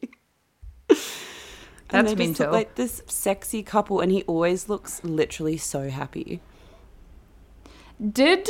and 0.89 2.09
That's 2.09 2.15
just 2.15 2.41
look 2.41 2.51
like 2.53 2.75
this 2.75 3.03
sexy 3.07 3.63
couple 3.63 4.01
and 4.01 4.11
he 4.11 4.23
always 4.25 4.69
looks 4.69 5.03
literally 5.05 5.57
so 5.57 5.89
happy. 5.91 6.41
Did 8.13 8.49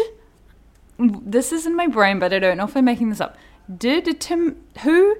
this 1.00 1.52
is 1.52 1.66
in 1.66 1.74
my 1.76 1.86
brain, 1.86 2.18
but 2.18 2.32
I 2.32 2.38
don't 2.38 2.56
know 2.56 2.64
if 2.64 2.76
I'm 2.76 2.84
making 2.84 3.10
this 3.10 3.20
up. 3.20 3.36
Did 3.74 4.20
Tim 4.20 4.56
who 4.82 5.16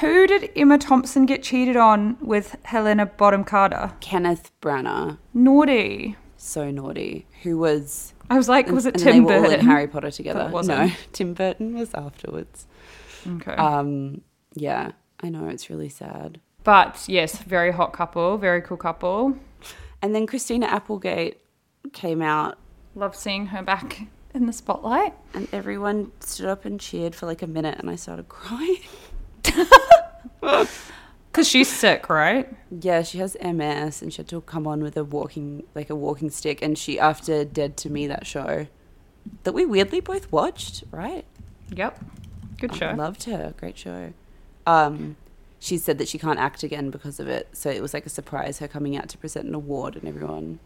who 0.00 0.26
did 0.26 0.50
Emma 0.56 0.78
Thompson 0.78 1.26
get 1.26 1.42
cheated 1.42 1.76
on 1.76 2.16
with 2.20 2.56
Helena 2.64 3.06
Bonham 3.06 3.44
Carter? 3.44 3.92
Kenneth 4.00 4.50
Branagh, 4.62 5.18
Naughty. 5.34 6.16
so 6.36 6.70
naughty, 6.70 7.26
who 7.42 7.58
was 7.58 8.14
I 8.30 8.36
was 8.36 8.48
like, 8.48 8.68
was 8.68 8.86
it 8.86 8.94
and 8.94 9.02
Tim 9.02 9.24
they 9.24 9.38
were 9.40 9.46
all 9.46 9.50
in 9.50 9.60
Harry 9.66 9.86
Potter 9.86 10.10
together. 10.10 10.48
No, 10.62 10.90
Tim 11.12 11.34
Burton 11.34 11.74
was 11.78 11.92
afterwards. 11.94 12.66
Okay. 13.26 13.52
Um, 13.52 14.22
yeah, 14.54 14.92
I 15.20 15.28
know 15.28 15.48
it's 15.48 15.68
really 15.70 15.88
sad. 15.90 16.40
but 16.62 17.04
yes, 17.06 17.38
very 17.38 17.70
hot 17.72 17.92
couple, 17.92 18.38
very 18.38 18.62
cool 18.62 18.76
couple. 18.76 19.36
And 20.00 20.14
then 20.14 20.26
Christina 20.26 20.66
Applegate 20.66 21.40
came 21.92 22.20
out, 22.22 22.58
Love 22.94 23.16
seeing 23.16 23.46
her 23.46 23.62
back 23.62 24.02
in 24.34 24.46
the 24.46 24.52
spotlight. 24.52 25.14
and 25.32 25.48
everyone 25.52 26.12
stood 26.20 26.46
up 26.46 26.64
and 26.64 26.80
cheered 26.80 27.14
for 27.14 27.26
like 27.26 27.42
a 27.42 27.46
minute, 27.46 27.78
and 27.78 27.88
I 27.88 27.96
started 27.96 28.28
crying. 28.28 28.80
Cause 31.32 31.48
she's 31.48 31.68
sick, 31.68 32.08
right? 32.08 32.48
Yeah, 32.70 33.02
she 33.02 33.18
has 33.18 33.36
MS, 33.42 34.02
and 34.02 34.12
she 34.12 34.18
had 34.18 34.28
to 34.28 34.40
come 34.42 34.66
on 34.68 34.82
with 34.82 34.96
a 34.96 35.02
walking 35.02 35.64
like 35.74 35.90
a 35.90 35.96
walking 35.96 36.30
stick. 36.30 36.62
And 36.62 36.78
she 36.78 36.98
after 37.00 37.44
Dead 37.44 37.76
to 37.78 37.90
Me 37.90 38.06
that 38.06 38.24
show 38.26 38.66
that 39.42 39.52
we 39.52 39.64
weirdly 39.64 40.00
both 40.00 40.30
watched, 40.30 40.84
right? 40.92 41.24
Yep. 41.70 42.04
Good 42.60 42.72
I 42.72 42.76
show. 42.76 42.92
loved 42.92 43.24
her. 43.24 43.52
Great 43.58 43.76
show. 43.76 44.12
Um, 44.66 45.16
she 45.58 45.76
said 45.76 45.98
that 45.98 46.06
she 46.08 46.18
can't 46.18 46.38
act 46.38 46.62
again 46.62 46.90
because 46.90 47.18
of 47.18 47.26
it. 47.26 47.48
So 47.52 47.68
it 47.68 47.82
was 47.82 47.94
like 47.94 48.06
a 48.06 48.10
surprise 48.10 48.58
her 48.58 48.68
coming 48.68 48.96
out 48.96 49.08
to 49.08 49.18
present 49.18 49.46
an 49.48 49.54
award 49.54 49.96
and 49.96 50.06
everyone 50.06 50.60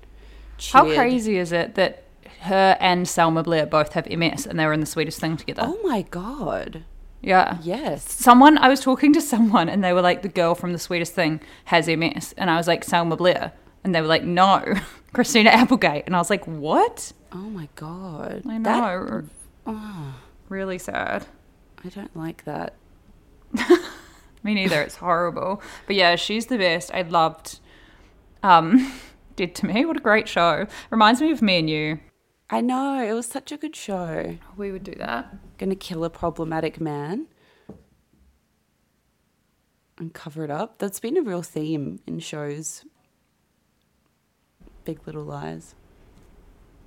How 0.70 0.84
crazy 0.84 1.38
is 1.38 1.50
it 1.52 1.76
that 1.76 2.02
her 2.40 2.76
and 2.80 3.06
Selma 3.08 3.42
Blair 3.42 3.66
both 3.66 3.92
have 3.94 4.08
MS 4.08 4.46
and 4.46 4.58
they 4.58 4.66
were 4.66 4.72
in 4.72 4.80
the 4.80 4.86
sweetest 4.86 5.20
thing 5.20 5.36
together? 5.36 5.62
Oh 5.64 5.78
my 5.84 6.02
god. 6.02 6.84
yeah. 7.22 7.58
Yes. 7.62 8.10
Someone, 8.12 8.58
I 8.58 8.68
was 8.68 8.80
talking 8.80 9.12
to 9.14 9.20
someone 9.20 9.68
and 9.68 9.82
they 9.82 9.92
were 9.92 10.02
like, 10.02 10.22
the 10.22 10.28
girl 10.28 10.54
from 10.54 10.72
the 10.72 10.78
sweetest 10.78 11.14
thing 11.14 11.40
has 11.66 11.88
MS. 11.88 12.34
And 12.38 12.50
I 12.50 12.56
was 12.56 12.66
like, 12.68 12.84
Selma 12.84 13.16
Blair. 13.16 13.52
And 13.84 13.94
they 13.94 14.00
were 14.00 14.06
like, 14.06 14.24
no, 14.24 14.74
Christina 15.12 15.50
Applegate. 15.50 16.04
And 16.06 16.14
I 16.14 16.18
was 16.18 16.30
like, 16.30 16.44
what? 16.46 17.12
Oh 17.32 17.36
my 17.50 17.68
god. 17.76 18.42
I 18.48 18.58
That- 18.58 19.24
know. 19.66 20.12
Really 20.48 20.78
sad. 20.78 21.26
I 21.84 21.88
don't 21.90 22.16
like 22.16 22.44
that. 22.44 22.74
Me 24.42 24.54
neither. 24.54 24.80
It's 24.82 24.96
horrible. 24.96 25.62
But 25.86 25.96
yeah, 25.96 26.16
she's 26.16 26.46
the 26.46 26.58
best. 26.58 26.92
I 26.94 27.02
loved 27.02 27.58
um 28.42 28.92
Dead 29.36 29.54
to 29.56 29.66
Me. 29.66 29.84
What 29.84 29.96
a 29.96 30.00
great 30.00 30.28
show. 30.28 30.66
Reminds 30.90 31.20
me 31.20 31.30
of 31.30 31.42
me 31.42 31.58
and 31.58 31.70
you. 31.70 32.00
I 32.50 32.60
know. 32.60 33.02
It 33.02 33.12
was 33.12 33.26
such 33.26 33.52
a 33.52 33.56
good 33.56 33.76
show. 33.76 34.38
We 34.56 34.72
would 34.72 34.84
do 34.84 34.94
that. 34.94 35.36
Gonna 35.58 35.74
kill 35.74 36.04
a 36.04 36.10
problematic 36.10 36.80
man 36.80 37.26
and 39.98 40.14
cover 40.14 40.44
it 40.44 40.50
up. 40.50 40.78
That's 40.78 41.00
been 41.00 41.16
a 41.16 41.22
real 41.22 41.42
theme 41.42 42.00
in 42.06 42.20
shows. 42.20 42.84
Big 44.84 45.00
Little 45.06 45.24
Lies. 45.24 45.74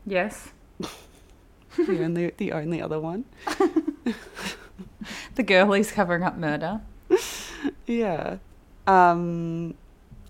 Yes. 0.06 0.50
the 1.78 2.04
only 2.04 2.32
the 2.38 2.52
only 2.52 2.82
other 2.82 3.00
one. 3.00 3.26
The 5.36 5.44
girlies 5.44 5.92
covering 5.92 6.24
up 6.24 6.38
murder. 6.38 6.82
Yeah. 7.86 8.38
Um 8.88 9.76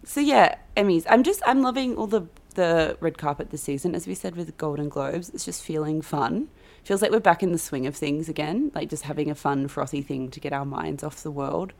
so 0.04 0.20
yeah, 0.20 0.56
Emmys. 0.76 1.06
I'm 1.10 1.24
just 1.24 1.42
I'm 1.46 1.62
loving 1.62 1.96
all 1.96 2.08
the 2.08 2.24
the 2.56 2.98
red 3.00 3.18
carpet 3.18 3.50
this 3.50 3.64
season. 3.64 3.96
As 3.96 4.08
we 4.08 4.16
said 4.16 4.36
with 4.36 4.48
the 4.48 4.54
Golden 4.54 4.90
Globes, 4.90 5.30
it's 5.30 5.46
just 5.46 5.64
feeling 5.64 6.02
fun. 6.02 6.48
Feels 6.84 7.02
like 7.02 7.12
we're 7.12 7.20
back 7.20 7.44
in 7.44 7.52
the 7.52 7.58
swing 7.60 7.86
of 7.86 7.96
things 7.96 8.28
again, 8.30 8.72
like 8.74 8.90
just 8.90 9.04
having 9.04 9.30
a 9.30 9.36
fun, 9.36 9.68
frothy 9.68 10.02
thing 10.02 10.30
to 10.32 10.40
get 10.40 10.52
our 10.54 10.66
minds 10.66 11.04
off 11.04 11.22
the 11.24 11.32
world. 11.32 11.74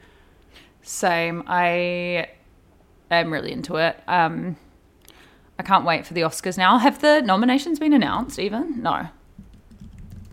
Same. 0.84 1.44
I 1.48 2.30
am 3.10 3.32
really 3.32 3.52
into 3.52 3.76
it. 3.78 4.00
Um, 4.08 4.58
I 5.60 5.64
can't 5.64 5.86
wait 5.86 6.06
for 6.06 6.14
the 6.14 6.22
Oscars 6.22 6.58
now. 6.58 6.78
Have 6.78 7.02
the 7.02 7.22
nominations 7.22 7.80
been 7.80 7.94
announced 7.94 8.40
even? 8.40 8.82
No. 8.82 9.08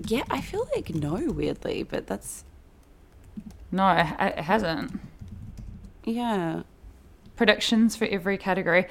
Yeah, 0.07 0.23
I 0.31 0.41
feel 0.41 0.69
like 0.75 0.95
no, 0.95 1.31
weirdly, 1.33 1.83
but 1.83 2.07
that's 2.07 2.45
No, 3.73 3.91
it, 3.91 4.07
it 4.39 4.45
hasn't. 4.45 5.01
yeah. 6.05 6.63
Predictions 7.37 7.95
for 7.95 8.07
every 8.07 8.37
category. 8.39 8.87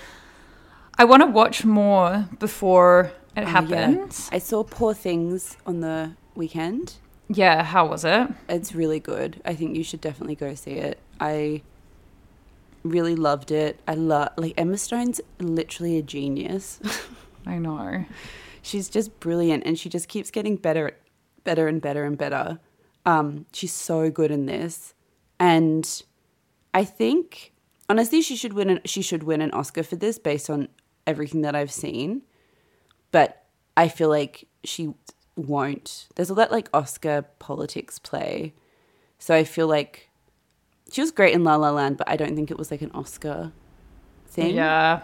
I 0.98 1.06
want 1.06 1.22
to 1.22 1.28
watch 1.28 1.64
more 1.66 2.28
before 2.40 3.12
it 3.36 3.42
Oh, 3.42 3.42
yeah. 3.42 3.50
happens. 3.50 4.30
I 4.32 4.40
saw 4.40 4.64
Poor 4.64 4.94
Things 4.94 5.58
on 5.66 5.82
the 5.82 6.14
weekend. 6.36 6.96
Yeah, 7.30 7.64
how 7.64 7.86
was 7.88 8.04
it? 8.06 8.28
It's 8.50 8.74
really 8.74 9.00
good. 9.00 9.42
I 9.46 9.54
think 9.54 9.76
you 9.76 9.84
should 9.84 10.02
definitely 10.02 10.36
go 10.36 10.56
see 10.56 10.72
it. 10.72 10.98
I 11.20 11.62
really 12.84 13.16
loved 13.16 13.52
it. 13.52 13.80
I 13.88 13.94
love 13.96 14.30
like 14.38 14.54
Emma 14.58 14.78
Stone's 14.78 15.20
literally 15.40 15.98
a 15.98 16.02
genius. 16.02 16.80
I 17.46 17.58
know. 17.58 18.06
she's 18.62 18.90
just 18.90 19.20
brilliant 19.20 19.64
and 19.66 19.78
she 19.78 19.90
just 19.90 20.08
keeps 20.08 20.32
getting 20.32 20.56
better 20.56 20.92
better 21.44 21.68
and 21.68 21.82
better 21.82 22.04
and 22.06 22.18
better. 22.18 22.60
Um 23.06 23.46
she's 23.52 23.74
so 23.74 24.10
good 24.10 24.32
in 24.32 24.46
this. 24.46 24.94
And 25.40 26.02
I 26.74 26.86
think 26.86 27.52
honestly 27.90 28.22
she 28.22 28.36
should 28.38 28.54
win 28.54 28.70
an, 28.70 28.80
she 28.86 29.02
should 29.02 29.24
win 29.24 29.42
an 29.42 29.52
Oscar 29.52 29.84
for 29.84 29.96
this 29.98 30.18
based 30.18 30.50
on 30.50 30.70
everything 31.08 31.42
that 31.42 31.56
I've 31.56 31.72
seen. 31.72 32.22
But 33.12 33.44
I 33.76 33.88
feel 33.88 34.10
like 34.10 34.48
she 34.64 34.94
won't. 35.36 36.08
There's 36.16 36.30
all 36.30 36.36
that 36.36 36.52
like 36.52 36.70
Oscar 36.74 37.24
politics 37.40 37.98
play. 37.98 38.54
So 39.20 39.34
I 39.34 39.44
feel 39.44 39.68
like 39.68 40.10
she 40.92 41.02
was 41.02 41.12
great 41.12 41.34
in 41.34 41.44
La 41.44 41.56
La 41.56 41.72
Land, 41.72 41.98
but 41.98 42.10
I 42.10 42.16
don't 42.16 42.36
think 42.36 42.52
it 42.52 42.58
was 42.58 42.70
like 42.70 42.82
an 42.82 42.92
Oscar 42.94 43.52
thing. 44.28 44.56
Yeah. 44.56 45.02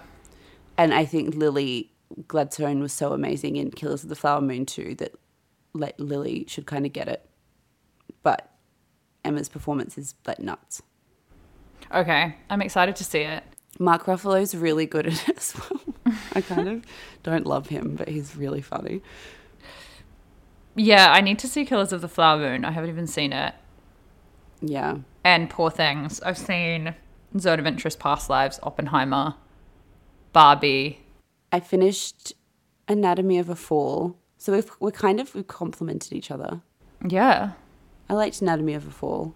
And 0.78 0.94
I 0.94 1.06
think 1.06 1.36
Lily 1.36 1.92
Gladstone 2.28 2.82
was 2.82 2.94
so 2.94 3.14
amazing 3.14 3.56
in 3.56 3.72
Killers 3.72 4.04
of 4.04 4.10
the 4.10 4.16
Flower 4.16 4.42
Moon 4.42 4.66
too 4.66 4.96
that 4.96 5.14
like 5.74 5.96
Lily 5.98 6.46
should 6.48 6.66
kind 6.66 6.86
of 6.86 6.94
get 6.94 7.08
it. 7.08 7.28
But 8.22 8.50
Emma's 9.26 9.50
performance 9.50 9.98
is 9.98 10.16
like 10.26 10.40
nuts. 10.40 10.82
Okay. 11.94 12.36
I'm 12.50 12.62
excited 12.62 12.96
to 12.98 13.04
see 13.04 13.20
it. 13.20 13.44
Mark 13.80 14.06
Ruffalo's 14.06 14.56
really 14.56 14.86
good 14.86 15.08
at 15.08 15.30
it 15.30 15.38
as 15.38 15.56
well. 15.56 15.82
I 16.34 16.42
kind 16.42 16.68
of 16.68 16.86
don't 17.24 17.46
love 17.46 17.68
him, 17.68 17.96
but 17.96 18.08
he's 18.08 18.36
really 18.36 18.62
funny. 18.62 19.02
Yeah, 20.76 21.12
I 21.12 21.22
need 21.22 21.40
to 21.40 21.48
see 21.48 21.66
Killers 21.66 21.94
of 21.94 22.02
the 22.02 22.08
Flower 22.08 22.40
Moon. 22.40 22.66
I 22.66 22.72
haven't 22.72 22.90
even 22.90 23.08
seen 23.08 23.32
it. 23.34 23.54
Yeah. 24.62 24.98
And 25.24 25.50
Poor 25.50 25.70
Things. 25.70 26.20
I've 26.22 26.38
seen 26.38 26.96
Zone 27.38 27.60
of 27.60 27.68
Interest, 27.68 28.00
Past 28.00 28.30
Lives, 28.30 28.60
Oppenheimer, 28.64 29.36
Barbie. 30.32 31.00
I 31.52 31.60
finished 31.60 32.34
Anatomy 32.88 33.38
of 33.38 33.50
a 33.50 33.56
Fall. 33.56 34.18
So 34.38 34.54
we've, 34.54 34.72
we're 34.80 34.92
kind 34.92 35.20
of, 35.20 35.34
we've 35.36 35.48
complemented 35.48 36.14
each 36.14 36.32
other. 36.32 36.62
Yeah. 37.08 37.52
I 38.10 38.14
liked 38.14 38.42
Anatomy 38.42 38.74
of 38.74 38.88
a 38.88 38.92
Fall. 38.92 39.36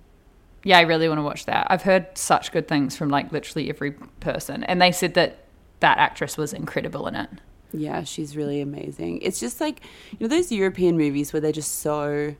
Yeah, 0.63 0.79
I 0.79 0.81
really 0.81 1.07
want 1.07 1.19
to 1.19 1.23
watch 1.23 1.45
that. 1.45 1.67
I've 1.69 1.83
heard 1.83 2.17
such 2.17 2.51
good 2.51 2.67
things 2.67 2.97
from 2.97 3.09
like 3.09 3.31
literally 3.31 3.69
every 3.69 3.91
person. 3.91 4.63
And 4.63 4.81
they 4.81 4.91
said 4.91 5.13
that 5.13 5.46
that 5.79 5.97
actress 5.97 6.37
was 6.37 6.53
incredible 6.53 7.07
in 7.07 7.15
it. 7.15 7.29
Yeah, 7.73 8.03
she's 8.03 8.35
really 8.37 8.61
amazing. 8.61 9.21
It's 9.21 9.39
just 9.39 9.59
like, 9.59 9.81
you 10.11 10.17
know, 10.21 10.27
those 10.27 10.51
European 10.51 10.97
movies 10.97 11.33
where 11.33 11.41
they're 11.41 11.51
just 11.51 11.79
so, 11.79 12.35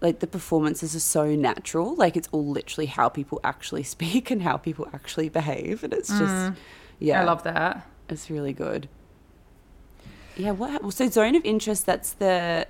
like, 0.00 0.20
the 0.20 0.26
performances 0.26 0.96
are 0.96 1.00
so 1.00 1.34
natural. 1.34 1.94
Like, 1.94 2.16
it's 2.16 2.28
all 2.32 2.46
literally 2.46 2.86
how 2.86 3.08
people 3.08 3.40
actually 3.44 3.82
speak 3.94 4.30
and 4.30 4.42
how 4.42 4.56
people 4.56 4.88
actually 4.92 5.28
behave. 5.28 5.84
And 5.84 5.92
it's 5.92 6.08
just, 6.08 6.52
yeah. 6.98 7.20
I 7.20 7.24
love 7.24 7.42
that. 7.44 7.86
It's 8.08 8.30
really 8.30 8.52
good. 8.52 8.88
Yeah, 10.36 10.52
what 10.52 10.92
So, 10.94 11.08
Zone 11.08 11.34
of 11.36 11.44
Interest, 11.44 11.84
that's 11.84 12.14
the 12.14 12.66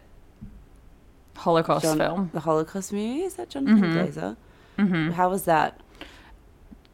Holocaust 1.37 1.85
John, 1.85 1.99
film. 1.99 2.31
the 2.35 2.41
Holocaust 2.41 2.93
movie. 2.93 3.23
Is 3.23 3.35
that 3.35 3.51
Jonathan 3.51 3.93
Glazer? 3.93 4.37
Mm-hmm. 4.79 5.11
How 5.13 5.31
was 5.31 5.45
that? 5.45 5.81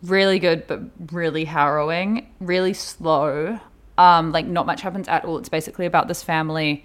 Really 0.02 0.38
good, 0.38 0.66
but 0.66 0.80
really 1.12 1.44
harrowing. 1.44 2.30
Really 2.40 2.74
slow. 2.74 3.58
Um, 3.96 4.30
like 4.32 4.46
not 4.46 4.64
much 4.66 4.82
happens 4.82 5.08
at 5.08 5.24
all. 5.24 5.38
It's 5.38 5.48
basically 5.48 5.86
about 5.86 6.06
this 6.08 6.22
family 6.22 6.84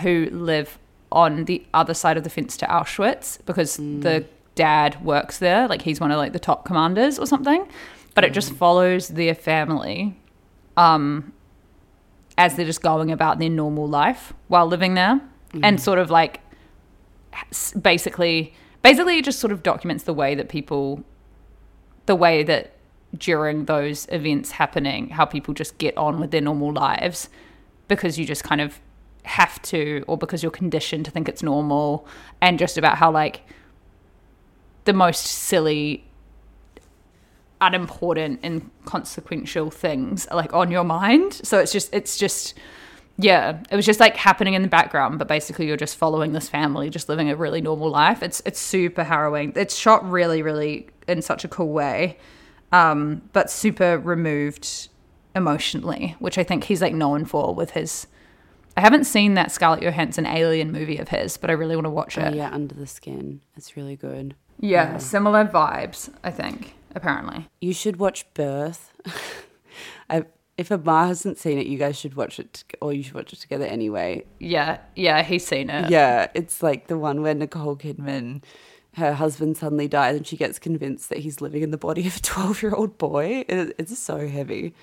who 0.00 0.28
live 0.30 0.78
on 1.10 1.44
the 1.44 1.66
other 1.74 1.92
side 1.92 2.16
of 2.16 2.24
the 2.24 2.30
fence 2.30 2.56
to 2.58 2.66
Auschwitz 2.66 3.44
because 3.44 3.76
the 3.76 4.24
dad 4.54 5.04
works 5.04 5.38
there. 5.38 5.66
Like 5.68 5.82
he's 5.82 6.00
one 6.00 6.10
of 6.10 6.18
like 6.18 6.32
the 6.32 6.38
top 6.38 6.64
commanders 6.64 7.18
or 7.18 7.26
something. 7.26 7.66
but 8.14 8.24
it 8.24 8.32
just 8.32 8.52
follows 8.52 9.08
their 9.08 9.34
family 9.34 10.16
um, 10.76 11.32
as 12.38 12.56
they're 12.56 12.66
just 12.66 12.82
going 12.82 13.10
about 13.10 13.38
their 13.38 13.48
normal 13.50 13.88
life 13.88 14.32
while 14.48 14.66
living 14.66 14.94
there, 14.94 15.20
and 15.62 15.80
sort 15.80 15.98
of 15.98 16.10
like 16.10 16.40
basically, 17.80 18.54
basically, 18.82 19.18
it 19.18 19.24
just 19.24 19.38
sort 19.38 19.52
of 19.52 19.62
documents 19.62 20.04
the 20.04 20.14
way 20.14 20.34
that 20.34 20.48
people, 20.48 21.04
the 22.06 22.16
way 22.16 22.42
that 22.42 22.72
during 23.16 23.66
those 23.66 24.06
events 24.10 24.52
happening, 24.52 25.10
how 25.10 25.24
people 25.24 25.54
just 25.54 25.78
get 25.78 25.96
on 25.96 26.18
with 26.18 26.30
their 26.30 26.40
normal 26.40 26.72
lives 26.72 27.28
because 27.88 28.18
you 28.18 28.24
just 28.24 28.42
kind 28.44 28.60
of 28.60 28.80
have 29.24 29.60
to, 29.62 30.04
or 30.06 30.16
because 30.16 30.42
you're 30.42 30.50
conditioned 30.50 31.04
to 31.04 31.10
think 31.10 31.28
it's 31.28 31.42
normal, 31.42 32.06
and 32.40 32.58
just 32.58 32.78
about 32.78 32.96
how 32.98 33.10
like 33.10 33.42
the 34.84 34.92
most 34.92 35.24
silly 35.24 36.04
unimportant 37.60 38.40
and 38.42 38.68
consequential 38.84 39.70
things 39.70 40.26
are 40.26 40.36
like 40.36 40.52
on 40.52 40.70
your 40.70 40.84
mind. 40.84 41.34
So 41.44 41.58
it's 41.58 41.72
just 41.72 41.92
it's 41.94 42.16
just 42.16 42.54
yeah 43.18 43.60
it 43.70 43.76
was 43.76 43.84
just 43.86 44.00
like 44.00 44.16
happening 44.16 44.54
in 44.54 44.62
the 44.62 44.68
background 44.68 45.18
but 45.18 45.28
basically 45.28 45.66
you're 45.66 45.76
just 45.76 45.96
following 45.96 46.32
this 46.32 46.48
family 46.48 46.88
just 46.90 47.08
living 47.08 47.28
a 47.30 47.36
really 47.36 47.60
normal 47.60 47.90
life 47.90 48.22
it's 48.22 48.40
it's 48.46 48.58
super 48.58 49.04
harrowing 49.04 49.52
it's 49.56 49.76
shot 49.76 50.08
really 50.10 50.42
really 50.42 50.88
in 51.06 51.20
such 51.20 51.44
a 51.44 51.48
cool 51.48 51.68
way 51.72 52.16
um 52.72 53.20
but 53.32 53.50
super 53.50 53.98
removed 53.98 54.88
emotionally 55.36 56.14
which 56.20 56.38
i 56.38 56.42
think 56.44 56.64
he's 56.64 56.80
like 56.80 56.94
known 56.94 57.24
for 57.24 57.54
with 57.54 57.72
his 57.72 58.06
i 58.76 58.80
haven't 58.80 59.04
seen 59.04 59.34
that 59.34 59.50
scarlett 59.52 59.82
johansson 59.82 60.24
alien 60.26 60.70
movie 60.72 60.96
of 60.98 61.08
his 61.08 61.36
but 61.36 61.50
i 61.50 61.52
really 61.52 61.76
want 61.76 61.84
to 61.86 61.90
watch 61.90 62.16
Oh, 62.18 62.22
it 62.26 62.34
yeah, 62.34 62.50
Under 62.52 62.74
the 62.74 62.86
Skin. 62.86 63.40
It's 63.56 63.76
really 63.76 63.96
good. 63.96 64.34
yeah 64.60 64.96
similar 64.98 65.44
vibes 65.46 66.10
i 66.24 66.30
think 66.30 66.74
apparently 66.94 67.48
You 67.60 67.72
should 67.72 67.96
watch 67.96 68.26
Birth. 68.34 68.92
I, 70.10 70.24
if 70.58 70.70
Amar 70.70 71.06
hasn't 71.06 71.38
seen 71.38 71.58
it, 71.58 71.66
you 71.66 71.78
guys 71.78 71.98
should 71.98 72.14
watch 72.14 72.38
it, 72.38 72.62
or 72.80 72.92
you 72.92 73.02
should 73.02 73.14
watch 73.14 73.32
it 73.32 73.40
together 73.40 73.64
anyway. 73.64 74.24
yeah 74.38 74.78
yeah 74.94 75.22
he's 75.22 75.46
seen 75.46 75.70
it 75.70 75.90
Yeah, 75.90 76.28
it's 76.34 76.62
like 76.62 76.86
the 76.88 76.98
one 76.98 77.22
where 77.22 77.34
Nicole 77.34 77.76
Kidman, 77.76 78.42
her 78.96 79.14
husband 79.14 79.56
suddenly 79.56 79.88
dies, 79.88 80.16
and 80.16 80.26
she 80.26 80.36
gets 80.36 80.58
convinced 80.58 81.08
that 81.08 81.18
he's 81.18 81.40
living 81.40 81.62
in 81.62 81.70
the 81.70 81.78
body 81.78 82.06
of 82.06 82.16
a 82.16 82.20
twelve-year-old 82.32 82.98
boy. 82.98 83.44
It, 83.48 83.74
it's 83.78 83.98
so 83.98 84.28
heavy. 84.28 84.74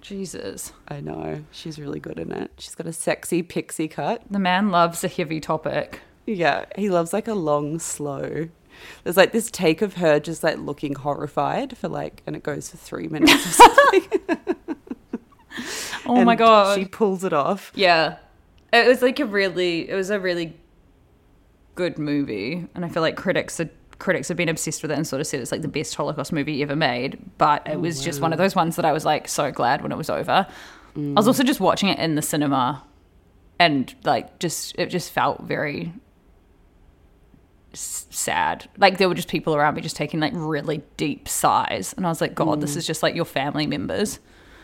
jesus 0.00 0.72
I 0.88 1.00
know 1.00 1.44
she's 1.50 1.78
really 1.78 2.00
good 2.00 2.18
in 2.18 2.32
it. 2.32 2.50
She's 2.58 2.74
got 2.74 2.86
a 2.86 2.92
sexy 2.92 3.42
pixie 3.42 3.88
cut. 3.88 4.22
The 4.30 4.38
man 4.38 4.70
loves 4.70 5.04
a 5.04 5.08
heavy 5.08 5.40
topic. 5.40 6.00
Yeah, 6.26 6.64
he 6.76 6.88
loves 6.90 7.12
like 7.12 7.28
a 7.28 7.34
long 7.34 7.78
slow. 7.78 8.48
There's 9.04 9.16
like 9.16 9.32
this 9.32 9.50
take 9.50 9.82
of 9.82 9.94
her 9.94 10.18
just 10.20 10.42
like 10.42 10.56
looking 10.58 10.94
horrified 10.94 11.76
for 11.76 11.88
like, 11.88 12.22
and 12.26 12.34
it 12.34 12.42
goes 12.42 12.70
for 12.70 12.76
three 12.78 13.08
minutes 13.08 13.34
or 13.34 13.50
something. 13.68 14.56
Oh 16.06 16.24
my 16.24 16.32
And 16.32 16.38
god. 16.38 16.78
She 16.78 16.84
pulls 16.86 17.24
it 17.24 17.32
off. 17.32 17.72
yeah. 17.74 18.16
It 18.72 18.86
was 18.86 19.02
like 19.02 19.18
a 19.20 19.26
really 19.26 19.88
it 19.88 19.94
was 19.94 20.10
a 20.10 20.20
really 20.20 20.56
good 21.74 21.98
movie 21.98 22.66
and 22.74 22.84
I 22.84 22.88
feel 22.88 23.02
like 23.02 23.16
critics 23.16 23.60
are 23.60 23.70
critics 23.98 24.28
have 24.28 24.36
been 24.36 24.48
obsessed 24.48 24.82
with 24.82 24.90
it 24.90 24.94
and 24.94 25.06
sort 25.06 25.20
of 25.20 25.26
said 25.26 25.40
it's 25.40 25.52
like 25.52 25.62
the 25.62 25.68
best 25.68 25.94
Holocaust 25.94 26.32
movie 26.32 26.62
ever 26.62 26.74
made, 26.74 27.18
but 27.38 27.66
it 27.66 27.74
oh, 27.74 27.78
was 27.80 28.02
just 28.02 28.20
one 28.20 28.32
of 28.32 28.38
those 28.38 28.56
ones 28.56 28.76
that 28.76 28.84
I 28.84 28.92
was 28.92 29.04
like 29.04 29.28
so 29.28 29.52
glad 29.52 29.82
when 29.82 29.92
it 29.92 29.96
was 29.96 30.10
over. 30.10 30.46
I 30.46 30.46
was 30.96 31.24
mm. 31.24 31.26
also 31.26 31.44
just 31.44 31.60
watching 31.60 31.88
it 31.88 31.98
in 31.98 32.14
the 32.16 32.22
cinema 32.22 32.82
and 33.58 33.94
like 34.04 34.38
just 34.40 34.74
it 34.78 34.86
just 34.86 35.12
felt 35.12 35.42
very 35.42 35.92
s- 37.72 38.06
sad. 38.10 38.68
Like 38.78 38.98
there 38.98 39.08
were 39.08 39.14
just 39.14 39.28
people 39.28 39.54
around 39.54 39.74
me 39.74 39.82
just 39.82 39.96
taking 39.96 40.18
like 40.18 40.32
really 40.34 40.82
deep 40.96 41.28
sighs, 41.28 41.92
and 41.92 42.06
I 42.06 42.08
was 42.08 42.20
like, 42.20 42.34
God, 42.34 42.60
this 42.60 42.74
mm. 42.74 42.78
is 42.78 42.86
just 42.86 43.02
like 43.02 43.14
your 43.14 43.26
family 43.26 43.66
members 43.66 44.18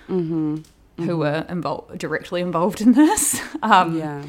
mm-hmm. 0.09 0.59
Who 0.99 1.19
were 1.19 1.45
involved 1.49 1.99
directly 1.99 2.41
involved 2.41 2.81
in 2.81 2.93
this. 2.93 3.41
Um, 3.63 3.99
Yeah. 3.99 4.25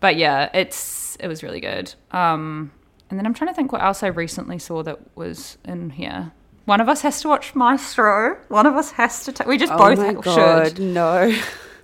but 0.00 0.16
yeah, 0.16 0.50
it's 0.54 1.16
it 1.20 1.28
was 1.28 1.42
really 1.42 1.60
good. 1.60 1.94
Um, 2.12 2.70
and 3.10 3.18
then 3.18 3.26
I'm 3.26 3.34
trying 3.34 3.48
to 3.48 3.54
think 3.54 3.72
what 3.72 3.82
else 3.82 4.02
I 4.02 4.08
recently 4.08 4.58
saw 4.58 4.82
that 4.82 4.98
was 5.16 5.58
in 5.64 5.90
here. 5.90 6.32
One 6.64 6.80
of 6.80 6.88
us 6.88 7.02
has 7.02 7.20
to 7.22 7.28
watch 7.28 7.54
Maestro. 7.54 8.36
One 8.48 8.66
of 8.66 8.74
us 8.74 8.90
has 8.92 9.24
to. 9.24 9.32
ta- 9.32 9.44
we 9.46 9.56
just 9.56 9.72
Oh 9.72 9.78
both 9.78 9.98
my 9.98 10.12
god, 10.14 10.68
should. 10.68 10.78
no. 10.80 11.32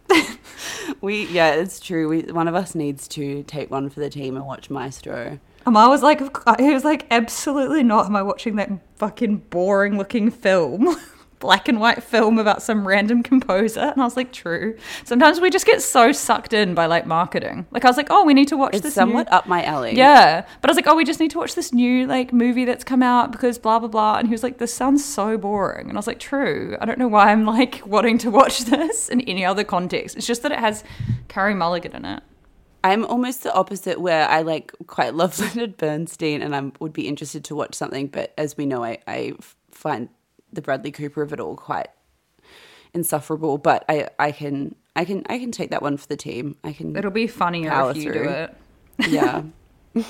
we 1.01 1.27
yeah, 1.29 1.53
it's 1.55 1.81
true. 1.81 2.09
We 2.09 2.23
one 2.33 2.49
of 2.49 2.55
us 2.55 2.75
needs 2.75 3.07
to 3.09 3.43
take 3.45 3.71
one 3.71 3.89
for 3.91 4.01
the 4.01 4.11
team 4.11 4.37
and 4.37 4.45
watch 4.47 4.71
Maestro. 4.71 5.39
Amar 5.65 5.89
was 5.89 6.03
like, 6.03 6.19
he 6.59 6.75
was 6.75 6.85
like, 6.85 7.07
absolutely 7.13 7.85
not. 7.85 8.07
Am 8.07 8.17
I 8.17 8.23
watching 8.23 8.57
that 8.57 8.69
fucking 8.97 9.37
boring 9.51 9.97
looking 9.97 10.31
film? 10.33 10.89
Black 11.43 11.67
and 11.69 11.81
white 11.81 12.03
film 12.05 12.39
about 12.39 12.63
some 12.63 12.87
random 12.87 13.23
composer. 13.25 13.81
And 13.81 14.01
I 14.01 14.05
was 14.05 14.17
like, 14.17 14.33
true. 14.33 14.79
Sometimes 15.05 15.41
we 15.41 15.51
just 15.51 15.67
get 15.67 15.83
so 15.83 16.13
sucked 16.13 16.53
in 16.53 16.73
by 16.75 16.87
like 16.87 17.05
marketing. 17.05 17.67
Like 17.73 17.85
I 17.85 17.89
was 17.89 17.97
like, 17.97 18.07
oh, 18.11 18.25
we 18.25 18.33
need 18.33 18.47
to 18.49 18.57
watch 18.57 18.75
It's 18.75 18.83
this. 18.85 18.95
somewhat 18.95 19.27
new- 19.29 19.37
up 19.37 19.49
my 19.49 19.65
alley. 19.65 19.97
Yeah. 19.97 20.47
But 20.61 20.71
I 20.71 20.73
was 20.73 20.77
like, 20.77 20.87
oh, 20.87 20.95
we 20.95 21.05
just 21.05 21.19
need 21.19 21.33
to 21.33 21.39
watch 21.39 21.57
this 21.57 21.73
new 21.73 22.07
like 22.07 22.33
movie 22.33 22.65
that's 22.65 22.85
come 22.85 23.03
out 23.03 23.33
because 23.33 23.59
blah 23.59 23.81
blah 23.81 23.89
blah. 23.89 24.19
And 24.19 24.29
he 24.29 24.33
was 24.33 24.45
like, 24.45 24.59
this 24.59 24.73
sounds 24.73 25.05
so 25.05 25.37
boring. 25.37 25.89
And 25.89 25.99
I 25.99 25.99
was 25.99 26.07
like, 26.07 26.21
true. 26.21 26.77
I 26.81 26.85
don't 26.85 26.99
know 26.99 27.09
why 27.09 27.33
I'm 27.33 27.45
like 27.45 27.83
wanting 27.87 28.19
to 28.19 28.31
watch 28.31 28.61
this 28.67 29.09
in 29.09 29.21
any 29.23 29.45
other 29.45 29.65
context. 29.65 30.17
It's 30.17 30.27
just 30.27 30.43
that 30.45 30.53
it 30.53 30.61
has 30.61 30.85
Carey 31.27 31.55
Mulligan 31.55 31.97
in 31.97 32.05
it. 32.05 32.23
I'm 32.85 33.05
almost 33.05 33.43
the 33.43 33.53
opposite, 33.53 34.01
where 34.01 34.29
I 34.29 34.43
like 34.43 34.73
quite 34.87 35.15
love 35.21 35.39
Leonard 35.41 35.77
Bernstein, 35.77 36.41
and 36.41 36.55
I 36.55 36.71
would 36.81 36.93
be 36.93 37.09
interested 37.09 37.45
to 37.47 37.57
watch 37.57 37.75
something. 37.75 38.07
But 38.07 38.33
as 38.39 38.57
we 38.57 38.65
know, 38.67 38.85
I 38.85 39.33
find 39.73 40.09
the 40.53 40.63
Bradley 40.63 40.91
Cooper 40.91 41.23
of 41.23 41.33
it 41.33 41.41
all 41.41 41.57
quite 41.57 41.89
insufferable. 42.95 43.59
But 43.59 43.85
I, 43.89 44.09
I 44.19 44.33
can, 44.33 44.75
I 44.95 45.05
can, 45.05 45.25
I 45.29 45.39
can 45.39 45.53
take 45.53 45.71
that 45.71 45.83
one 45.83 45.97
for 45.97 46.07
the 46.07 46.17
team. 46.17 46.57
I 46.63 46.73
can. 46.73 46.97
It'll 46.97 47.11
be 47.11 47.27
funnier 47.27 47.91
if 47.91 47.97
you 47.97 48.13
do 48.13 48.23
it. 48.25 48.57
yeah. 49.09 49.43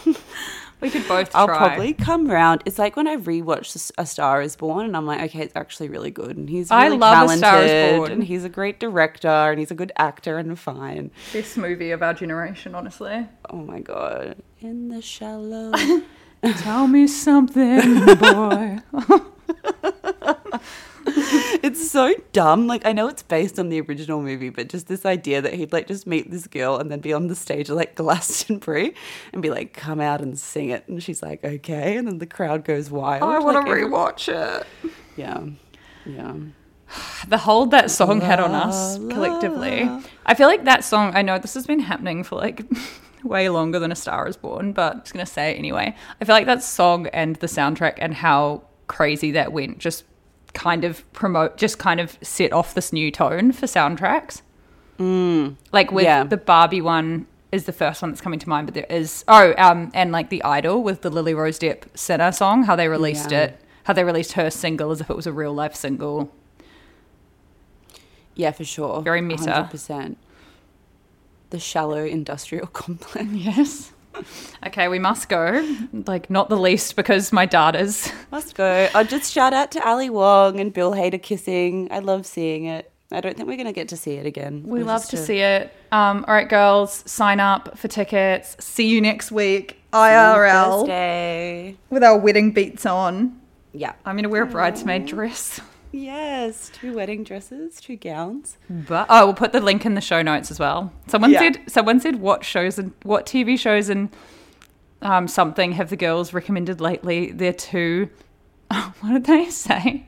We 0.83 0.91
could 0.91 1.07
both 1.07 1.31
I'll 1.33 1.47
probably 1.47 1.95
come 1.95 2.27
round. 2.27 2.65
It's 2.67 2.77
like 2.77 2.97
when 2.97 3.07
I 3.07 3.17
rewatched 3.17 3.93
A 3.99 4.05
Star 4.05 4.43
Is 4.43 4.57
Born, 4.57 4.85
and 4.85 4.97
I'm 4.97 5.07
like, 5.07 5.21
okay, 5.31 5.39
it's 5.39 5.55
actually 5.55 5.89
really 5.89 6.11
good, 6.11 6.37
and 6.37 6.51
he's 6.51 6.73
I 6.73 6.87
really 6.87 6.99
love 6.99 7.31
A 7.31 7.37
Star 7.37 7.63
Is 7.63 7.97
Born. 7.97 8.11
and 8.11 8.25
he's 8.25 8.45
a 8.45 8.49
great 8.49 8.81
director, 8.81 9.29
and 9.29 9.61
he's 9.61 9.71
a 9.71 9.77
good 9.77 9.93
actor, 9.97 10.39
and 10.39 10.59
fine. 10.59 11.13
Best 11.33 11.57
movie 11.57 11.93
of 11.93 12.03
our 12.03 12.15
generation, 12.15 12.75
honestly. 12.75 13.29
Oh 13.49 13.59
my 13.59 13.79
god, 13.79 14.43
in 14.59 14.89
the 14.89 15.01
shallow. 15.01 15.73
Tell 16.57 16.89
me 16.89 17.07
something, 17.07 18.05
boy. 18.17 18.79
it's 21.07 21.91
so 21.91 22.15
dumb. 22.33 22.67
Like 22.67 22.87
I 22.87 22.93
know 22.93 23.09
it's 23.09 23.23
based 23.23 23.59
on 23.59 23.69
the 23.69 23.81
original 23.81 24.23
movie, 24.23 24.51
but 24.51 24.69
just 24.69 24.87
this 24.89 25.05
idea 25.05 25.41
that 25.43 25.55
he'd 25.55 25.73
like 25.73 25.87
just 25.89 26.07
meet 26.07 26.31
this 26.31 26.47
girl 26.47 26.77
and 26.77 26.91
then 26.91 27.01
be 27.01 27.13
on 27.13 27.27
the 27.29 27.35
stage 27.35 27.71
at 27.71 27.77
like 27.77 27.95
Glastonbury 27.95 28.95
and 29.33 29.43
be 29.43 29.51
like, 29.51 29.73
"Come 29.73 30.01
out 30.01 30.21
and 30.21 30.39
sing 30.39 30.71
it," 30.71 30.87
and 30.89 31.03
she's 31.03 31.23
like, 31.23 31.45
"Okay," 31.45 31.97
and 31.97 32.07
then 32.07 32.19
the 32.19 32.27
crowd 32.27 32.65
goes 32.65 32.91
wild. 32.91 33.23
I 33.23 33.39
want 33.39 33.55
to 33.55 33.61
Like, 33.61 33.69
every- 33.69 33.83
rewatch 33.85 34.29
it. 34.29 34.67
Yeah, 35.17 35.41
yeah. 36.07 36.35
The 37.29 37.39
hold 37.39 37.71
that 37.71 37.91
song 37.91 38.21
had 38.21 38.39
on 38.39 38.51
us 38.53 38.99
collectively. 38.99 39.89
I 40.27 40.35
feel 40.35 40.47
like 40.47 40.65
that 40.65 40.85
song, 40.85 41.13
I 41.15 41.23
know 41.23 41.39
this 41.39 41.55
has 41.55 41.67
been 41.67 41.81
happening 41.81 42.23
for 42.23 42.37
like 42.37 42.65
way 43.25 43.49
longer 43.49 43.79
than 43.79 43.91
A 43.91 43.97
Star 43.97 44.29
is 44.29 44.37
Born, 44.37 44.73
but 44.75 44.93
I'm 44.97 45.01
just 45.01 45.15
going 45.15 45.25
to 45.25 45.33
say 45.33 45.53
it 45.53 45.59
anyway. 45.59 45.97
I 46.21 46.25
feel 46.27 46.35
like 46.35 46.45
that 46.47 46.63
song 46.63 47.07
and 47.09 47.37
the 47.37 47.47
soundtrack 47.47 47.95
and 47.97 48.13
how 48.13 48.65
crazy 48.93 49.31
that 49.33 49.53
went 49.53 49.79
just 49.79 50.05
kind 50.55 50.85
of 50.85 51.11
promote, 51.13 51.57
just 51.57 51.79
kind 51.79 51.99
of 51.99 52.17
set 52.23 52.53
off 52.53 52.75
this 52.75 52.93
new 52.93 53.11
tone 53.11 53.51
for 53.53 53.67
soundtracks. 53.67 54.43
Like 55.73 55.91
with 55.91 56.05
Yeah. 56.05 56.23
the 56.23 56.37
Barbie 56.37 56.81
one 56.81 57.27
is 57.51 57.65
the 57.65 57.73
first 57.73 58.01
one 58.03 58.11
that's 58.13 58.21
coming 58.21 58.39
to 58.39 58.49
mind, 58.49 58.67
but 58.69 58.75
there 58.75 58.87
is 58.89 59.25
oh, 59.27 59.53
um, 59.59 59.91
and 59.95 60.13
like 60.13 60.31
the 60.31 60.43
Idol 60.45 60.83
with 60.85 61.03
the 61.03 61.11
Lily 61.11 61.35
Rose 61.35 61.59
Depp 61.59 61.83
Sinner 61.95 62.31
song, 62.31 62.63
how 62.65 62.77
they 62.77 62.87
released 62.89 63.33
Yeah. 63.33 63.43
it, 63.45 63.61
how 63.85 63.95
they 63.95 64.05
released 64.05 64.33
her 64.35 64.49
single 64.51 64.91
as 64.93 65.01
if 65.01 65.11
it 65.11 65.17
was 65.17 65.27
a 65.27 65.33
real 65.33 65.53
life 65.53 65.75
single. 65.75 66.33
Yeah, 68.35 68.53
for 68.53 68.65
sure. 68.65 69.03
Very 69.03 69.21
meta. 69.21 69.69
100%. 69.71 70.17
The 71.51 71.59
shallow 71.59 72.05
industrial 72.05 72.67
complex. 72.73 73.29
Yes. 73.33 73.92
Okay, 74.67 74.87
we 74.87 74.99
must 75.01 75.29
go. 75.29 75.77
Like, 76.07 76.31
not 76.31 76.49
the 76.49 76.57
least 76.57 76.95
because 76.95 77.33
my 77.33 77.47
daughters. 77.47 78.13
Must 78.31 78.55
go. 78.55 78.89
I'll 78.95 79.05
just 79.05 79.33
shout 79.33 79.53
out 79.53 79.73
to 79.73 79.85
Ali 79.87 80.09
Wong 80.09 80.61
and 80.61 80.73
Bill 80.73 80.93
Hader 80.93 81.21
kissing. 81.21 81.89
I 81.91 81.99
love 81.99 82.27
seeing 82.27 82.67
it. 82.67 82.93
I 83.11 83.21
don't 83.21 83.37
think 83.37 83.49
we're 83.49 83.57
going 83.57 83.67
to 83.67 83.73
get 83.73 83.89
to 83.89 83.97
see 83.97 84.13
it 84.15 84.25
again. 84.25 84.63
We 84.65 84.85
love 84.85 85.05
to 85.09 85.17
see 85.17 85.39
it. 85.41 85.75
Um, 85.91 86.25
all 86.29 86.35
right, 86.35 86.49
girls, 86.49 87.03
sign 87.11 87.41
up 87.41 87.77
for 87.77 87.89
tickets. 87.89 88.57
See 88.61 88.89
you 88.89 89.01
next 89.01 89.33
week. 89.33 89.83
IRL 89.93 90.81
Thursday. 90.81 91.77
with 91.91 92.05
our 92.05 92.17
wedding 92.17 92.53
beats 92.53 92.87
on. 92.87 93.39
Yeah. 93.73 93.95
I'm 94.07 94.17
gonna 94.17 94.29
wear 94.29 94.45
a 94.45 94.47
bridesmaid 94.47 95.07
dress. 95.07 95.61
Yes, 95.93 96.71
two 96.73 96.95
wedding 96.95 97.23
dresses, 97.23 97.79
two 97.81 97.97
gowns. 97.97 98.57
But 98.71 99.07
oh, 99.11 99.27
we'll 99.27 99.35
put 99.35 99.53
the 99.53 99.61
link 99.61 99.85
in 99.85 99.95
the 99.95 100.01
show 100.01 100.23
notes 100.23 100.51
as 100.51 100.59
well. 100.59 100.91
Someone 101.07 101.31
Yeah. 101.33 101.39
said 101.41 101.61
someone 101.71 102.01
said 102.01 102.17
what 102.17 102.45
shows 102.45 102.79
and 102.79 102.93
what 103.03 103.27
TV 103.27 103.59
shows 103.59 103.89
and 103.91 104.09
um, 105.03 105.29
something 105.29 105.73
have 105.73 105.91
the 105.91 105.97
girls 105.97 106.33
recommended 106.33 106.81
lately? 106.81 107.31
They're 107.31 107.53
too. 107.53 108.09
what 109.01 109.13
did 109.13 109.25
they 109.25 109.51
say? 109.51 110.07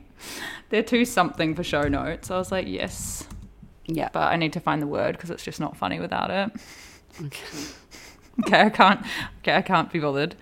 they're 0.70 0.82
too 0.82 1.04
something 1.04 1.54
for 1.54 1.62
show 1.62 1.82
notes. 1.86 2.30
I 2.30 2.38
was 2.38 2.50
like, 2.50 2.66
yes, 2.66 3.28
Yeah. 3.86 4.08
but 4.12 4.32
I 4.32 4.36
need 4.36 4.54
to 4.54 4.60
find 4.60 4.80
the 4.80 4.86
word 4.86 5.16
because 5.16 5.30
it's 5.30 5.44
just 5.44 5.60
not 5.60 5.76
funny 5.76 6.00
without 6.00 6.30
it. 6.30 6.50
Okay, 8.46 8.62
I 8.62 8.68
can't. 8.68 9.00
Okay, 9.38 9.54
I 9.54 9.62
can't 9.62 9.92
be 9.92 10.00
bothered. 10.00 10.34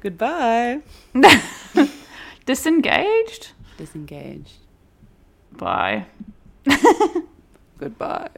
Goodbye. 0.00 0.80
Disengaged. 2.44 3.52
Disengaged. 3.78 4.52
Bye. 5.52 6.06
Goodbye. 7.78 8.28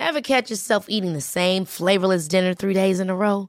Ever 0.00 0.20
catch 0.22 0.50
yourself 0.50 0.86
eating 0.88 1.12
the 1.12 1.20
same 1.20 1.64
flavorless 1.64 2.26
dinner 2.26 2.52
three 2.52 2.74
days 2.74 2.98
in 2.98 3.08
a 3.10 3.14
row? 3.14 3.48